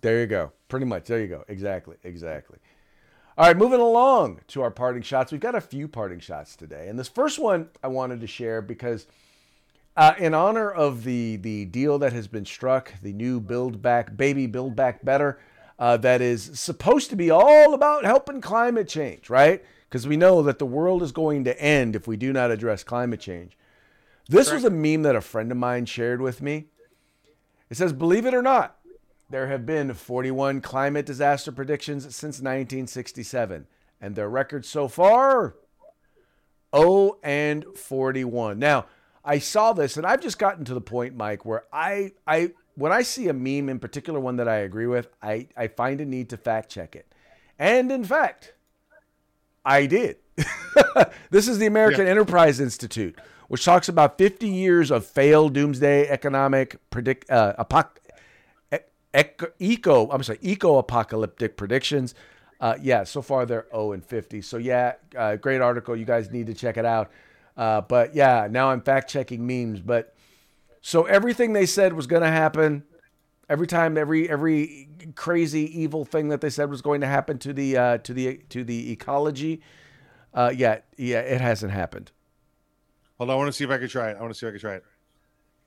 There 0.00 0.18
you 0.18 0.26
go. 0.26 0.50
Pretty 0.68 0.86
much. 0.86 1.04
There 1.04 1.20
you 1.20 1.28
go. 1.28 1.44
Exactly. 1.46 1.96
Exactly. 2.02 2.56
All 3.36 3.46
right, 3.46 3.56
moving 3.56 3.80
along 3.80 4.40
to 4.48 4.62
our 4.62 4.70
parting 4.70 5.02
shots. 5.02 5.30
We've 5.30 5.40
got 5.40 5.54
a 5.54 5.60
few 5.60 5.86
parting 5.86 6.20
shots 6.20 6.56
today, 6.56 6.88
and 6.88 6.98
this 6.98 7.08
first 7.08 7.38
one 7.38 7.68
I 7.82 7.88
wanted 7.88 8.22
to 8.22 8.26
share 8.26 8.62
because, 8.62 9.06
uh, 9.94 10.14
in 10.18 10.32
honor 10.32 10.70
of 10.70 11.04
the 11.04 11.36
the 11.36 11.66
deal 11.66 11.98
that 11.98 12.14
has 12.14 12.26
been 12.26 12.46
struck, 12.46 12.94
the 13.02 13.12
new 13.12 13.40
Build 13.40 13.82
Back 13.82 14.16
Baby 14.16 14.46
Build 14.46 14.74
Back 14.74 15.04
Better, 15.04 15.38
uh, 15.80 15.96
that 15.96 16.20
is 16.20 16.60
supposed 16.60 17.08
to 17.08 17.16
be 17.16 17.30
all 17.30 17.72
about 17.72 18.04
helping 18.04 18.42
climate 18.42 18.86
change, 18.86 19.30
right? 19.30 19.64
Because 19.88 20.06
we 20.06 20.18
know 20.18 20.42
that 20.42 20.58
the 20.58 20.66
world 20.66 21.02
is 21.02 21.10
going 21.10 21.42
to 21.44 21.60
end 21.60 21.96
if 21.96 22.06
we 22.06 22.18
do 22.18 22.32
not 22.32 22.50
address 22.50 22.84
climate 22.84 23.18
change. 23.18 23.56
This 24.28 24.52
was 24.52 24.62
a 24.62 24.70
meme 24.70 25.02
that 25.02 25.16
a 25.16 25.20
friend 25.20 25.50
of 25.50 25.56
mine 25.56 25.86
shared 25.86 26.20
with 26.20 26.42
me. 26.42 26.66
It 27.70 27.76
says, 27.76 27.92
"Believe 27.92 28.26
it 28.26 28.34
or 28.34 28.42
not." 28.42 28.76
There 29.30 29.46
have 29.46 29.64
been 29.64 29.94
41 29.94 30.60
climate 30.60 31.06
disaster 31.06 31.50
predictions 31.50 32.04
since 32.04 32.40
1967, 32.40 33.66
and 34.00 34.14
their 34.14 34.28
record 34.28 34.64
so 34.64 34.86
far 34.86 35.54
0 36.76 37.18
and 37.22 37.64
41. 37.74 38.58
Now, 38.58 38.86
I 39.24 39.38
saw 39.38 39.72
this 39.72 39.96
and 39.96 40.06
I've 40.06 40.20
just 40.20 40.38
gotten 40.38 40.64
to 40.66 40.74
the 40.74 40.80
point, 40.80 41.16
Mike, 41.16 41.44
where 41.44 41.64
I 41.72 42.12
I 42.26 42.52
when 42.80 42.92
I 42.92 43.02
see 43.02 43.28
a 43.28 43.34
meme 43.34 43.68
in 43.68 43.78
particular 43.78 44.18
one 44.18 44.36
that 44.36 44.48
I 44.48 44.56
agree 44.58 44.86
with, 44.86 45.08
I 45.22 45.48
I 45.54 45.68
find 45.68 46.00
a 46.00 46.06
need 46.06 46.30
to 46.30 46.38
fact 46.38 46.70
check 46.70 46.96
it. 46.96 47.12
And 47.58 47.92
in 47.92 48.04
fact, 48.04 48.54
I 49.64 49.84
did. 49.84 50.16
this 51.30 51.46
is 51.46 51.58
the 51.58 51.66
American 51.66 52.06
Enterprise 52.06 52.58
Institute, 52.58 53.20
which 53.48 53.66
talks 53.66 53.90
about 53.90 54.16
50 54.16 54.48
years 54.48 54.90
of 54.90 55.04
failed 55.04 55.52
doomsday 55.52 56.08
economic 56.08 56.78
predict 56.88 57.30
uh, 57.30 57.54
apoc- 57.58 57.98
ec- 59.12 59.52
eco 59.58 60.08
I'm 60.10 60.22
sorry 60.22 60.38
eco 60.40 60.78
apocalyptic 60.78 61.58
predictions. 61.58 62.14
Uh, 62.60 62.76
yeah, 62.80 63.04
so 63.04 63.20
far 63.20 63.44
they're 63.44 63.66
0 63.72 63.92
and 63.92 64.04
50. 64.04 64.40
So 64.40 64.56
yeah, 64.56 64.94
uh, 65.16 65.36
great 65.36 65.60
article. 65.60 65.94
You 65.94 66.06
guys 66.06 66.30
need 66.30 66.46
to 66.46 66.54
check 66.54 66.78
it 66.78 66.86
out. 66.86 67.10
Uh, 67.58 67.82
but 67.82 68.14
yeah, 68.14 68.48
now 68.50 68.70
I'm 68.70 68.80
fact 68.80 69.10
checking 69.10 69.46
memes. 69.46 69.80
But 69.80 70.14
so 70.80 71.04
everything 71.04 71.52
they 71.52 71.66
said 71.66 71.92
was 71.92 72.06
going 72.06 72.22
to 72.22 72.28
happen. 72.30 72.84
Every 73.48 73.66
time, 73.66 73.98
every 73.98 74.28
every 74.30 74.88
crazy 75.16 75.80
evil 75.80 76.04
thing 76.04 76.28
that 76.28 76.40
they 76.40 76.50
said 76.50 76.70
was 76.70 76.82
going 76.82 77.00
to 77.00 77.06
happen 77.08 77.36
to 77.38 77.52
the 77.52 77.76
uh, 77.76 77.98
to 77.98 78.14
the 78.14 78.36
to 78.50 78.62
the 78.62 78.92
ecology, 78.92 79.60
uh, 80.34 80.52
yeah, 80.54 80.78
yeah, 80.96 81.18
it 81.18 81.40
hasn't 81.40 81.72
happened. 81.72 82.12
Hold 83.18 83.30
on, 83.30 83.34
I 83.34 83.36
want 83.38 83.48
to 83.48 83.52
see 83.52 83.64
if 83.64 83.70
I 83.70 83.78
can 83.78 83.88
try 83.88 84.10
it. 84.10 84.16
I 84.16 84.20
want 84.20 84.32
to 84.32 84.38
see 84.38 84.46
if 84.46 84.50
I 84.50 84.52
can 84.52 84.60
try 84.60 84.74
it. 84.76 84.84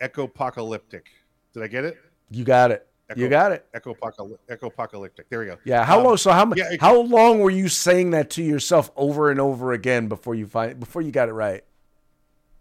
Eco-apocalyptic. 0.01 1.07
Did 1.53 1.63
I 1.63 1.67
get 1.67 1.85
it? 1.85 1.97
You 2.31 2.43
got 2.43 2.71
it. 2.71 2.87
You 3.15 3.27
got 3.27 3.51
it. 3.51 3.65
Eco-apocaly- 3.75 4.37
Eco-apocalyptic. 4.49 5.29
There 5.29 5.39
we 5.39 5.45
go. 5.45 5.57
Yeah. 5.65 5.83
How 5.83 5.99
Um, 5.99 6.05
long? 6.05 6.17
So 6.17 6.31
how 6.31 6.51
yeah, 6.55 6.71
it- 6.73 6.81
how 6.81 6.99
long 7.01 7.39
were 7.39 7.51
you 7.51 7.67
saying 7.67 8.11
that 8.11 8.29
to 8.31 8.43
yourself 8.43 8.91
over 8.95 9.29
and 9.29 9.39
over 9.39 9.71
again 9.73 10.07
before 10.07 10.33
you 10.35 10.47
find 10.47 10.79
before 10.79 11.01
you 11.01 11.11
got 11.11 11.29
it 11.29 11.33
right? 11.33 11.63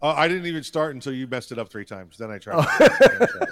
Uh, 0.03 0.13
I 0.17 0.27
didn't 0.27 0.45
even 0.47 0.63
start 0.63 0.93
until 0.93 1.13
you 1.13 1.27
messed 1.27 1.53
it 1.53 1.57
up 1.57 1.69
three 1.69 1.85
times. 1.85 2.17
Then 2.17 2.29
I 2.29 2.37
tried. 2.37 2.55
Oh. 2.57 2.77
Then 2.79 2.89
I 3.21 3.25
tried 3.25 3.41
it. 3.41 3.49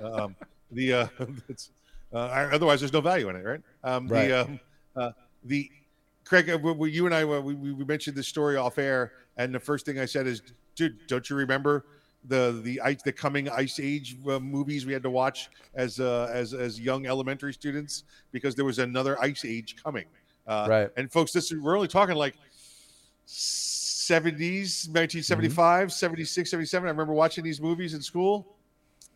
So, 0.00 0.14
um, 0.14 0.36
the 0.72 0.92
uh, 0.92 1.06
uh, 2.12 2.48
otherwise 2.52 2.80
there's 2.80 2.92
no 2.92 3.00
value 3.00 3.28
in 3.28 3.36
it, 3.36 3.44
right? 3.44 3.60
Um, 3.84 4.08
Right. 4.08 4.28
The 4.28 4.40
um, 4.40 4.60
uh, 4.96 5.12
the 5.44 5.70
Craig, 6.24 6.50
uh, 6.50 6.84
you 6.84 7.06
and 7.06 7.14
I 7.14 7.24
we, 7.24 7.54
we 7.54 7.72
we 7.72 7.84
mentioned 7.84 8.16
this 8.16 8.26
story 8.26 8.56
off 8.56 8.76
air, 8.78 9.12
and 9.36 9.54
the 9.54 9.60
first 9.60 9.86
thing 9.86 10.00
I 10.00 10.04
said 10.04 10.26
is, 10.26 10.42
dude, 10.74 11.06
don't 11.06 11.30
you 11.30 11.36
remember 11.36 11.86
the 12.24 12.60
the 12.64 12.80
ice 12.80 13.00
the 13.02 13.12
coming 13.12 13.48
ice 13.48 13.78
age 13.80 14.16
uh, 14.28 14.40
movies 14.40 14.84
we 14.84 14.92
had 14.92 15.02
to 15.04 15.10
watch 15.10 15.48
as 15.74 16.00
uh, 16.00 16.28
as 16.32 16.54
as 16.54 16.80
young 16.80 17.06
elementary 17.06 17.52
students 17.52 18.02
because 18.32 18.56
there 18.56 18.64
was 18.64 18.80
another 18.80 19.18
ice 19.22 19.44
age 19.44 19.76
coming. 19.82 20.06
Uh, 20.46 20.66
Right. 20.68 20.90
And 20.96 21.10
folks, 21.12 21.32
this 21.32 21.52
we're 21.52 21.76
only 21.76 21.88
talking 21.88 22.16
like 22.16 22.34
70s 24.08 24.88
1975 24.88 25.92
76 25.92 26.50
77 26.50 26.86
i 26.86 26.90
remember 26.90 27.12
watching 27.12 27.44
these 27.44 27.60
movies 27.60 27.94
in 27.94 28.00
school 28.00 28.58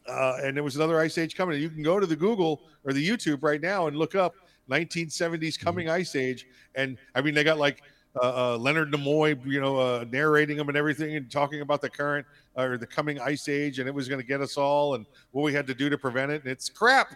uh, 0.08 0.38
and 0.42 0.56
there 0.56 0.64
was 0.64 0.76
another 0.76 0.98
ice 0.98 1.18
age 1.18 1.36
coming. 1.36 1.60
You 1.60 1.70
can 1.70 1.82
go 1.82 2.00
to 2.00 2.06
the 2.06 2.16
google 2.16 2.62
or 2.84 2.92
the 2.92 3.06
youtube 3.06 3.42
right 3.42 3.60
now 3.60 3.86
and 3.86 3.96
look 3.96 4.14
up 4.14 4.34
1970s 4.70 5.58
coming 5.58 5.88
ice 5.88 6.16
age. 6.16 6.46
And 6.74 6.98
i 7.14 7.20
mean 7.20 7.34
they 7.34 7.44
got 7.44 7.58
like 7.58 7.82
uh, 8.22 8.54
uh, 8.54 8.58
leonard 8.58 8.92
nimoy 8.92 9.38
you 9.46 9.60
know 9.60 9.78
uh, 9.78 10.04
narrating 10.10 10.56
them 10.56 10.68
and 10.68 10.76
everything 10.76 11.16
and 11.16 11.30
talking 11.30 11.62
about 11.62 11.80
the 11.80 11.88
current 11.88 12.26
uh, 12.58 12.62
or 12.62 12.76
the 12.76 12.86
coming 12.86 13.18
ice 13.18 13.48
age 13.48 13.78
and 13.78 13.88
it 13.88 13.94
was 13.94 14.06
going 14.06 14.20
to 14.20 14.26
get 14.26 14.42
us 14.42 14.58
all 14.58 14.96
and 14.96 15.06
what 15.30 15.42
we 15.42 15.52
had 15.52 15.66
to 15.66 15.74
do 15.74 15.88
to 15.88 15.96
prevent 15.96 16.30
it. 16.30 16.42
And 16.42 16.50
it's 16.50 16.68
crap. 16.68 17.14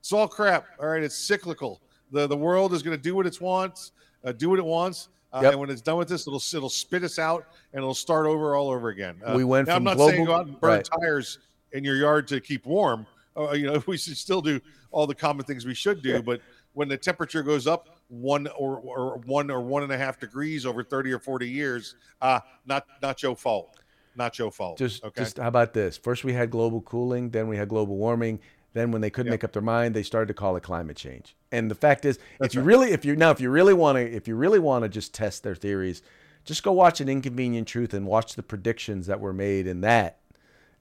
It's 0.00 0.12
all 0.12 0.28
crap. 0.28 0.66
All 0.80 0.88
right? 0.88 1.02
It's 1.02 1.18
cyclical. 1.18 1.80
The 2.12 2.26
the 2.26 2.36
world 2.36 2.72
is 2.72 2.82
going 2.82 2.96
to 2.96 3.02
do 3.02 3.14
what 3.14 3.26
it 3.26 3.40
wants 3.40 3.92
uh, 4.24 4.32
do 4.32 4.50
what 4.50 4.58
it 4.58 4.64
wants 4.64 5.08
uh, 5.32 5.40
Yep. 5.42 5.52
and 5.52 5.60
when 5.60 5.70
it's 5.70 5.82
done 5.82 5.98
with 5.98 6.08
this, 6.08 6.26
it'll 6.26 6.42
it'll 6.56 6.68
spit 6.68 7.02
us 7.04 7.18
out 7.18 7.46
and 7.72 7.80
it'll 7.82 7.94
start 7.94 8.26
over 8.26 8.54
all 8.54 8.70
over 8.70 8.88
again. 8.88 9.20
Uh, 9.24 9.34
We 9.36 9.44
went 9.44 9.68
now, 9.68 9.74
from 9.76 9.88
I'm 9.88 9.96
not 9.98 10.06
saying 10.08 10.24
global- 10.24 10.26
go 10.26 10.40
out 10.40 10.46
and 10.46 10.60
burn 10.60 10.70
right. 10.70 10.88
tires 11.00 11.38
in 11.72 11.84
your 11.84 11.96
yard 11.96 12.26
to 12.28 12.40
keep 12.40 12.66
warm. 12.66 13.06
Uh, 13.36 13.52
you 13.52 13.66
know, 13.66 13.82
we 13.86 13.96
should 13.96 14.16
still 14.16 14.40
do 14.40 14.60
all 14.90 15.06
the 15.06 15.14
common 15.14 15.44
things 15.44 15.66
we 15.66 15.74
should 15.74 16.02
do. 16.02 16.22
But 16.22 16.40
when 16.72 16.88
the 16.88 16.96
temperature 16.96 17.42
goes 17.42 17.66
up 17.66 18.00
one 18.08 18.46
or, 18.58 18.78
or 18.78 19.18
one 19.26 19.50
or 19.50 19.60
one 19.60 19.82
and 19.82 19.92
a 19.92 19.98
half 19.98 20.18
degrees 20.18 20.64
over 20.64 20.82
30 20.82 21.12
or 21.12 21.18
40 21.18 21.48
years, 21.48 21.94
uh, 22.22 22.40
not 22.66 22.86
not 23.02 23.22
your 23.22 23.36
fault. 23.36 23.76
Not 24.16 24.36
your 24.38 24.50
fault. 24.50 24.78
Just, 24.78 25.04
okay. 25.04 25.22
just 25.22 25.36
how 25.38 25.46
about 25.46 25.72
this? 25.74 25.96
First 25.96 26.24
we 26.24 26.32
had 26.32 26.50
global 26.50 26.80
cooling, 26.80 27.30
then 27.30 27.46
we 27.46 27.56
had 27.56 27.68
global 27.68 27.96
warming. 27.96 28.40
Then 28.78 28.92
when 28.92 29.00
they 29.00 29.10
couldn't 29.10 29.26
Yep. 29.32 29.32
make 29.40 29.44
up 29.44 29.52
their 29.52 29.62
mind, 29.62 29.94
they 29.94 30.04
started 30.04 30.28
to 30.28 30.34
call 30.34 30.54
it 30.56 30.62
climate 30.62 30.96
change. 30.96 31.34
And 31.50 31.68
the 31.70 31.74
fact 31.74 32.04
is, 32.04 32.18
That's 32.38 32.52
if 32.52 32.54
you 32.54 32.60
right. 32.60 32.66
really, 32.66 32.92
if 32.92 33.04
you 33.04 33.16
now, 33.16 33.30
if 33.30 33.40
you 33.40 33.50
really 33.50 33.74
want 33.74 33.96
to, 33.96 34.02
if 34.08 34.28
you 34.28 34.36
really 34.36 34.60
want 34.60 34.84
to 34.84 34.88
just 34.88 35.12
test 35.12 35.42
their 35.42 35.56
theories, 35.56 36.00
just 36.44 36.62
go 36.62 36.72
watch 36.72 37.00
an 37.00 37.08
Inconvenient 37.08 37.66
Truth 37.66 37.92
and 37.92 38.06
watch 38.06 38.36
the 38.36 38.42
predictions 38.42 39.06
that 39.08 39.18
were 39.20 39.32
made 39.32 39.66
in 39.66 39.80
that, 39.80 40.18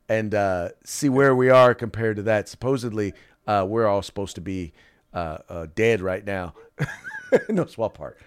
and 0.08 0.36
uh, 0.36 0.70
see 0.84 1.10
where 1.10 1.36
we 1.36 1.50
are 1.50 1.74
compared 1.74 2.18
to 2.18 2.24
that. 2.24 2.48
Supposedly, 2.48 3.14
uh, 3.48 3.66
we're 3.68 3.88
all 3.88 4.02
supposed 4.04 4.36
to 4.36 4.41
be 4.41 4.74
uh, 5.14 5.39
uh, 5.50 5.68
dead 5.74 6.00
right 6.02 6.24
now. 6.24 6.54
no 7.50 7.66
swap 7.66 7.98
part. 7.98 8.18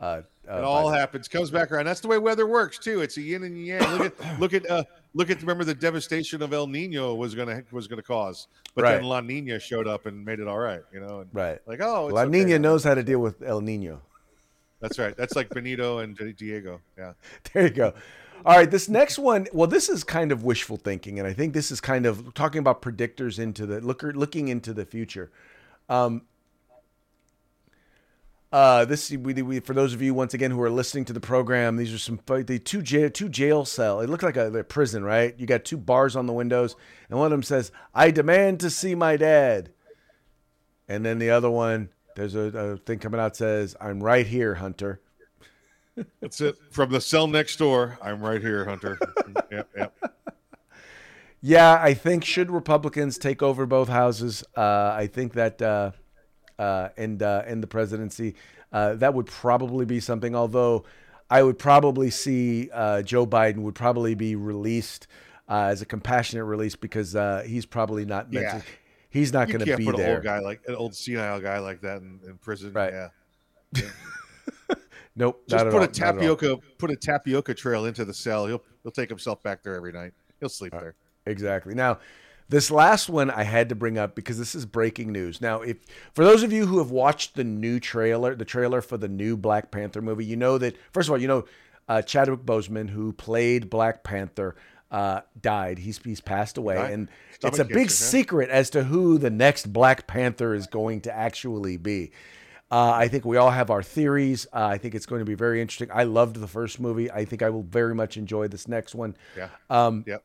Uh, 0.00 0.22
uh, 0.50 0.58
it 0.58 0.64
all 0.64 0.90
happens, 0.90 1.28
comes 1.28 1.50
back 1.50 1.70
around. 1.70 1.84
That's 1.86 2.00
the 2.00 2.08
way 2.08 2.18
weather 2.18 2.46
works 2.46 2.78
too. 2.78 3.00
It's 3.00 3.16
a 3.16 3.20
yin 3.22 3.44
and 3.44 3.64
yang. 3.64 3.80
Look 3.98 4.20
at 4.20 4.40
look 4.40 4.54
at 4.54 4.68
uh, 4.68 4.84
look 5.14 5.30
at 5.30 5.40
remember 5.40 5.64
the 5.64 5.74
devastation 5.74 6.42
of 6.42 6.52
El 6.52 6.66
Nino 6.66 7.14
was 7.14 7.34
gonna 7.34 7.62
was 7.72 7.86
gonna 7.88 8.02
cause, 8.02 8.46
but 8.74 8.82
Right. 8.84 8.94
then 8.96 9.04
La 9.04 9.20
Nina 9.20 9.58
showed 9.60 9.86
up 9.86 10.06
and 10.06 10.24
made 10.24 10.40
it 10.40 10.48
all 10.48 10.58
right. 10.58 10.82
You 10.92 11.00
know, 11.00 11.20
and 11.20 11.30
Right. 11.32 11.58
like 11.66 11.80
oh, 11.82 12.06
it's 12.08 12.14
La 12.14 12.22
okay 12.22 12.30
Nina 12.30 12.58
now. 12.58 12.70
knows 12.70 12.84
how 12.84 12.94
to 12.94 13.02
deal 13.02 13.18
with 13.20 13.42
El 13.42 13.60
Nino. 13.60 14.02
That's 14.80 14.98
right. 14.98 15.16
That's 15.16 15.36
like 15.36 15.50
Benito 15.50 15.98
and 15.98 16.16
Diego. 16.36 16.80
Yeah. 16.96 17.12
There 17.52 17.64
you 17.64 17.70
go. 17.70 17.92
All 18.46 18.56
right, 18.56 18.70
this 18.70 18.88
next 18.88 19.18
one. 19.18 19.46
Well, 19.52 19.66
this 19.68 19.90
is 19.90 20.02
kind 20.02 20.32
of 20.32 20.44
wishful 20.44 20.78
thinking, 20.78 21.18
and 21.18 21.28
I 21.28 21.34
think 21.34 21.52
this 21.52 21.70
is 21.70 21.78
kind 21.78 22.06
of 22.06 22.32
talking 22.32 22.58
about 22.60 22.80
predictors 22.80 23.38
into 23.38 23.66
the 23.66 23.82
looker 23.82 24.14
looking 24.14 24.48
into 24.48 24.72
the 24.72 24.86
future. 24.86 25.30
Um, 25.90 26.22
uh, 28.52 28.84
this 28.84 29.10
we, 29.10 29.34
we, 29.42 29.60
for 29.60 29.74
those 29.74 29.94
of 29.94 30.02
you 30.02 30.12
once 30.12 30.34
again 30.34 30.50
who 30.50 30.60
are 30.62 30.70
listening 30.70 31.04
to 31.06 31.12
the 31.12 31.20
program. 31.20 31.76
These 31.76 31.94
are 31.94 31.98
some 31.98 32.20
the 32.26 32.58
two 32.58 32.82
jail 32.82 33.10
two 33.10 33.28
jail 33.28 33.64
cell. 33.64 34.00
It 34.00 34.10
looked 34.10 34.24
like 34.24 34.36
a, 34.36 34.52
a 34.52 34.64
prison, 34.64 35.04
right? 35.04 35.34
You 35.38 35.46
got 35.46 35.64
two 35.64 35.76
bars 35.76 36.16
on 36.16 36.26
the 36.26 36.32
windows, 36.32 36.74
and 37.08 37.18
one 37.18 37.26
of 37.26 37.30
them 37.30 37.44
says, 37.44 37.70
"I 37.94 38.10
demand 38.10 38.60
to 38.60 38.70
see 38.70 38.94
my 38.94 39.16
dad," 39.16 39.72
and 40.88 41.06
then 41.06 41.20
the 41.20 41.30
other 41.30 41.50
one, 41.50 41.90
there's 42.16 42.34
a, 42.34 42.40
a 42.40 42.76
thing 42.78 42.98
coming 42.98 43.20
out 43.20 43.36
says, 43.36 43.76
"I'm 43.80 44.02
right 44.02 44.26
here, 44.26 44.56
Hunter." 44.56 45.00
That's 46.20 46.40
it. 46.40 46.56
From 46.70 46.90
the 46.90 47.00
cell 47.00 47.26
next 47.26 47.56
door. 47.56 47.98
I'm 48.02 48.20
right 48.20 48.40
here, 48.40 48.64
Hunter. 48.64 48.98
yep. 49.52 49.68
Yep. 49.76 50.12
Yeah, 51.42 51.78
I 51.80 51.94
think 51.94 52.24
should 52.24 52.50
Republicans 52.50 53.16
take 53.16 53.42
over 53.42 53.64
both 53.64 53.88
houses, 53.88 54.44
uh, 54.56 54.94
I 54.94 55.08
think 55.10 55.32
that 55.34 55.62
uh, 55.62 55.92
uh, 56.60 56.90
and 56.96 57.22
uh, 57.22 57.42
and 57.46 57.62
the 57.62 57.66
presidency, 57.66 58.34
uh, 58.72 58.94
that 58.96 59.14
would 59.14 59.26
probably 59.26 59.84
be 59.86 59.98
something. 60.00 60.34
Although 60.36 60.84
I 61.30 61.42
would 61.42 61.58
probably 61.58 62.10
see 62.10 62.68
uh, 62.72 63.02
Joe 63.02 63.26
Biden 63.26 63.58
would 63.62 63.74
probably 63.74 64.14
be 64.14 64.36
released 64.36 65.06
uh, 65.48 65.68
as 65.72 65.80
a 65.82 65.86
compassionate 65.86 66.44
release 66.44 66.76
because 66.76 67.16
uh, 67.16 67.42
he's 67.46 67.66
probably 67.66 68.04
not 68.04 68.32
meant 68.32 68.44
Yeah. 68.44 68.58
to. 68.58 68.64
He's 69.12 69.32
not 69.32 69.48
going 69.48 69.64
to 69.64 69.76
be 69.76 69.84
put 69.84 69.98
an 69.98 70.08
old 70.08 70.22
guy 70.22 70.38
like 70.38 70.60
an 70.68 70.76
old 70.76 70.94
senile 70.94 71.40
guy 71.40 71.58
like 71.58 71.80
that 71.80 72.00
in, 72.02 72.20
in 72.24 72.38
prison. 72.38 72.72
Right. 72.72 72.92
Yeah. 72.92 73.82
Nope, 75.16 75.42
Just 75.48 75.64
put 75.64 75.74
all, 75.74 75.80
a 75.82 75.86
not 75.86 75.98
at 75.98 76.06
all. 76.06 76.12
tapioca 76.14 76.56
put 76.78 76.90
a 76.90 76.96
tapioca 76.96 77.52
trail 77.52 77.84
into 77.86 78.04
the 78.04 78.14
cell. 78.14 78.46
He'll 78.46 78.62
he'll 78.82 78.92
take 78.92 79.08
himself 79.08 79.42
back 79.42 79.62
there 79.62 79.74
every 79.74 79.92
night. 79.92 80.12
He'll 80.38 80.48
sleep 80.48 80.72
there. 80.72 80.94
Exactly. 81.26 81.74
Now, 81.74 81.98
this 82.50 82.70
last 82.70 83.08
one 83.08 83.30
I 83.30 83.44
had 83.44 83.68
to 83.68 83.76
bring 83.76 83.96
up 83.96 84.16
because 84.16 84.36
this 84.36 84.54
is 84.56 84.66
breaking 84.66 85.12
news. 85.12 85.40
Now, 85.40 85.62
if 85.62 85.78
for 86.12 86.24
those 86.24 86.42
of 86.42 86.52
you 86.52 86.66
who 86.66 86.78
have 86.78 86.90
watched 86.90 87.36
the 87.36 87.44
new 87.44 87.78
trailer, 87.78 88.34
the 88.34 88.44
trailer 88.44 88.82
for 88.82 88.98
the 88.98 89.08
new 89.08 89.36
Black 89.36 89.70
Panther 89.70 90.02
movie, 90.02 90.24
you 90.24 90.36
know 90.36 90.58
that 90.58 90.76
first 90.92 91.08
of 91.08 91.12
all, 91.12 91.18
you 91.18 91.28
know 91.28 91.44
uh, 91.88 92.02
Chadwick 92.02 92.40
Boseman, 92.40 92.90
who 92.90 93.12
played 93.12 93.70
Black 93.70 94.02
Panther, 94.02 94.56
uh, 94.90 95.20
died. 95.40 95.78
He's 95.78 95.98
he's 95.98 96.20
passed 96.20 96.58
away, 96.58 96.74
Died? 96.74 96.92
and 96.92 97.08
Stomach 97.34 97.52
it's 97.52 97.58
a 97.60 97.64
big 97.64 97.76
cancer, 97.76 98.04
huh? 98.04 98.10
secret 98.10 98.50
as 98.50 98.70
to 98.70 98.82
who 98.82 99.16
the 99.16 99.30
next 99.30 99.72
Black 99.72 100.08
Panther 100.08 100.52
is 100.52 100.66
going 100.66 101.02
to 101.02 101.16
actually 101.16 101.76
be. 101.76 102.10
Uh, 102.72 102.92
I 102.92 103.08
think 103.08 103.24
we 103.24 103.36
all 103.36 103.50
have 103.50 103.70
our 103.70 103.82
theories. 103.82 104.46
Uh, 104.52 104.64
I 104.66 104.78
think 104.78 104.94
it's 104.94 105.06
going 105.06 105.20
to 105.20 105.24
be 105.24 105.34
very 105.34 105.60
interesting. 105.60 105.88
I 105.92 106.04
loved 106.04 106.36
the 106.36 106.46
first 106.46 106.78
movie. 106.80 107.10
I 107.10 107.24
think 107.24 107.42
I 107.42 107.50
will 107.50 107.64
very 107.64 107.94
much 107.94 108.16
enjoy 108.16 108.46
this 108.48 108.68
next 108.68 108.94
one 108.94 109.16
Yeah. 109.36 109.48
Um, 109.68 110.04
yep. 110.06 110.24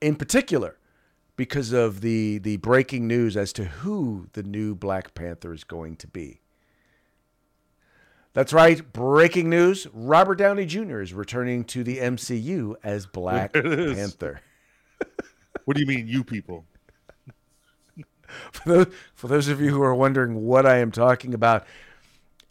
in 0.00 0.16
particular 0.16 0.76
because 1.40 1.72
of 1.72 2.02
the 2.02 2.36
the 2.36 2.58
breaking 2.58 3.08
news 3.08 3.34
as 3.34 3.50
to 3.50 3.64
who 3.64 4.26
the 4.34 4.42
new 4.42 4.74
Black 4.74 5.14
Panther 5.14 5.54
is 5.54 5.64
going 5.64 5.96
to 5.96 6.06
be. 6.06 6.42
That's 8.34 8.52
right, 8.52 8.92
breaking 8.92 9.48
news: 9.48 9.86
Robert 9.94 10.34
Downey 10.34 10.66
Jr. 10.66 11.00
is 11.00 11.14
returning 11.14 11.64
to 11.64 11.82
the 11.82 11.96
MCU 11.96 12.74
as 12.84 13.06
Black 13.06 13.54
There 13.54 13.64
it 13.64 13.80
is. 13.80 13.96
Panther. 13.96 14.42
What 15.64 15.76
do 15.76 15.82
you 15.82 15.86
mean, 15.86 16.08
you 16.08 16.24
people? 16.24 16.64
For 18.52 18.68
those, 18.68 18.86
for 19.14 19.28
those 19.28 19.48
of 19.48 19.60
you 19.60 19.70
who 19.70 19.82
are 19.82 19.94
wondering 19.94 20.42
what 20.46 20.64
I 20.66 20.78
am 20.78 20.90
talking 20.90 21.34
about, 21.34 21.66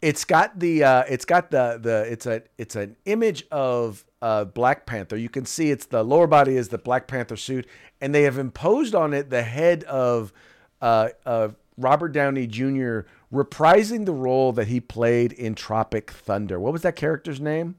it's 0.02 0.24
got 0.24 0.58
the 0.58 0.84
uh, 0.84 1.04
it's 1.08 1.24
got 1.24 1.50
the 1.50 1.78
the 1.80 2.10
it's 2.10 2.26
a 2.26 2.42
it's 2.58 2.76
an 2.76 2.96
image 3.04 3.44
of 3.50 4.04
uh, 4.22 4.44
Black 4.44 4.86
Panther. 4.86 5.16
You 5.16 5.28
can 5.28 5.44
see 5.44 5.70
it's 5.70 5.86
the 5.86 6.02
lower 6.02 6.26
body 6.26 6.56
is 6.56 6.68
the 6.68 6.78
Black 6.78 7.06
Panther 7.06 7.36
suit, 7.36 7.66
and 8.00 8.14
they 8.14 8.22
have 8.22 8.38
imposed 8.38 8.94
on 8.94 9.12
it 9.12 9.30
the 9.30 9.42
head 9.42 9.84
of 9.84 10.32
uh, 10.80 11.10
of 11.26 11.56
Robert 11.76 12.08
Downey 12.08 12.46
Jr. 12.46 13.00
reprising 13.32 14.06
the 14.06 14.12
role 14.12 14.52
that 14.52 14.68
he 14.68 14.80
played 14.80 15.32
in 15.32 15.54
Tropic 15.54 16.10
Thunder. 16.10 16.58
What 16.58 16.72
was 16.72 16.82
that 16.82 16.96
character's 16.96 17.40
name? 17.40 17.76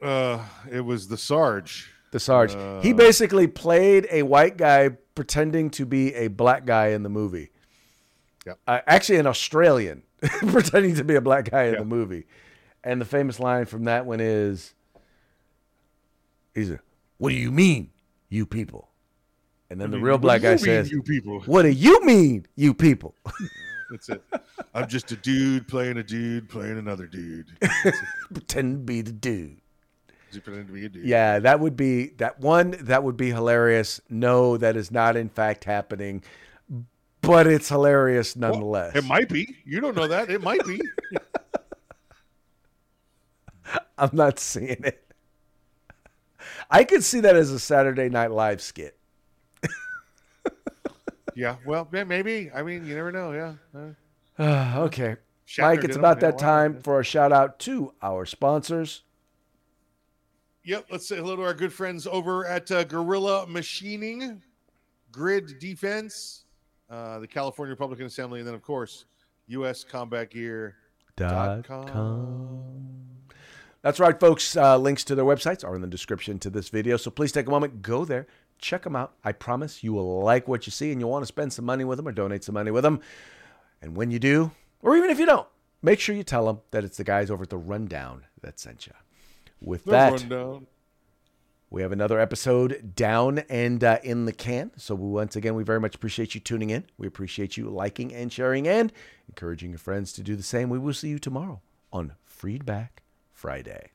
Uh, 0.00 0.44
it 0.70 0.80
was 0.80 1.08
the 1.08 1.16
Sarge. 1.16 1.90
The 2.10 2.20
Sarge. 2.20 2.54
he 2.82 2.92
basically 2.92 3.46
played 3.46 4.06
a 4.10 4.22
white 4.22 4.58
guy 4.58 4.90
pretending 5.14 5.70
to 5.70 5.86
be 5.86 6.14
a 6.14 6.28
black 6.28 6.66
guy 6.66 6.88
in 6.88 7.02
the 7.02 7.08
movie. 7.08 7.50
Yep. 8.44 8.58
Uh, 8.66 8.80
actually, 8.86 9.18
an 9.18 9.26
Australian 9.26 10.02
pretending 10.48 10.94
to 10.96 11.04
be 11.04 11.14
a 11.14 11.20
black 11.20 11.50
guy 11.50 11.64
in 11.64 11.74
the 11.76 11.84
movie. 11.84 12.24
And 12.84 13.00
the 13.00 13.04
famous 13.04 13.38
line 13.38 13.66
from 13.66 13.84
that 13.84 14.06
one 14.06 14.20
is, 14.20 14.74
"He's 16.54 16.70
a, 16.70 16.80
what 17.18 17.30
do 17.30 17.36
you 17.36 17.50
mean, 17.50 17.90
you 18.28 18.46
people?" 18.46 18.88
And 19.70 19.80
then 19.80 19.90
the 19.90 19.98
real 19.98 20.14
What 20.14 20.20
do 20.20 20.22
black 20.22 20.42
guy 20.42 20.50
mean, 20.50 20.58
says, 20.58 20.90
"You 20.90 21.02
people." 21.02 21.40
"What 21.40 21.62
do 21.62 21.70
you 21.70 22.04
mean, 22.04 22.46
you 22.56 22.74
people?" 22.74 23.14
That's 23.90 24.08
it. 24.08 24.22
I'm 24.74 24.88
just 24.88 25.12
a 25.12 25.16
dude 25.16 25.68
playing 25.68 25.98
a 25.98 26.02
dude 26.02 26.48
playing 26.48 26.78
another 26.78 27.06
dude. 27.06 27.46
Pretend 28.32 28.74
to 28.74 28.78
be 28.78 29.02
the 29.02 29.12
dude. 29.12 29.58
He's 30.30 30.40
pretending 30.40 30.66
to 30.68 30.72
be 30.72 30.86
a 30.86 30.88
dude. 30.88 31.04
Yeah, 31.04 31.40
that 31.40 31.60
would 31.60 31.76
be 31.76 32.06
that 32.16 32.40
one. 32.40 32.70
That 32.80 33.04
would 33.04 33.18
be 33.18 33.30
hilarious. 33.30 34.00
No, 34.08 34.56
that 34.56 34.78
is 34.78 34.90
not 34.90 35.14
in 35.14 35.28
fact 35.28 35.64
happening, 35.64 36.22
but 37.22 37.46
it's 37.46 37.68
hilarious 37.68 38.36
Well, 38.36 38.50
nonetheless. 38.52 38.96
it 38.96 39.04
might 39.04 39.28
be. 39.28 39.56
You 39.64 39.80
don't 39.80 39.96
know 39.96 40.08
that. 40.08 40.30
It 40.30 40.42
might 40.42 40.64
be. 40.66 40.80
I'm 43.98 44.10
not 44.12 44.38
seeing 44.38 44.82
it. 44.84 45.12
I 46.70 46.84
could 46.84 47.04
see 47.04 47.20
that 47.20 47.36
as 47.36 47.50
a 47.50 47.58
Saturday 47.58 48.08
Night 48.08 48.30
Live 48.30 48.60
skit. 48.60 48.96
yeah. 51.34 51.56
Well, 51.66 51.88
maybe. 51.92 52.50
I 52.54 52.62
mean, 52.62 52.86
you 52.86 52.94
never 52.94 53.12
know. 53.12 53.32
Yeah. 53.32 53.54
Uh, 53.74 54.42
Uh, 54.42 54.82
okay, 54.84 55.16
Shatner 55.46 55.62
Mike, 55.62 55.84
it's 55.84 55.96
about 55.96 56.20
that 56.20 56.38
time 56.38 56.80
for 56.80 57.00
a 57.00 57.04
shout 57.04 57.32
out 57.32 57.58
to 57.60 57.94
our 58.02 58.24
sponsors. 58.26 59.02
Yep. 60.64 60.86
Let's 60.90 61.06
say 61.06 61.16
hello 61.16 61.36
to 61.36 61.42
our 61.42 61.54
good 61.54 61.72
friends 61.72 62.06
over 62.06 62.46
at 62.46 62.70
uh, 62.70 62.84
Gorilla 62.84 63.46
Machining, 63.46 64.42
Grid 65.10 65.58
Defense, 65.58 66.41
uh, 66.92 67.18
the 67.18 67.26
California 67.26 67.70
Republican 67.70 68.06
Assembly, 68.06 68.40
and 68.40 68.46
then, 68.46 68.54
of 68.54 68.62
course, 68.62 69.06
U.S. 69.48 69.82
Combat 69.82 70.30
Gear. 70.30 70.76
Dot 71.16 71.64
com. 71.66 71.88
com. 71.88 72.72
That's 73.82 73.98
right, 73.98 74.18
folks. 74.18 74.56
Uh, 74.56 74.78
links 74.78 75.02
to 75.04 75.14
their 75.14 75.24
websites 75.24 75.64
are 75.64 75.74
in 75.74 75.80
the 75.80 75.88
description 75.88 76.38
to 76.38 76.50
this 76.50 76.68
video. 76.68 76.96
So 76.96 77.10
please 77.10 77.32
take 77.32 77.48
a 77.48 77.50
moment, 77.50 77.82
go 77.82 78.04
there, 78.04 78.28
check 78.58 78.82
them 78.84 78.94
out. 78.94 79.14
I 79.24 79.32
promise 79.32 79.82
you 79.82 79.92
will 79.92 80.22
like 80.22 80.46
what 80.46 80.66
you 80.66 80.70
see 80.70 80.92
and 80.92 81.00
you'll 81.00 81.10
want 81.10 81.22
to 81.22 81.26
spend 81.26 81.52
some 81.52 81.64
money 81.64 81.84
with 81.84 81.96
them 81.98 82.06
or 82.06 82.12
donate 82.12 82.44
some 82.44 82.54
money 82.54 82.70
with 82.70 82.84
them. 82.84 83.00
And 83.82 83.96
when 83.96 84.10
you 84.12 84.20
do, 84.20 84.52
or 84.82 84.96
even 84.96 85.10
if 85.10 85.18
you 85.18 85.26
don't, 85.26 85.48
make 85.82 85.98
sure 85.98 86.14
you 86.14 86.22
tell 86.22 86.46
them 86.46 86.60
that 86.70 86.84
it's 86.84 86.96
the 86.96 87.04
guys 87.04 87.30
over 87.30 87.42
at 87.42 87.50
the 87.50 87.58
Rundown 87.58 88.24
that 88.40 88.60
sent 88.60 88.86
you. 88.86 88.92
With 89.60 89.84
The 89.84 89.90
that, 89.90 90.12
rundown. 90.12 90.66
We 91.72 91.80
have 91.80 91.90
another 91.90 92.20
episode 92.20 92.94
down 92.94 93.38
and 93.48 93.82
uh, 93.82 93.98
in 94.02 94.26
the 94.26 94.32
can. 94.32 94.72
So 94.76 94.94
we, 94.94 95.08
once 95.08 95.36
again, 95.36 95.54
we 95.54 95.64
very 95.64 95.80
much 95.80 95.94
appreciate 95.94 96.34
you 96.34 96.40
tuning 96.40 96.68
in. 96.68 96.84
We 96.98 97.06
appreciate 97.06 97.56
you 97.56 97.70
liking 97.70 98.14
and 98.14 98.30
sharing 98.30 98.68
and 98.68 98.92
encouraging 99.26 99.70
your 99.70 99.78
friends 99.78 100.12
to 100.12 100.22
do 100.22 100.36
the 100.36 100.42
same. 100.42 100.68
We 100.68 100.78
will 100.78 100.92
see 100.92 101.08
you 101.08 101.18
tomorrow 101.18 101.62
on 101.90 102.12
Freedback 102.28 103.00
Friday. 103.32 103.92